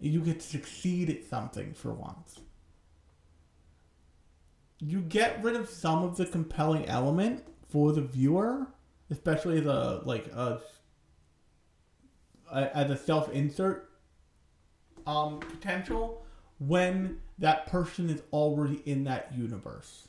You 0.00 0.20
get 0.20 0.40
to 0.40 0.46
succeed 0.46 1.10
at 1.10 1.24
something 1.24 1.74
for 1.74 1.92
once. 1.92 2.38
You 4.78 5.00
get 5.00 5.42
rid 5.42 5.56
of 5.56 5.68
some 5.68 6.04
of 6.04 6.16
the 6.16 6.26
compelling 6.26 6.86
element 6.86 7.44
for 7.68 7.92
the 7.92 8.00
viewer, 8.00 8.68
especially 9.10 9.58
the 9.58 10.02
like 10.04 10.28
a 10.28 10.60
as 12.52 12.90
a 12.90 12.96
self 12.96 13.30
insert 13.32 13.90
um, 15.06 15.40
potential 15.40 16.24
when 16.58 17.20
that 17.38 17.66
person 17.66 18.10
is 18.10 18.22
already 18.32 18.82
in 18.84 19.04
that 19.04 19.32
universe. 19.36 20.08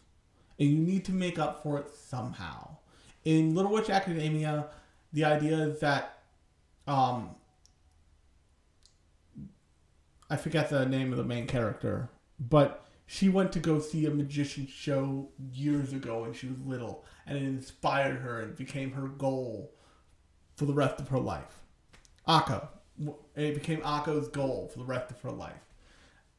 And 0.59 0.69
you 0.69 0.77
need 0.77 1.05
to 1.05 1.13
make 1.13 1.39
up 1.39 1.63
for 1.63 1.79
it 1.79 1.93
somehow. 1.95 2.77
In 3.23 3.55
Little 3.55 3.71
Witch 3.71 3.89
Academia, 3.89 4.67
the 5.13 5.25
idea 5.25 5.67
that 5.81 6.19
um, 6.87 7.35
I 10.29 10.35
forget 10.35 10.69
the 10.69 10.85
name 10.85 11.11
of 11.11 11.17
the 11.17 11.23
main 11.23 11.47
character, 11.47 12.09
but 12.39 12.85
she 13.05 13.29
went 13.29 13.51
to 13.53 13.59
go 13.59 13.79
see 13.79 14.05
a 14.05 14.11
magician 14.11 14.67
show 14.67 15.29
years 15.51 15.93
ago 15.93 16.21
when 16.21 16.33
she 16.33 16.47
was 16.47 16.57
little, 16.65 17.05
and 17.25 17.37
it 17.37 17.43
inspired 17.43 18.19
her 18.19 18.39
and 18.39 18.55
became 18.55 18.91
her 18.91 19.07
goal 19.07 19.73
for 20.55 20.65
the 20.65 20.73
rest 20.73 20.99
of 20.99 21.07
her 21.07 21.19
life. 21.19 21.59
Akko. 22.27 22.67
It 23.35 23.53
became 23.55 23.79
Akko's 23.81 24.27
goal 24.27 24.69
for 24.71 24.79
the 24.79 24.85
rest 24.85 25.09
of 25.09 25.21
her 25.21 25.31
life. 25.31 25.53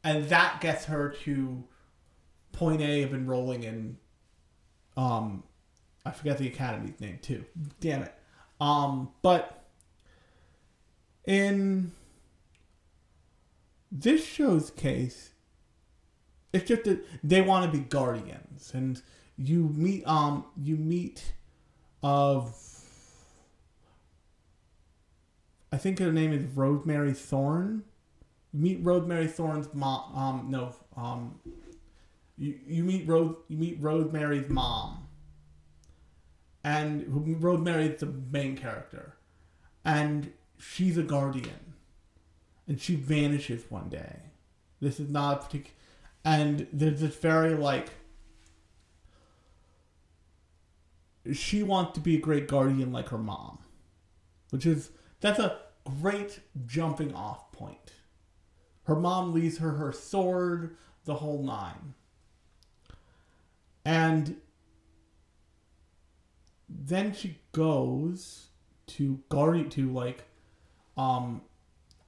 And 0.04 0.28
that 0.28 0.60
gets 0.60 0.84
her 0.84 1.08
to 1.24 1.64
point 2.52 2.82
A 2.82 3.02
of 3.02 3.14
enrolling 3.14 3.62
in 3.62 3.96
um 4.96 5.42
I 6.04 6.10
forget 6.10 6.38
the 6.38 6.48
academy's 6.48 7.00
name 7.00 7.18
too. 7.20 7.44
Damn 7.80 8.02
it. 8.02 8.14
Um 8.60 9.10
but 9.22 9.64
in 11.26 11.92
this 13.92 14.24
show's 14.24 14.70
case 14.70 15.30
it's 16.52 16.68
just 16.68 16.84
that 16.84 17.04
they 17.22 17.40
want 17.40 17.70
to 17.70 17.78
be 17.78 17.84
guardians 17.84 18.72
and 18.74 19.00
you 19.36 19.72
meet 19.74 20.06
um 20.06 20.44
you 20.62 20.76
meet 20.76 21.32
of 22.02 22.54
I 25.72 25.76
think 25.76 25.98
her 26.00 26.12
name 26.12 26.32
is 26.32 26.44
Rosemary 26.44 27.12
Thorn. 27.12 27.84
You 28.52 28.60
meet 28.60 28.80
Rosemary 28.82 29.28
Thorn's 29.28 29.72
mom. 29.72 30.16
Um, 30.16 30.50
no, 30.50 30.74
um, 30.96 31.38
you, 32.36 32.58
you 32.66 32.82
meet 32.82 33.06
Rose. 33.06 33.36
You 33.48 33.56
meet 33.56 33.78
Rosemary's 33.80 34.48
mom, 34.48 35.06
and 36.62 37.04
Rosemary 37.42 37.86
is 37.86 38.00
the 38.00 38.06
main 38.06 38.56
character, 38.56 39.14
and 39.84 40.32
she's 40.58 40.98
a 40.98 41.02
guardian, 41.02 41.74
and 42.66 42.80
she 42.80 42.94
vanishes 42.94 43.70
one 43.70 43.88
day. 43.88 44.16
This 44.80 45.00
is 45.00 45.08
not 45.08 45.32
a 45.32 45.44
particular, 45.44 45.76
and 46.24 46.66
there's 46.72 47.00
this 47.00 47.16
very 47.16 47.54
like. 47.54 47.90
She 51.32 51.62
wants 51.62 51.92
to 51.94 52.00
be 52.00 52.16
a 52.16 52.20
great 52.20 52.48
guardian 52.48 52.92
like 52.92 53.10
her 53.10 53.18
mom, 53.18 53.58
which 54.50 54.66
is 54.66 54.90
that's 55.20 55.38
a 55.38 55.58
great 56.00 56.40
jumping 56.66 57.14
off 57.14 57.52
point. 57.52 57.92
Her 58.84 58.96
mom 58.96 59.32
leaves 59.32 59.58
her 59.58 59.72
her 59.72 59.92
sword, 59.92 60.76
the 61.04 61.16
whole 61.16 61.42
nine. 61.42 61.94
And 63.84 64.36
then 66.70 67.12
she 67.12 67.38
goes 67.52 68.46
to 68.86 69.20
guardian 69.28 69.68
to 69.70 69.90
like 69.92 70.24
um 70.96 71.42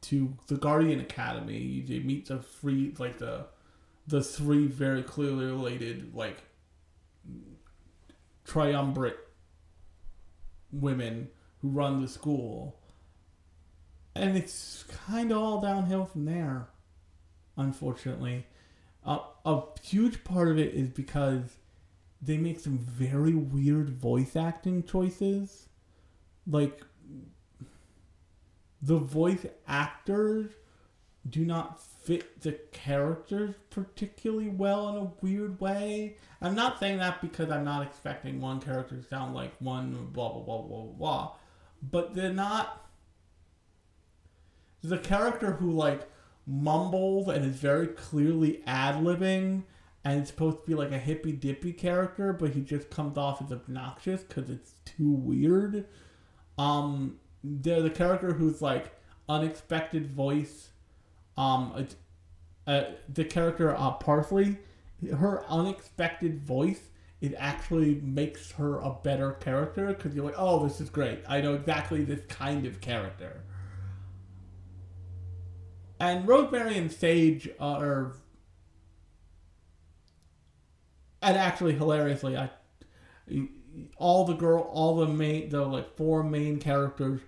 to 0.02 0.36
the 0.48 0.56
Guardian 0.56 1.00
Academy. 1.00 1.82
They 1.86 2.00
meet 2.00 2.26
the 2.26 2.40
three 2.40 2.94
like 2.98 3.18
the 3.18 3.46
the 4.06 4.22
three 4.22 4.66
very 4.66 5.02
clearly 5.02 5.46
related 5.46 6.14
like 6.14 6.38
triumvirate 8.44 9.18
women 10.72 11.28
who 11.60 11.68
run 11.68 12.02
the 12.02 12.08
school 12.08 12.76
and 14.14 14.36
it's 14.36 14.84
kind 15.06 15.30
of 15.30 15.38
all 15.38 15.60
downhill 15.60 16.04
from 16.04 16.24
there. 16.24 16.68
Unfortunately, 17.56 18.46
uh, 19.06 19.20
a 19.44 19.62
huge 19.82 20.24
part 20.24 20.48
of 20.48 20.58
it 20.58 20.74
is 20.74 20.88
because 20.88 21.56
they 22.22 22.36
make 22.36 22.60
some 22.60 22.78
very 22.78 23.34
weird 23.34 23.90
voice 23.90 24.36
acting 24.36 24.84
choices. 24.84 25.66
Like 26.46 26.80
the 28.80 28.96
voice 28.96 29.44
actors 29.66 30.52
do 31.28 31.44
not 31.44 31.80
fit 31.80 32.40
the 32.42 32.52
characters 32.72 33.54
particularly 33.70 34.48
well 34.48 34.88
in 34.88 34.96
a 34.96 35.10
weird 35.20 35.60
way. 35.60 36.16
I'm 36.40 36.54
not 36.54 36.80
saying 36.80 36.98
that 36.98 37.20
because 37.20 37.50
I'm 37.50 37.64
not 37.64 37.86
expecting 37.86 38.40
one 38.40 38.60
character 38.60 38.96
to 38.96 39.02
sound 39.02 39.34
like 39.34 39.54
one 39.60 40.08
blah 40.12 40.32
blah 40.32 40.42
blah 40.42 40.62
blah 40.62 40.82
blah, 40.82 41.32
but 41.82 42.14
they're 42.14 42.32
not 42.32 42.86
the 44.82 44.98
character 44.98 45.52
who 45.52 45.72
like 45.72 46.08
mumbles 46.46 47.28
and 47.28 47.44
is 47.44 47.56
very 47.56 47.86
clearly 47.86 48.62
ad 48.66 48.96
libbing 48.96 49.62
and 50.04 50.20
it's 50.20 50.30
supposed 50.30 50.58
to 50.58 50.66
be 50.66 50.74
like 50.74 50.92
a 50.92 50.98
hippy 50.98 51.32
dippy 51.32 51.72
character, 51.72 52.32
but 52.32 52.50
he 52.50 52.60
just 52.60 52.90
comes 52.90 53.16
off 53.16 53.42
as 53.42 53.52
obnoxious 53.52 54.22
because 54.22 54.50
it's 54.50 54.74
too 54.84 55.10
weird. 55.10 55.86
Um, 56.58 57.18
the 57.44 57.80
the 57.82 57.90
character 57.90 58.32
who's 58.32 58.60
like 58.60 58.92
unexpected 59.28 60.06
voice, 60.06 60.70
um, 61.36 61.86
uh, 62.66 62.84
the 63.12 63.24
character 63.24 63.74
uh, 63.76 63.92
Parsley, 63.92 64.58
her 65.16 65.44
unexpected 65.48 66.42
voice 66.42 66.88
it 67.22 67.34
actually 67.38 68.00
makes 68.02 68.50
her 68.50 68.80
a 68.80 68.90
better 68.90 69.34
character 69.34 69.86
because 69.86 70.12
you're 70.12 70.24
like, 70.24 70.34
oh, 70.36 70.66
this 70.66 70.80
is 70.80 70.90
great. 70.90 71.20
I 71.28 71.40
know 71.40 71.54
exactly 71.54 72.04
this 72.04 72.20
kind 72.26 72.66
of 72.66 72.80
character. 72.80 73.44
And 76.00 76.26
Rosemary 76.26 76.76
and 76.76 76.90
Sage 76.90 77.48
are. 77.60 78.16
And 81.22 81.36
actually, 81.36 81.74
hilariously, 81.74 82.36
I 82.36 82.50
all 83.96 84.24
the 84.24 84.34
girl, 84.34 84.62
all 84.72 84.96
the 84.96 85.06
main, 85.06 85.48
the 85.48 85.64
like 85.64 85.96
four 85.96 86.22
main 86.22 86.58
characters 86.58 87.20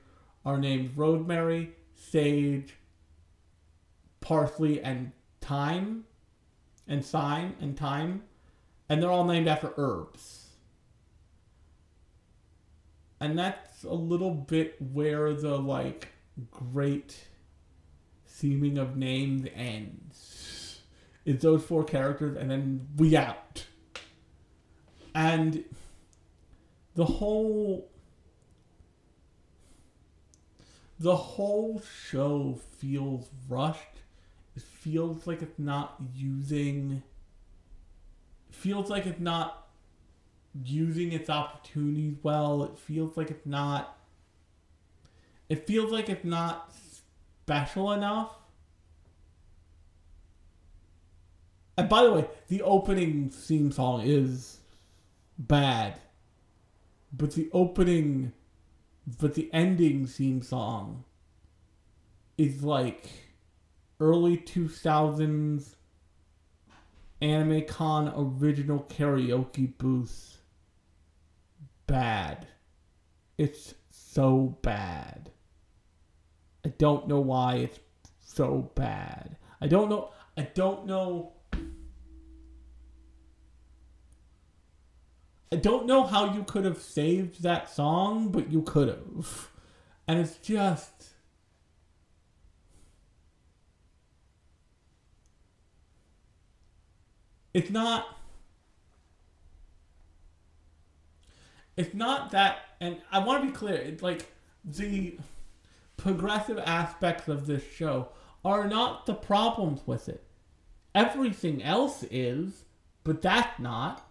are 0.44 0.58
named 0.58 0.92
Rosemary, 0.96 1.72
Sage, 1.94 2.74
Parsley, 4.20 4.82
and 4.82 5.12
Thyme, 5.40 6.04
and 6.86 7.04
Sign 7.04 7.54
and 7.60 7.78
Thyme, 7.78 8.24
and 8.88 9.02
they're 9.02 9.10
all 9.10 9.24
named 9.24 9.48
after 9.48 9.72
herbs. 9.76 10.40
And 13.20 13.38
that's 13.38 13.84
a 13.84 13.94
little 13.94 14.32
bit 14.32 14.76
where 14.80 15.32
the 15.32 15.56
like 15.56 16.08
great 16.50 17.16
seeming 18.26 18.76
of 18.76 18.96
names 18.96 19.48
ends. 19.54 20.80
It's 21.24 21.42
those 21.42 21.64
four 21.64 21.84
characters, 21.84 22.36
and 22.36 22.50
then 22.50 22.88
we 22.96 23.16
out. 23.16 23.64
And 25.14 25.64
the 26.94 27.04
whole 27.04 27.88
the 30.98 31.16
whole 31.16 31.82
show 32.08 32.58
feels 32.78 33.28
rushed. 33.48 33.80
It 34.56 34.62
feels 34.62 35.26
like 35.26 35.42
it's 35.42 35.58
not 35.58 35.96
using 36.14 37.02
feels 38.50 38.88
like 38.88 39.06
it's 39.06 39.20
not 39.20 39.68
using 40.64 41.12
its 41.12 41.28
opportunities 41.28 42.16
well. 42.22 42.64
It 42.64 42.78
feels 42.78 43.16
like 43.16 43.30
it's 43.30 43.46
not 43.46 43.98
it 45.48 45.66
feels 45.66 45.92
like 45.92 46.08
it's 46.08 46.24
not 46.24 46.72
special 47.42 47.92
enough. 47.92 48.30
And 51.76 51.88
by 51.88 52.04
the 52.04 52.12
way, 52.12 52.26
the 52.48 52.62
opening 52.62 53.30
theme 53.30 53.72
song 53.72 54.02
is 54.02 54.58
bad. 55.38 56.00
But 57.12 57.32
the 57.32 57.48
opening 57.52 58.32
but 59.18 59.34
the 59.34 59.50
ending 59.52 60.06
theme 60.06 60.40
song 60.42 61.04
is 62.38 62.62
like 62.62 63.10
early 64.00 64.38
2000s 64.38 65.74
Anime 67.20 67.62
Con 67.66 68.12
original 68.16 68.86
karaoke 68.88 69.76
booth 69.76 70.38
bad. 71.86 72.46
It's 73.38 73.74
so 73.90 74.58
bad. 74.62 75.30
I 76.64 76.68
don't 76.70 77.06
know 77.08 77.20
why 77.20 77.56
it's 77.56 77.78
so 78.20 78.70
bad. 78.74 79.36
I 79.60 79.66
don't 79.66 79.88
know. 79.88 80.10
I 80.36 80.42
don't 80.42 80.86
know. 80.86 81.33
I 85.54 85.56
don't 85.56 85.86
know 85.86 86.02
how 86.02 86.34
you 86.34 86.42
could 86.42 86.64
have 86.64 86.82
saved 86.82 87.44
that 87.44 87.70
song, 87.70 88.32
but 88.32 88.50
you 88.50 88.62
could 88.62 88.88
have. 88.88 89.52
And 90.08 90.18
it's 90.18 90.36
just. 90.38 91.10
It's 97.52 97.70
not. 97.70 98.18
It's 101.76 101.94
not 101.94 102.32
that. 102.32 102.58
And 102.80 102.96
I 103.12 103.20
want 103.20 103.44
to 103.44 103.46
be 103.52 103.56
clear. 103.56 103.76
It's 103.76 104.02
like 104.02 104.26
the 104.64 105.20
progressive 105.96 106.58
aspects 106.58 107.28
of 107.28 107.46
this 107.46 107.62
show 107.62 108.08
are 108.44 108.66
not 108.66 109.06
the 109.06 109.14
problems 109.14 109.82
with 109.86 110.08
it. 110.08 110.24
Everything 110.96 111.62
else 111.62 112.02
is, 112.10 112.64
but 113.04 113.22
that's 113.22 113.60
not. 113.60 114.03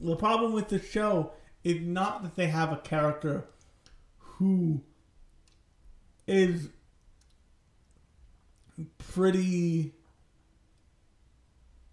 The 0.00 0.16
problem 0.16 0.52
with 0.52 0.68
the 0.68 0.80
show 0.80 1.32
is 1.62 1.80
not 1.82 2.22
that 2.22 2.36
they 2.36 2.46
have 2.46 2.72
a 2.72 2.76
character 2.76 3.44
who 4.18 4.80
is 6.26 6.70
pretty 8.96 9.92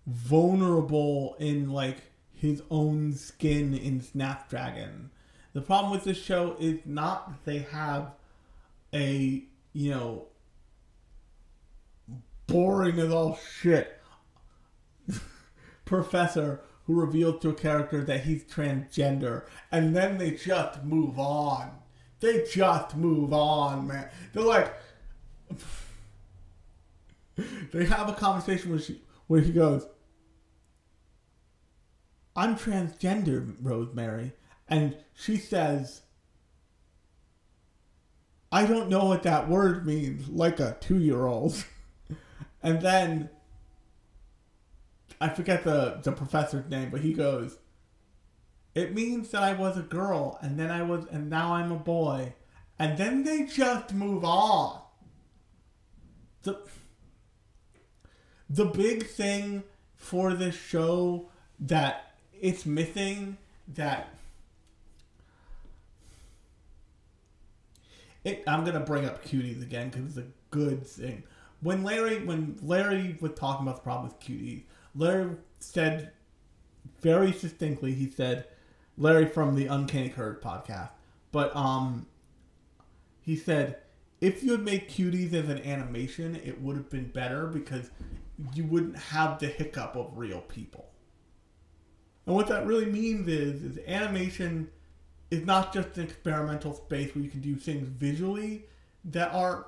vulnerable 0.05 1.35
in 1.39 1.69
like 1.69 1.97
his 2.33 2.61
own 2.71 3.13
skin 3.13 3.73
in 3.73 3.99
Snapdragon. 3.99 5.11
The 5.53 5.61
problem 5.61 5.91
with 5.91 6.03
this 6.03 6.21
show 6.21 6.55
is 6.59 6.79
not 6.85 7.29
that 7.29 7.45
they 7.45 7.59
have 7.71 8.11
a, 8.93 9.43
you 9.73 9.91
know, 9.91 10.27
boring 12.45 12.99
as 12.99 13.11
all 13.11 13.37
shit 13.59 13.99
professor 15.85 16.61
who 16.87 16.93
revealed 16.93 17.41
to 17.41 17.49
a 17.49 17.53
character 17.53 18.01
that 18.01 18.23
he's 18.23 18.45
transgender, 18.45 19.45
and 19.71 19.93
then 19.93 20.17
they 20.17 20.31
just 20.31 20.83
move 20.83 21.19
on. 21.19 21.69
They 22.21 22.45
just 22.49 22.95
move 22.95 23.33
on, 23.33 23.87
man. 23.87 24.09
They're 24.33 24.43
like, 24.43 24.73
they 27.73 27.85
have 27.85 28.07
a 28.09 28.13
conversation 28.13 28.71
where 28.71 28.79
she, 28.79 29.01
where 29.27 29.41
he 29.41 29.51
goes, 29.51 29.85
"I'm 32.37 32.55
transgender, 32.55 33.55
Rosemary," 33.61 34.31
and 34.69 34.95
she 35.13 35.35
says, 35.35 36.03
"I 38.49 38.65
don't 38.65 38.89
know 38.89 39.05
what 39.05 39.23
that 39.23 39.49
word 39.49 39.85
means," 39.85 40.29
like 40.29 40.61
a 40.61 40.77
two-year-old, 40.79 41.65
and 42.63 42.81
then 42.81 43.29
I 45.19 45.29
forget 45.29 45.63
the 45.63 45.99
the 46.03 46.11
professor's 46.11 46.69
name, 46.69 46.89
but 46.89 47.01
he 47.01 47.13
goes, 47.13 47.57
"It 48.75 48.93
means 48.93 49.29
that 49.31 49.43
I 49.43 49.53
was 49.53 49.77
a 49.77 49.81
girl, 49.81 50.37
and 50.41 50.59
then 50.59 50.69
I 50.69 50.83
was, 50.83 51.05
and 51.11 51.29
now 51.29 51.53
I'm 51.53 51.71
a 51.71 51.77
boy, 51.77 52.33
and 52.77 52.97
then 52.97 53.23
they 53.23 53.45
just 53.45 53.93
move 53.93 54.23
on." 54.23 54.81
The 56.43 56.59
the 58.49 58.65
big 58.65 59.07
thing 59.07 59.63
for 59.95 60.33
this 60.33 60.55
show 60.55 61.29
that 61.59 62.15
it's 62.39 62.65
missing 62.65 63.37
that 63.67 64.09
it 68.23 68.43
I'm 68.47 68.63
gonna 68.63 68.79
bring 68.79 69.05
up 69.05 69.25
cuties 69.25 69.61
again 69.61 69.89
because 69.89 70.17
it's 70.17 70.27
a 70.27 70.31
good 70.51 70.85
thing. 70.85 71.23
When 71.61 71.83
Larry 71.83 72.23
when 72.23 72.59
Larry 72.61 73.17
was 73.19 73.33
talking 73.33 73.65
about 73.65 73.77
the 73.77 73.81
problem 73.81 74.09
with 74.09 74.19
cuties, 74.19 74.63
Larry 74.95 75.35
said 75.59 76.11
very 77.01 77.31
succinctly. 77.31 77.93
he 77.93 78.09
said, 78.09 78.47
Larry 78.97 79.27
from 79.27 79.55
the 79.55 79.67
Uncanny 79.67 80.09
Curve 80.09 80.41
podcast, 80.41 80.89
but 81.31 81.55
um, 81.55 82.07
he 83.21 83.35
said, 83.35 83.77
if 84.21 84.43
you 84.43 84.53
had 84.53 84.61
made 84.61 84.89
cuties 84.89 85.33
as 85.33 85.49
an 85.49 85.59
animation, 85.59 86.35
it 86.43 86.59
would 86.61 86.75
have 86.75 86.89
been 86.89 87.09
better 87.09 87.45
because 87.45 87.91
you 88.53 88.63
wouldn't 88.63 88.97
have 88.97 89.39
the 89.39 89.47
hiccup 89.47 89.95
of 89.95 90.17
real 90.17 90.41
people. 90.41 90.89
And 92.25 92.35
what 92.35 92.47
that 92.47 92.65
really 92.65 92.85
means 92.85 93.27
is, 93.27 93.63
is 93.63 93.79
animation 93.87 94.69
is 95.29 95.45
not 95.45 95.73
just 95.73 95.97
an 95.97 96.03
experimental 96.03 96.73
space 96.73 97.13
where 97.13 97.23
you 97.23 97.29
can 97.29 97.41
do 97.41 97.55
things 97.55 97.87
visually 97.87 98.65
that 99.05 99.33
are 99.33 99.67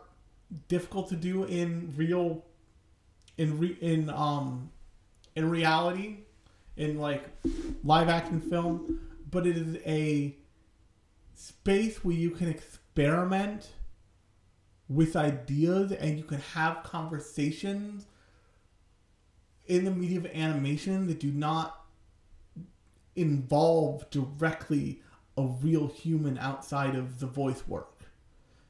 difficult 0.68 1.10
to 1.10 1.16
do 1.16 1.44
in 1.44 1.94
real, 1.96 2.44
in 3.38 3.60
re, 3.60 3.78
in 3.82 4.10
um, 4.10 4.72
in 5.40 5.50
reality, 5.50 6.18
in 6.76 7.00
like 7.00 7.24
live 7.86 8.10
action 8.10 8.42
film, 8.42 9.00
but 9.32 9.48
it 9.48 9.56
is 9.56 9.78
a 9.86 10.36
space 11.34 12.04
where 12.04 12.16
you 12.16 12.30
can 12.30 12.50
experiment 12.50 13.70
with 14.90 15.16
ideas 15.16 15.94
and 15.94 16.18
you 16.18 16.26
can 16.26 16.42
have 16.42 16.84
conversations 16.84 18.06
in 19.68 19.86
the 19.86 19.92
medium 19.92 20.26
of 20.26 20.32
animation 20.34 21.08
that 21.08 21.22
do 21.22 21.32
not 21.32 21.86
involve 23.16 24.10
directly 24.10 25.02
a 25.38 25.44
real 25.44 25.88
human 25.88 26.38
outside 26.38 26.96
of 26.96 27.22
the 27.22 27.28
voice 27.28 27.66
work. 27.66 28.02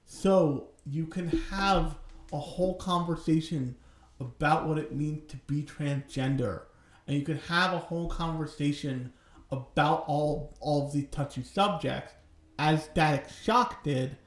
So 0.05 0.67
you 0.85 1.07
can 1.07 1.29
have 1.49 1.95
a 2.31 2.37
whole 2.37 2.75
conversation 2.75 3.75
about 4.19 4.67
what 4.67 4.77
it 4.77 4.93
means 4.93 5.29
to 5.31 5.37
be 5.47 5.63
transgender. 5.63 6.63
And 7.07 7.17
you 7.17 7.23
could 7.23 7.41
have 7.47 7.73
a 7.73 7.79
whole 7.79 8.09
conversation 8.09 9.13
about 9.51 10.03
all 10.07 10.55
all 10.59 10.85
of 10.85 10.93
these 10.93 11.07
touchy 11.09 11.43
subjects 11.43 12.13
as 12.59 12.83
static 12.83 13.25
shock 13.43 13.83
did 13.83 14.17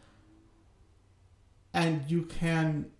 and 1.74 2.02
you 2.10 2.22
can 2.22 2.90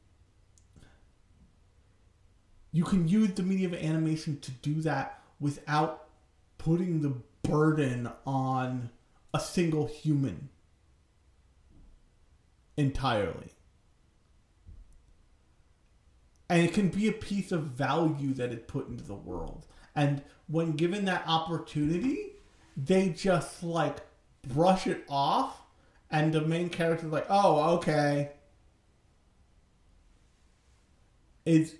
you 2.70 2.84
can 2.84 3.08
use 3.08 3.32
the 3.32 3.42
medium 3.42 3.74
of 3.74 3.82
animation 3.82 4.38
to 4.40 4.50
do 4.50 4.74
that 4.82 5.20
without 5.40 6.08
putting 6.58 7.02
the 7.02 7.14
burden 7.42 8.08
on 8.24 8.90
a 9.34 9.40
single 9.40 9.86
human 9.86 10.48
entirely 12.76 13.50
and 16.48 16.62
it 16.62 16.72
can 16.72 16.88
be 16.88 17.08
a 17.08 17.12
piece 17.12 17.52
of 17.52 17.62
value 17.62 18.34
that 18.34 18.52
it 18.52 18.68
put 18.68 18.88
into 18.88 19.04
the 19.04 19.14
world. 19.14 19.66
And 19.94 20.22
when 20.46 20.72
given 20.72 21.04
that 21.06 21.24
opportunity, 21.26 22.32
they 22.76 23.10
just 23.10 23.62
like 23.62 23.98
brush 24.46 24.86
it 24.86 25.04
off, 25.08 25.62
and 26.10 26.32
the 26.32 26.40
main 26.40 26.68
character 26.68 27.06
like, 27.06 27.26
"Oh, 27.28 27.76
okay." 27.76 28.32
Is 31.44 31.76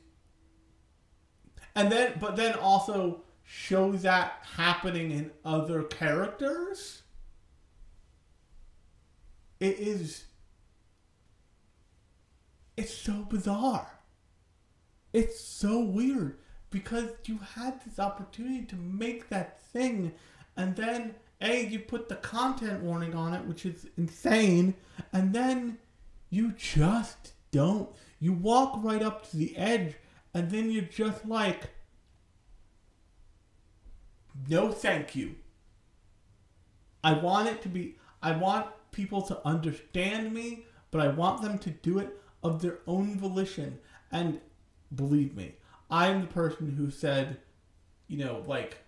and 1.75 1.91
then, 1.91 2.15
but 2.21 2.37
then 2.37 2.55
also 2.55 3.23
show 3.45 3.93
that 3.93 4.39
happening 4.57 5.11
in 5.11 5.31
other 5.45 5.83
characters. 5.83 7.03
It 9.61 9.79
is 9.79 10.25
it's 12.77 12.95
so 12.95 13.25
bizarre. 13.29 13.87
It's 15.13 15.41
so 15.41 15.81
weird 15.81 16.39
because 16.71 17.11
you 17.27 17.39
had 17.55 17.81
this 17.85 17.99
opportunity 17.99 18.65
to 18.67 18.77
make 18.77 19.29
that 19.29 19.61
thing, 19.61 20.13
and 20.57 20.75
then 20.75 21.15
a 21.41 21.67
you 21.67 21.81
put 21.81 22.09
the 22.09 22.17
content 22.17 22.83
warning 22.83 23.15
on 23.15 23.35
it, 23.35 23.45
which 23.45 23.67
is 23.67 23.87
insane, 23.97 24.75
and 25.13 25.35
then 25.35 25.79
you 26.31 26.53
just 26.53 27.33
don't. 27.51 27.91
You 28.21 28.33
walk 28.33 28.83
right 28.83 29.03
up 29.03 29.29
to 29.31 29.37
the 29.37 29.57
edge, 29.57 29.95
and 30.33 30.51
then 30.51 30.71
you're 30.71 30.83
just 30.83 31.27
like, 31.27 31.71
no, 34.49 34.73
thank 34.73 35.15
you. 35.15 35.35
I 37.05 37.13
want 37.13 37.49
it 37.49 37.61
to 37.63 37.69
be. 37.69 37.97
I 38.23 38.33
want 38.33 38.69
people 38.93 39.23
to 39.23 39.47
understand 39.47 40.33
me, 40.33 40.65
but 40.91 41.01
I 41.01 41.09
want 41.09 41.43
them 41.43 41.59
to 41.59 41.71
do 41.71 41.99
it 41.99 42.17
of 42.43 42.63
their 42.63 42.79
own 42.87 43.19
volition. 43.19 43.79
And 44.11 44.41
believe 44.95 45.36
me, 45.36 45.55
I'm 45.90 46.22
the 46.22 46.26
person 46.26 46.74
who 46.76 46.90
said, 46.90 47.38
you 48.09 48.18
know, 48.18 48.43
like, 48.47 48.78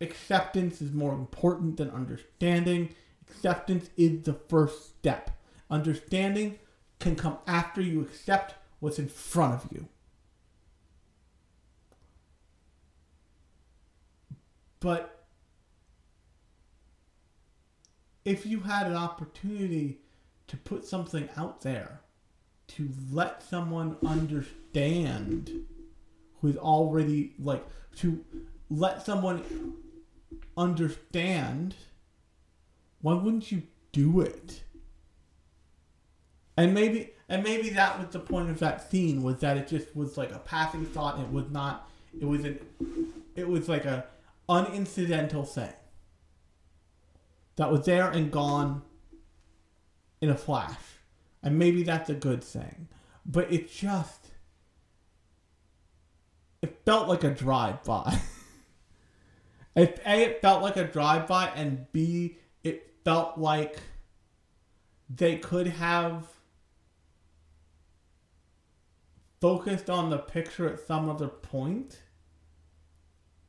acceptance 0.00 0.80
is 0.80 0.92
more 0.92 1.12
important 1.12 1.76
than 1.76 1.90
understanding. 1.90 2.94
Acceptance 3.28 3.90
is 3.96 4.22
the 4.22 4.34
first 4.34 4.98
step. 4.98 5.30
Understanding 5.70 6.58
can 6.98 7.16
come 7.16 7.38
after 7.46 7.80
you 7.80 8.00
accept 8.00 8.54
what's 8.80 8.98
in 8.98 9.08
front 9.08 9.54
of 9.54 9.72
you. 9.72 9.88
But 14.80 15.24
if 18.24 18.44
you 18.46 18.60
had 18.60 18.86
an 18.86 18.96
opportunity 18.96 20.00
to 20.48 20.56
put 20.56 20.84
something 20.84 21.28
out 21.36 21.62
there 21.62 22.00
to 22.68 22.90
let 23.10 23.42
someone 23.42 23.96
understand 24.04 25.50
who's 26.40 26.56
already 26.56 27.34
like 27.38 27.64
to 27.96 28.24
let 28.68 29.04
someone 29.04 29.42
understand 30.56 31.74
why 33.00 33.14
wouldn't 33.14 33.50
you 33.52 33.62
do 33.92 34.20
it 34.20 34.62
and 36.56 36.74
maybe 36.74 37.10
and 37.28 37.42
maybe 37.42 37.70
that 37.70 37.98
was 37.98 38.08
the 38.08 38.18
point 38.18 38.50
of 38.50 38.58
that 38.58 38.90
scene 38.90 39.22
was 39.22 39.40
that 39.40 39.56
it 39.56 39.68
just 39.68 39.94
was 39.96 40.16
like 40.16 40.32
a 40.32 40.38
passing 40.38 40.84
thought 40.84 41.18
it 41.20 41.30
was 41.30 41.50
not 41.50 41.88
it 42.20 42.24
was 42.24 42.44
an 42.44 42.58
it 43.34 43.48
was 43.48 43.68
like 43.68 43.84
a 43.84 44.06
unincidental 44.48 45.46
thing 45.46 45.72
that 47.56 47.70
was 47.70 47.84
there 47.86 48.10
and 48.10 48.30
gone 48.30 48.82
in 50.20 50.30
a 50.30 50.36
flash. 50.36 50.74
And 51.46 51.60
maybe 51.60 51.84
that's 51.84 52.10
a 52.10 52.14
good 52.14 52.42
thing. 52.42 52.88
But 53.24 53.52
it 53.52 53.70
just 53.70 54.32
it 56.60 56.80
felt 56.84 57.06
like 57.06 57.22
a 57.22 57.30
drive 57.30 57.84
by. 57.84 58.18
if 59.76 60.04
A 60.04 60.22
it 60.24 60.42
felt 60.42 60.60
like 60.60 60.76
a 60.76 60.82
drive 60.82 61.28
by 61.28 61.46
and 61.54 61.86
B 61.92 62.38
it 62.64 62.96
felt 63.04 63.38
like 63.38 63.78
they 65.08 65.36
could 65.36 65.68
have 65.68 66.26
focused 69.40 69.88
on 69.88 70.10
the 70.10 70.18
picture 70.18 70.68
at 70.68 70.80
some 70.80 71.08
other 71.08 71.28
point 71.28 72.02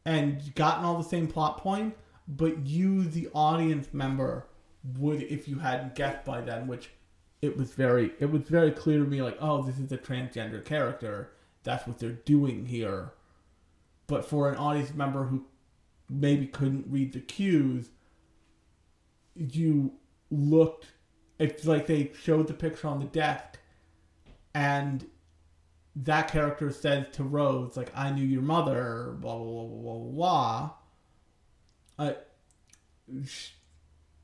and 0.06 0.54
gotten 0.54 0.86
all 0.86 1.00
the 1.00 1.10
same 1.10 1.26
plot 1.26 1.58
point 1.58 1.98
but 2.28 2.68
you, 2.68 3.06
the 3.06 3.30
audience 3.34 3.92
member, 3.92 4.46
would 4.98 5.24
if 5.24 5.48
you 5.48 5.60
hadn't 5.60 5.96
guessed 5.96 6.26
by 6.26 6.42
then, 6.42 6.68
which 6.68 6.90
it 7.42 7.58
was 7.58 7.72
very 7.72 8.12
it 8.20 8.32
was 8.32 8.44
very 8.44 8.72
clear 8.72 9.00
to 9.00 9.06
me 9.06 9.22
like, 9.22 9.38
oh, 9.40 9.62
this 9.64 9.80
is 9.80 9.92
a 9.92 9.98
transgender 9.98 10.64
character. 10.64 11.32
That's 11.64 11.86
what 11.88 12.00
they're 12.00 12.12
doing 12.12 12.66
here. 12.66 13.14
But 14.08 14.26
for 14.26 14.50
an 14.50 14.58
audience 14.58 14.94
member 14.94 15.26
who 15.26 15.46
maybe 16.10 16.48
couldn't 16.48 16.86
read 16.90 17.14
the 17.14 17.20
cues, 17.20 17.90
you 19.36 19.94
looked 20.32 20.88
it's 21.40 21.66
like 21.66 21.86
they 21.86 22.12
showed 22.20 22.48
the 22.48 22.54
picture 22.54 22.88
on 22.88 23.00
the 23.00 23.06
desk 23.06 23.60
and 24.56 25.06
that 25.96 26.32
character 26.32 26.72
says 26.72 27.08
to 27.14 27.24
Rose, 27.24 27.76
like, 27.76 27.92
I 27.96 28.12
knew 28.12 28.24
your 28.24 28.44
mother, 28.44 29.16
blah 29.20 29.36
blah 29.38 29.46
blah 29.46 29.66
blah 29.66 29.94
blah 29.94 30.12
blah 30.12 30.70
uh, 32.00 32.14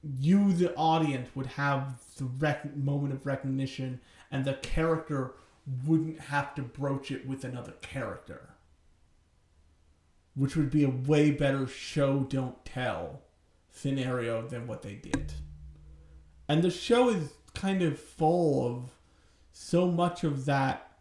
you, 0.03 0.53
the 0.53 0.75
audience, 0.75 1.29
would 1.35 1.47
have 1.47 2.01
the 2.17 2.25
rec- 2.25 2.75
moment 2.75 3.13
of 3.13 3.25
recognition, 3.25 4.01
and 4.31 4.43
the 4.43 4.55
character 4.55 5.33
wouldn't 5.85 6.19
have 6.19 6.53
to 6.55 6.61
broach 6.61 7.11
it 7.11 7.25
with 7.25 7.43
another 7.43 7.73
character. 7.81 8.49
Which 10.35 10.55
would 10.55 10.69
be 10.69 10.83
a 10.83 10.89
way 10.89 11.31
better 11.31 11.67
show 11.67 12.21
don't 12.21 12.63
tell 12.65 13.21
scenario 13.71 14.47
than 14.47 14.67
what 14.67 14.81
they 14.81 14.95
did. 14.95 15.33
And 16.47 16.61
the 16.61 16.71
show 16.71 17.09
is 17.09 17.33
kind 17.53 17.81
of 17.81 17.99
full 17.99 18.67
of 18.67 18.91
so 19.51 19.89
much 19.89 20.23
of 20.23 20.45
that 20.45 20.91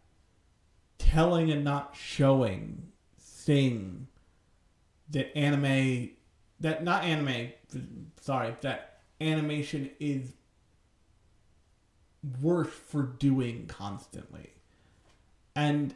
telling 0.97 1.51
and 1.51 1.63
not 1.63 1.95
showing 1.99 2.91
thing 3.19 4.07
that 5.09 5.35
anime 5.37 6.11
that 6.59 6.83
not 6.83 7.03
anime 7.03 7.51
sorry 8.21 8.55
that 8.61 8.92
animation 9.23 9.89
is 9.99 10.33
worth 12.41 12.69
for 12.69 13.03
doing 13.03 13.65
constantly. 13.67 14.51
And 15.55 15.93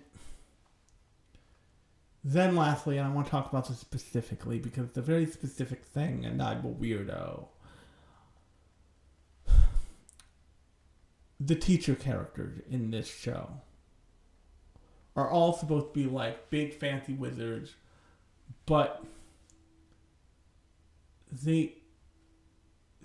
then 2.24 2.58
lastly 2.58 2.98
and 2.98 3.08
i 3.08 3.10
want 3.10 3.26
to 3.26 3.32
talk 3.32 3.50
about 3.50 3.70
this 3.70 3.80
specifically 3.80 4.60
because 4.60 4.90
it's 4.90 4.98
a 4.98 5.02
very 5.02 5.26
specific 5.26 5.86
thing 5.86 6.26
and 6.26 6.42
i'm 6.42 6.66
a 6.66 6.70
weirdo. 6.70 7.48
The 11.40 11.56
teacher 11.56 11.96
characters 11.96 12.60
in 12.70 12.92
this 12.92 13.08
show 13.08 13.62
are 15.16 15.30
all 15.30 15.54
supposed 15.54 15.94
to 15.94 15.94
be 15.94 16.06
like 16.06 16.50
big 16.50 16.74
fancy 16.74 17.14
wizards 17.14 17.76
but 18.66 19.04
they 21.32 21.76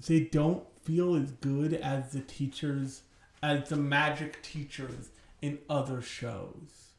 they 0.06 0.20
don't 0.20 0.64
feel 0.82 1.14
as 1.14 1.32
good 1.32 1.74
as 1.74 2.12
the 2.12 2.20
teachers 2.20 3.02
as 3.42 3.68
the 3.68 3.76
magic 3.76 4.42
teachers 4.42 5.10
in 5.40 5.58
other 5.68 6.00
shows. 6.00 6.92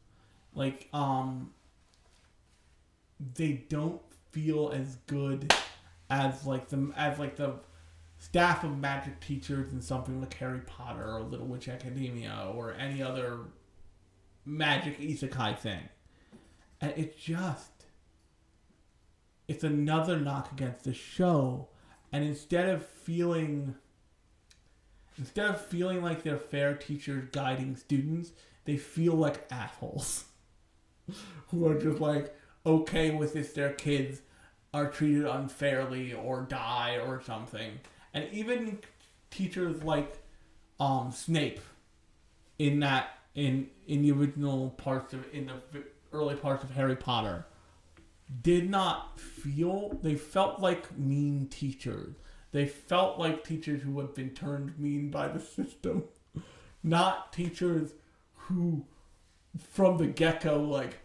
Like 0.54 0.88
um 0.94 1.52
they 3.36 3.66
don't 3.70 4.02
feel 4.32 4.72
as 4.72 4.98
good 5.08 5.54
as 6.10 6.46
like 6.46 6.70
the 6.70 6.92
as 6.96 7.20
like 7.20 7.36
the 7.36 7.56
staff 8.20 8.64
of 8.64 8.78
magic 8.78 9.20
teachers 9.20 9.74
in 9.74 9.82
something 9.82 10.22
like 10.22 10.34
Harry 10.36 10.62
Potter 10.66 11.18
or 11.18 11.22
Little 11.22 11.46
Witch 11.48 11.68
Academia 11.68 12.52
or 12.56 12.74
any 12.74 13.02
other 13.02 13.40
magic 14.46 15.00
isekai 15.00 15.58
thing. 15.58 15.90
And 16.80 16.94
it 16.98 17.18
just 17.18 17.86
it's 19.48 19.64
another 19.64 20.20
knock 20.20 20.52
against 20.52 20.86
the 20.86 20.94
show. 20.94 21.70
And 22.14 22.24
instead 22.24 22.70
of 22.70 22.86
feeling 22.86 23.76
instead 25.18 25.50
of 25.50 25.60
feeling 25.60 26.02
like 26.02 26.24
they're 26.24 26.38
fair 26.38 26.76
teachers 26.76 27.28
guiding 27.32 27.76
students, 27.76 28.32
they 28.66 28.78
feel 28.78 29.14
like 29.14 29.46
assholes. 29.52 30.26
Who 31.50 31.68
are 31.68 31.80
just 31.80 32.00
like 32.00 32.36
okay 32.66 33.12
with 33.12 33.34
this 33.34 33.52
their 33.54 33.74
kids 33.74 34.22
are 34.74 34.90
treated 34.90 35.26
unfairly 35.26 36.14
or 36.14 36.42
die 36.42 36.98
or 36.98 37.22
something. 37.22 37.80
And 38.14 38.32
even 38.32 38.80
teachers 39.32 39.84
like 39.84 40.18
um, 40.80 41.12
Snape 41.12 41.60
in 42.60 42.80
that 42.82 43.18
in 43.34 43.70
in 43.88 44.04
the 44.04 44.12
original 44.12 44.70
parts 44.72 45.14
of 45.14 45.26
in 45.34 45.48
the 45.48 45.84
early 46.12 46.36
parts 46.36 46.64
of 46.64 46.72
Harry 46.72 46.96
Potter 46.96 47.46
did 48.42 48.70
not 48.70 49.20
feel 49.20 50.00
they 50.02 50.16
felt 50.16 50.60
like 50.60 50.98
mean 50.98 51.48
teachers. 51.48 52.16
They 52.52 52.66
felt 52.66 53.20
like 53.20 53.44
teachers 53.44 53.82
who 53.82 54.00
have 54.00 54.14
been 54.14 54.30
turned 54.32 54.78
mean 54.80 55.10
by 55.10 55.28
the 55.28 55.40
system, 55.58 56.06
not 56.84 57.34
teachers 57.34 57.94
who, 58.36 58.86
from 59.72 59.98
the 59.98 60.08
get 60.08 60.42
go, 60.42 60.62
like 60.62 61.00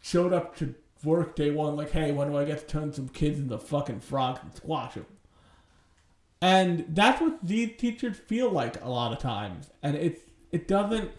showed 0.00 0.32
up 0.32 0.56
to 0.56 0.74
work 1.04 1.34
day 1.34 1.50
one, 1.50 1.76
like, 1.76 1.90
hey, 1.90 2.12
when 2.12 2.30
do 2.30 2.38
I 2.38 2.44
get 2.44 2.60
to 2.60 2.66
turn 2.66 2.92
some 2.92 3.08
kids 3.08 3.38
into 3.38 3.58
fucking 3.58 4.00
frogs 4.00 4.40
and 4.42 4.54
squash 4.54 4.94
them? 4.94 5.06
And 6.40 6.86
that's 6.88 7.20
what 7.20 7.38
these 7.42 7.76
teachers 7.76 8.16
feel 8.16 8.50
like 8.50 8.82
a 8.82 8.88
lot 8.88 9.12
of 9.12 9.18
times, 9.18 9.70
and 9.80 9.96
it's 9.96 10.20
it 10.50 10.66
doesn't 10.66 11.12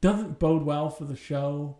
doesn't 0.00 0.38
bode 0.38 0.64
well 0.64 0.90
for 0.90 1.04
the 1.04 1.14
show 1.14 1.76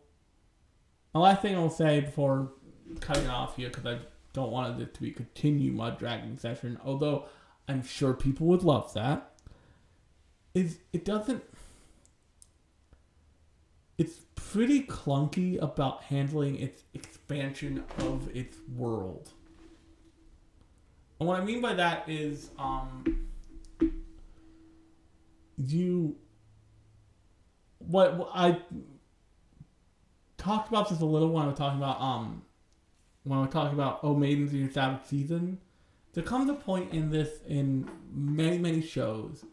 the 1.13 1.19
last 1.19 1.43
thing 1.43 1.55
I'll 1.57 1.71
say 1.71 2.01
before 2.01 2.53
cutting 3.01 3.29
off 3.29 3.57
here, 3.57 3.69
because 3.69 3.87
I 3.87 3.99
don't 4.33 4.51
want 4.51 4.81
it 4.81 4.95
to 4.95 5.01
be 5.01 5.11
continue 5.11 5.73
my 5.73 5.91
dragging 5.91 6.37
session, 6.37 6.79
although 6.85 7.27
I'm 7.69 7.83
sure 7.83 8.15
people 8.15 8.47
would 8.49 8.63
love 8.63 8.93
that, 8.95 9.33
is 10.55 10.79
it 10.93 11.05
doesn't 11.05 11.43
it's 13.99 14.21
pretty 14.35 14.83
clunky 14.83 15.61
about 15.61 16.05
handling 16.05 16.59
its 16.59 16.85
expansion 16.95 17.85
of 17.99 18.35
its 18.35 18.57
world. 18.77 19.31
And 21.19 21.29
what 21.29 21.39
I 21.39 21.45
mean 21.45 21.61
by 21.61 21.75
that 21.75 22.09
is 22.09 22.51
um 22.59 23.29
you 25.59 26.17
what 27.79 28.31
I 28.33 28.59
talked 30.41 30.69
about 30.69 30.89
this 30.89 31.01
a 31.01 31.05
little 31.05 31.29
when 31.29 31.45
I 31.45 31.49
was 31.49 31.59
talking 31.59 31.79
about 31.79 32.01
um 32.01 32.43
when 33.25 33.39
I 33.39 33.43
was 33.43 33.51
talking 33.51 33.75
about 33.75 34.01
Oh 34.03 34.15
Maidens 34.15 34.53
in 34.53 34.61
Your 34.61 34.71
Savage 34.71 35.05
Season. 35.05 35.59
There 36.13 36.25
comes 36.25 36.51
a 36.51 36.55
point 36.55 36.93
in 36.93 37.11
this 37.11 37.41
in 37.47 37.89
many 38.13 38.59
many 38.59 38.81
shows 38.81 39.45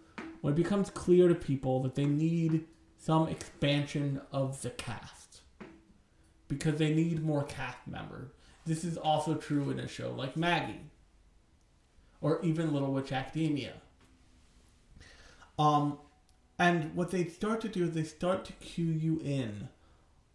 when 0.41 0.53
it 0.53 0.57
becomes 0.57 0.89
clear 0.89 1.27
to 1.27 1.35
people 1.35 1.81
that 1.83 1.95
they 1.95 2.05
need 2.05 2.65
some 2.97 3.27
expansion 3.27 4.21
of 4.31 4.61
the 4.61 4.69
cast 4.71 5.41
because 6.47 6.77
they 6.77 6.93
need 6.93 7.23
more 7.23 7.43
cast 7.43 7.85
members. 7.85 8.31
This 8.65 8.83
is 8.83 8.97
also 8.97 9.35
true 9.35 9.69
in 9.69 9.79
a 9.79 9.87
show 9.87 10.13
like 10.13 10.37
Maggie 10.37 10.89
or 12.21 12.41
even 12.43 12.73
Little 12.73 12.93
Witch 12.93 13.11
Academia. 13.11 13.73
Um, 15.59 15.99
and 16.57 16.95
what 16.95 17.11
they 17.11 17.25
start 17.25 17.61
to 17.61 17.67
do 17.67 17.83
is 17.83 17.91
they 17.91 18.03
start 18.03 18.45
to 18.45 18.53
cue 18.53 18.85
you 18.85 19.19
in 19.23 19.69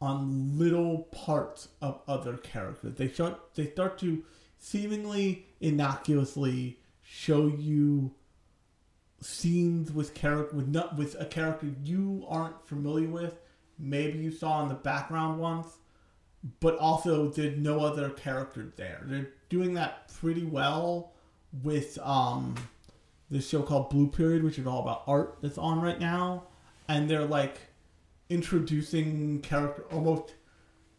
on 0.03 0.59
little 0.59 1.05
parts 1.13 1.69
of 1.81 2.01
other 2.09 2.37
characters. 2.37 2.97
They 2.97 3.09
start 3.09 3.55
they 3.55 3.69
start 3.69 3.99
to 3.99 4.25
seemingly 4.59 5.47
innocuously 5.61 6.81
show 7.03 7.47
you 7.47 8.13
scenes 9.21 9.93
with 9.93 10.13
character 10.13 10.57
with 10.57 10.67
not 10.67 10.97
with 10.97 11.15
a 11.21 11.25
character 11.25 11.69
you 11.85 12.27
aren't 12.29 12.67
familiar 12.67 13.07
with. 13.07 13.39
Maybe 13.79 14.19
you 14.19 14.33
saw 14.33 14.61
in 14.65 14.69
the 14.69 14.75
background 14.75 15.41
once, 15.41 15.69
but 16.59 16.77
also 16.79 17.29
there's 17.29 17.57
no 17.57 17.79
other 17.85 18.11
characters 18.11 18.73
there. 18.75 19.03
They're 19.05 19.31
doing 19.51 19.75
that 19.75 20.13
pretty 20.19 20.45
well 20.45 21.13
with 21.63 21.97
um 22.03 22.57
this 23.31 23.49
show 23.49 23.63
called 23.63 23.89
Blue 23.89 24.09
Period, 24.09 24.43
which 24.43 24.59
is 24.59 24.67
all 24.67 24.83
about 24.83 25.05
art 25.07 25.39
that's 25.43 25.59
on 25.59 25.81
right 25.81 26.01
now, 26.01 26.49
and 26.89 27.09
they're 27.09 27.25
like 27.25 27.61
introducing 28.33 29.41
character 29.41 29.85
almost 29.91 30.35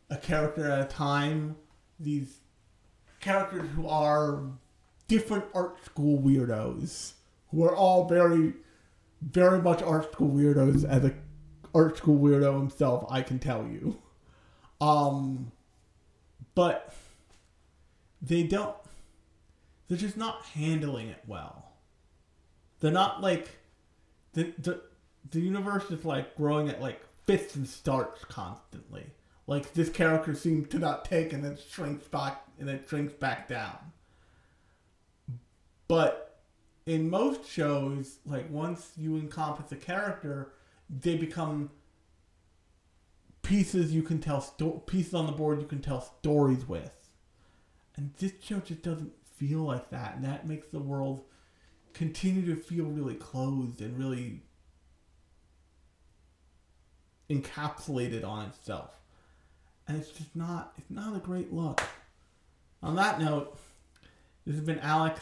a 0.10 0.18
character 0.18 0.70
at 0.70 0.80
a 0.80 0.86
time. 0.86 1.56
These 2.00 2.40
characters 3.20 3.70
who 3.76 3.88
are 3.88 4.44
different 5.08 5.46
art 5.54 5.84
school 5.86 6.22
weirdos 6.22 7.14
who 7.52 7.64
are 7.64 7.76
all 7.76 8.08
very, 8.08 8.54
very 9.22 9.62
much 9.62 9.82
art 9.82 10.12
school 10.12 10.30
weirdos. 10.30 10.84
As 10.86 11.06
a 11.06 11.14
art 11.74 11.98
school 11.98 12.20
weirdo 12.20 12.58
himself, 12.58 13.06
I 13.10 13.22
can 13.22 13.40
tell 13.40 13.66
you. 13.66 13.98
Um, 14.82 15.52
but 16.56 16.94
they 18.22 18.44
don't. 18.44 18.76
They're 19.88 19.98
just 19.98 20.18
not 20.18 20.44
handling 20.54 21.10
it 21.10 21.22
well. 21.28 21.72
They're 22.80 22.92
not 22.92 23.22
like 23.22 23.50
the 24.34 24.54
the 24.58 24.82
the 25.30 25.40
universe 25.40 25.90
is 25.92 26.04
like 26.04 26.36
growing 26.36 26.70
at 26.70 26.82
like 26.82 27.02
fits 27.26 27.56
and 27.56 27.68
starts 27.68 28.24
constantly. 28.26 29.06
Like 29.48 29.74
this 29.74 29.90
character 29.90 30.36
seems 30.36 30.70
to 30.70 30.80
not 30.80 31.06
take 31.06 31.34
and 31.34 31.44
then 31.44 31.58
shrinks 31.70 32.08
back 32.08 32.46
and 32.60 32.68
then 32.68 32.82
shrinks 32.88 33.14
back 33.14 33.48
down. 33.48 33.78
But 35.88 36.40
in 36.86 37.10
most 37.10 37.50
shows, 37.50 38.20
like 38.26 38.50
once 38.50 38.92
you 38.98 39.18
encompass 39.18 39.72
a 39.72 39.76
character, 39.76 40.54
they 40.90 41.18
become 41.18 41.72
pieces 43.42 43.92
you 43.92 44.04
can 44.04 44.20
tell 44.20 44.42
sto- 44.42 44.82
pieces 44.86 45.14
on 45.14 45.26
the 45.26 45.32
board 45.32 45.60
you 45.60 45.68
can 45.68 45.82
tell 45.82 46.02
stories 46.02 46.68
with. 46.68 47.10
And 47.96 48.14
this 48.18 48.34
show 48.42 48.60
just 48.60 48.82
doesn't 48.82 49.14
feel 49.36 49.60
like 49.60 49.90
that, 49.92 50.16
and 50.16 50.24
that 50.24 50.48
makes 50.48 50.68
the 50.68 50.80
world 50.80 51.26
continue 51.94 52.54
to 52.54 52.60
feel 52.60 52.86
really 52.86 53.16
closed 53.16 53.82
and 53.82 53.98
really 53.98 54.42
encapsulated 57.30 58.26
on 58.26 58.48
itself. 58.48 58.92
And 59.88 59.98
it's 59.98 60.10
just 60.10 60.36
not 60.36 60.74
it's 60.78 60.90
not 60.90 61.16
a 61.16 61.20
great 61.20 61.54
look. 61.54 61.82
On 62.82 62.96
that 62.96 63.20
note, 63.20 63.58
this 64.46 64.56
has 64.56 64.64
been 64.64 64.80
Alex. 64.80 65.22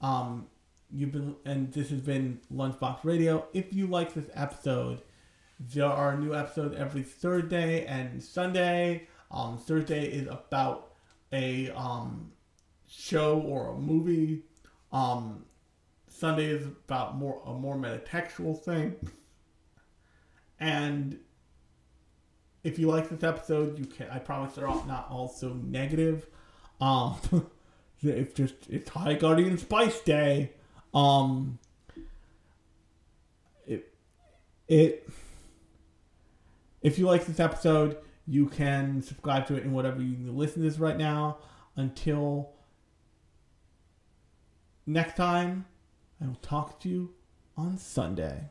Um, 0.00 0.46
you've 0.90 1.12
been 1.12 1.36
and 1.44 1.72
this 1.72 1.90
has 1.90 2.00
been 2.00 2.40
Lunchbox 2.54 3.04
Radio. 3.04 3.46
If 3.52 3.72
you 3.72 3.86
like 3.86 4.14
this 4.14 4.30
episode, 4.34 5.02
there 5.60 5.86
are 5.86 6.16
new 6.16 6.34
episodes 6.34 6.76
every 6.76 7.02
Thursday 7.02 7.84
and 7.86 8.22
Sunday. 8.22 9.08
Um, 9.30 9.58
Thursday 9.58 10.06
is 10.06 10.26
about 10.28 10.92
a 11.32 11.70
um, 11.70 12.32
show 12.86 13.40
or 13.40 13.72
a 13.72 13.78
movie. 13.78 14.44
Um, 14.92 15.44
Sunday 16.08 16.46
is 16.46 16.66
about 16.66 17.16
more 17.16 17.42
a 17.46 17.52
more 17.52 17.76
metatextual 17.76 18.58
thing. 18.62 18.96
And 20.60 21.18
if 22.64 22.78
you 22.78 22.88
like 22.88 23.08
this 23.08 23.22
episode, 23.22 23.78
you 23.78 23.84
can. 23.84 24.08
I 24.10 24.18
promise 24.18 24.54
they're 24.54 24.68
all, 24.68 24.84
not 24.86 25.08
all 25.10 25.28
so 25.28 25.48
negative. 25.48 26.26
Um, 26.80 27.16
it's 28.02 28.34
just 28.34 28.54
it's 28.68 28.90
High 28.90 29.14
Guardian 29.14 29.58
Spice 29.58 30.00
Day. 30.00 30.52
Um, 30.92 31.58
it 33.66 33.92
it. 34.66 35.08
If 36.82 36.98
you 36.98 37.06
like 37.06 37.26
this 37.26 37.40
episode, 37.40 37.98
you 38.26 38.46
can 38.46 39.02
subscribe 39.02 39.46
to 39.48 39.56
it 39.56 39.64
in 39.64 39.72
whatever 39.72 40.00
you 40.00 40.30
listen 40.30 40.62
to 40.62 40.68
this 40.68 40.78
right 40.78 40.96
now. 40.96 41.38
Until 41.76 42.50
next 44.86 45.16
time, 45.16 45.66
I 46.20 46.26
will 46.26 46.34
talk 46.36 46.80
to 46.80 46.88
you 46.88 47.14
on 47.56 47.78
Sunday. 47.78 48.50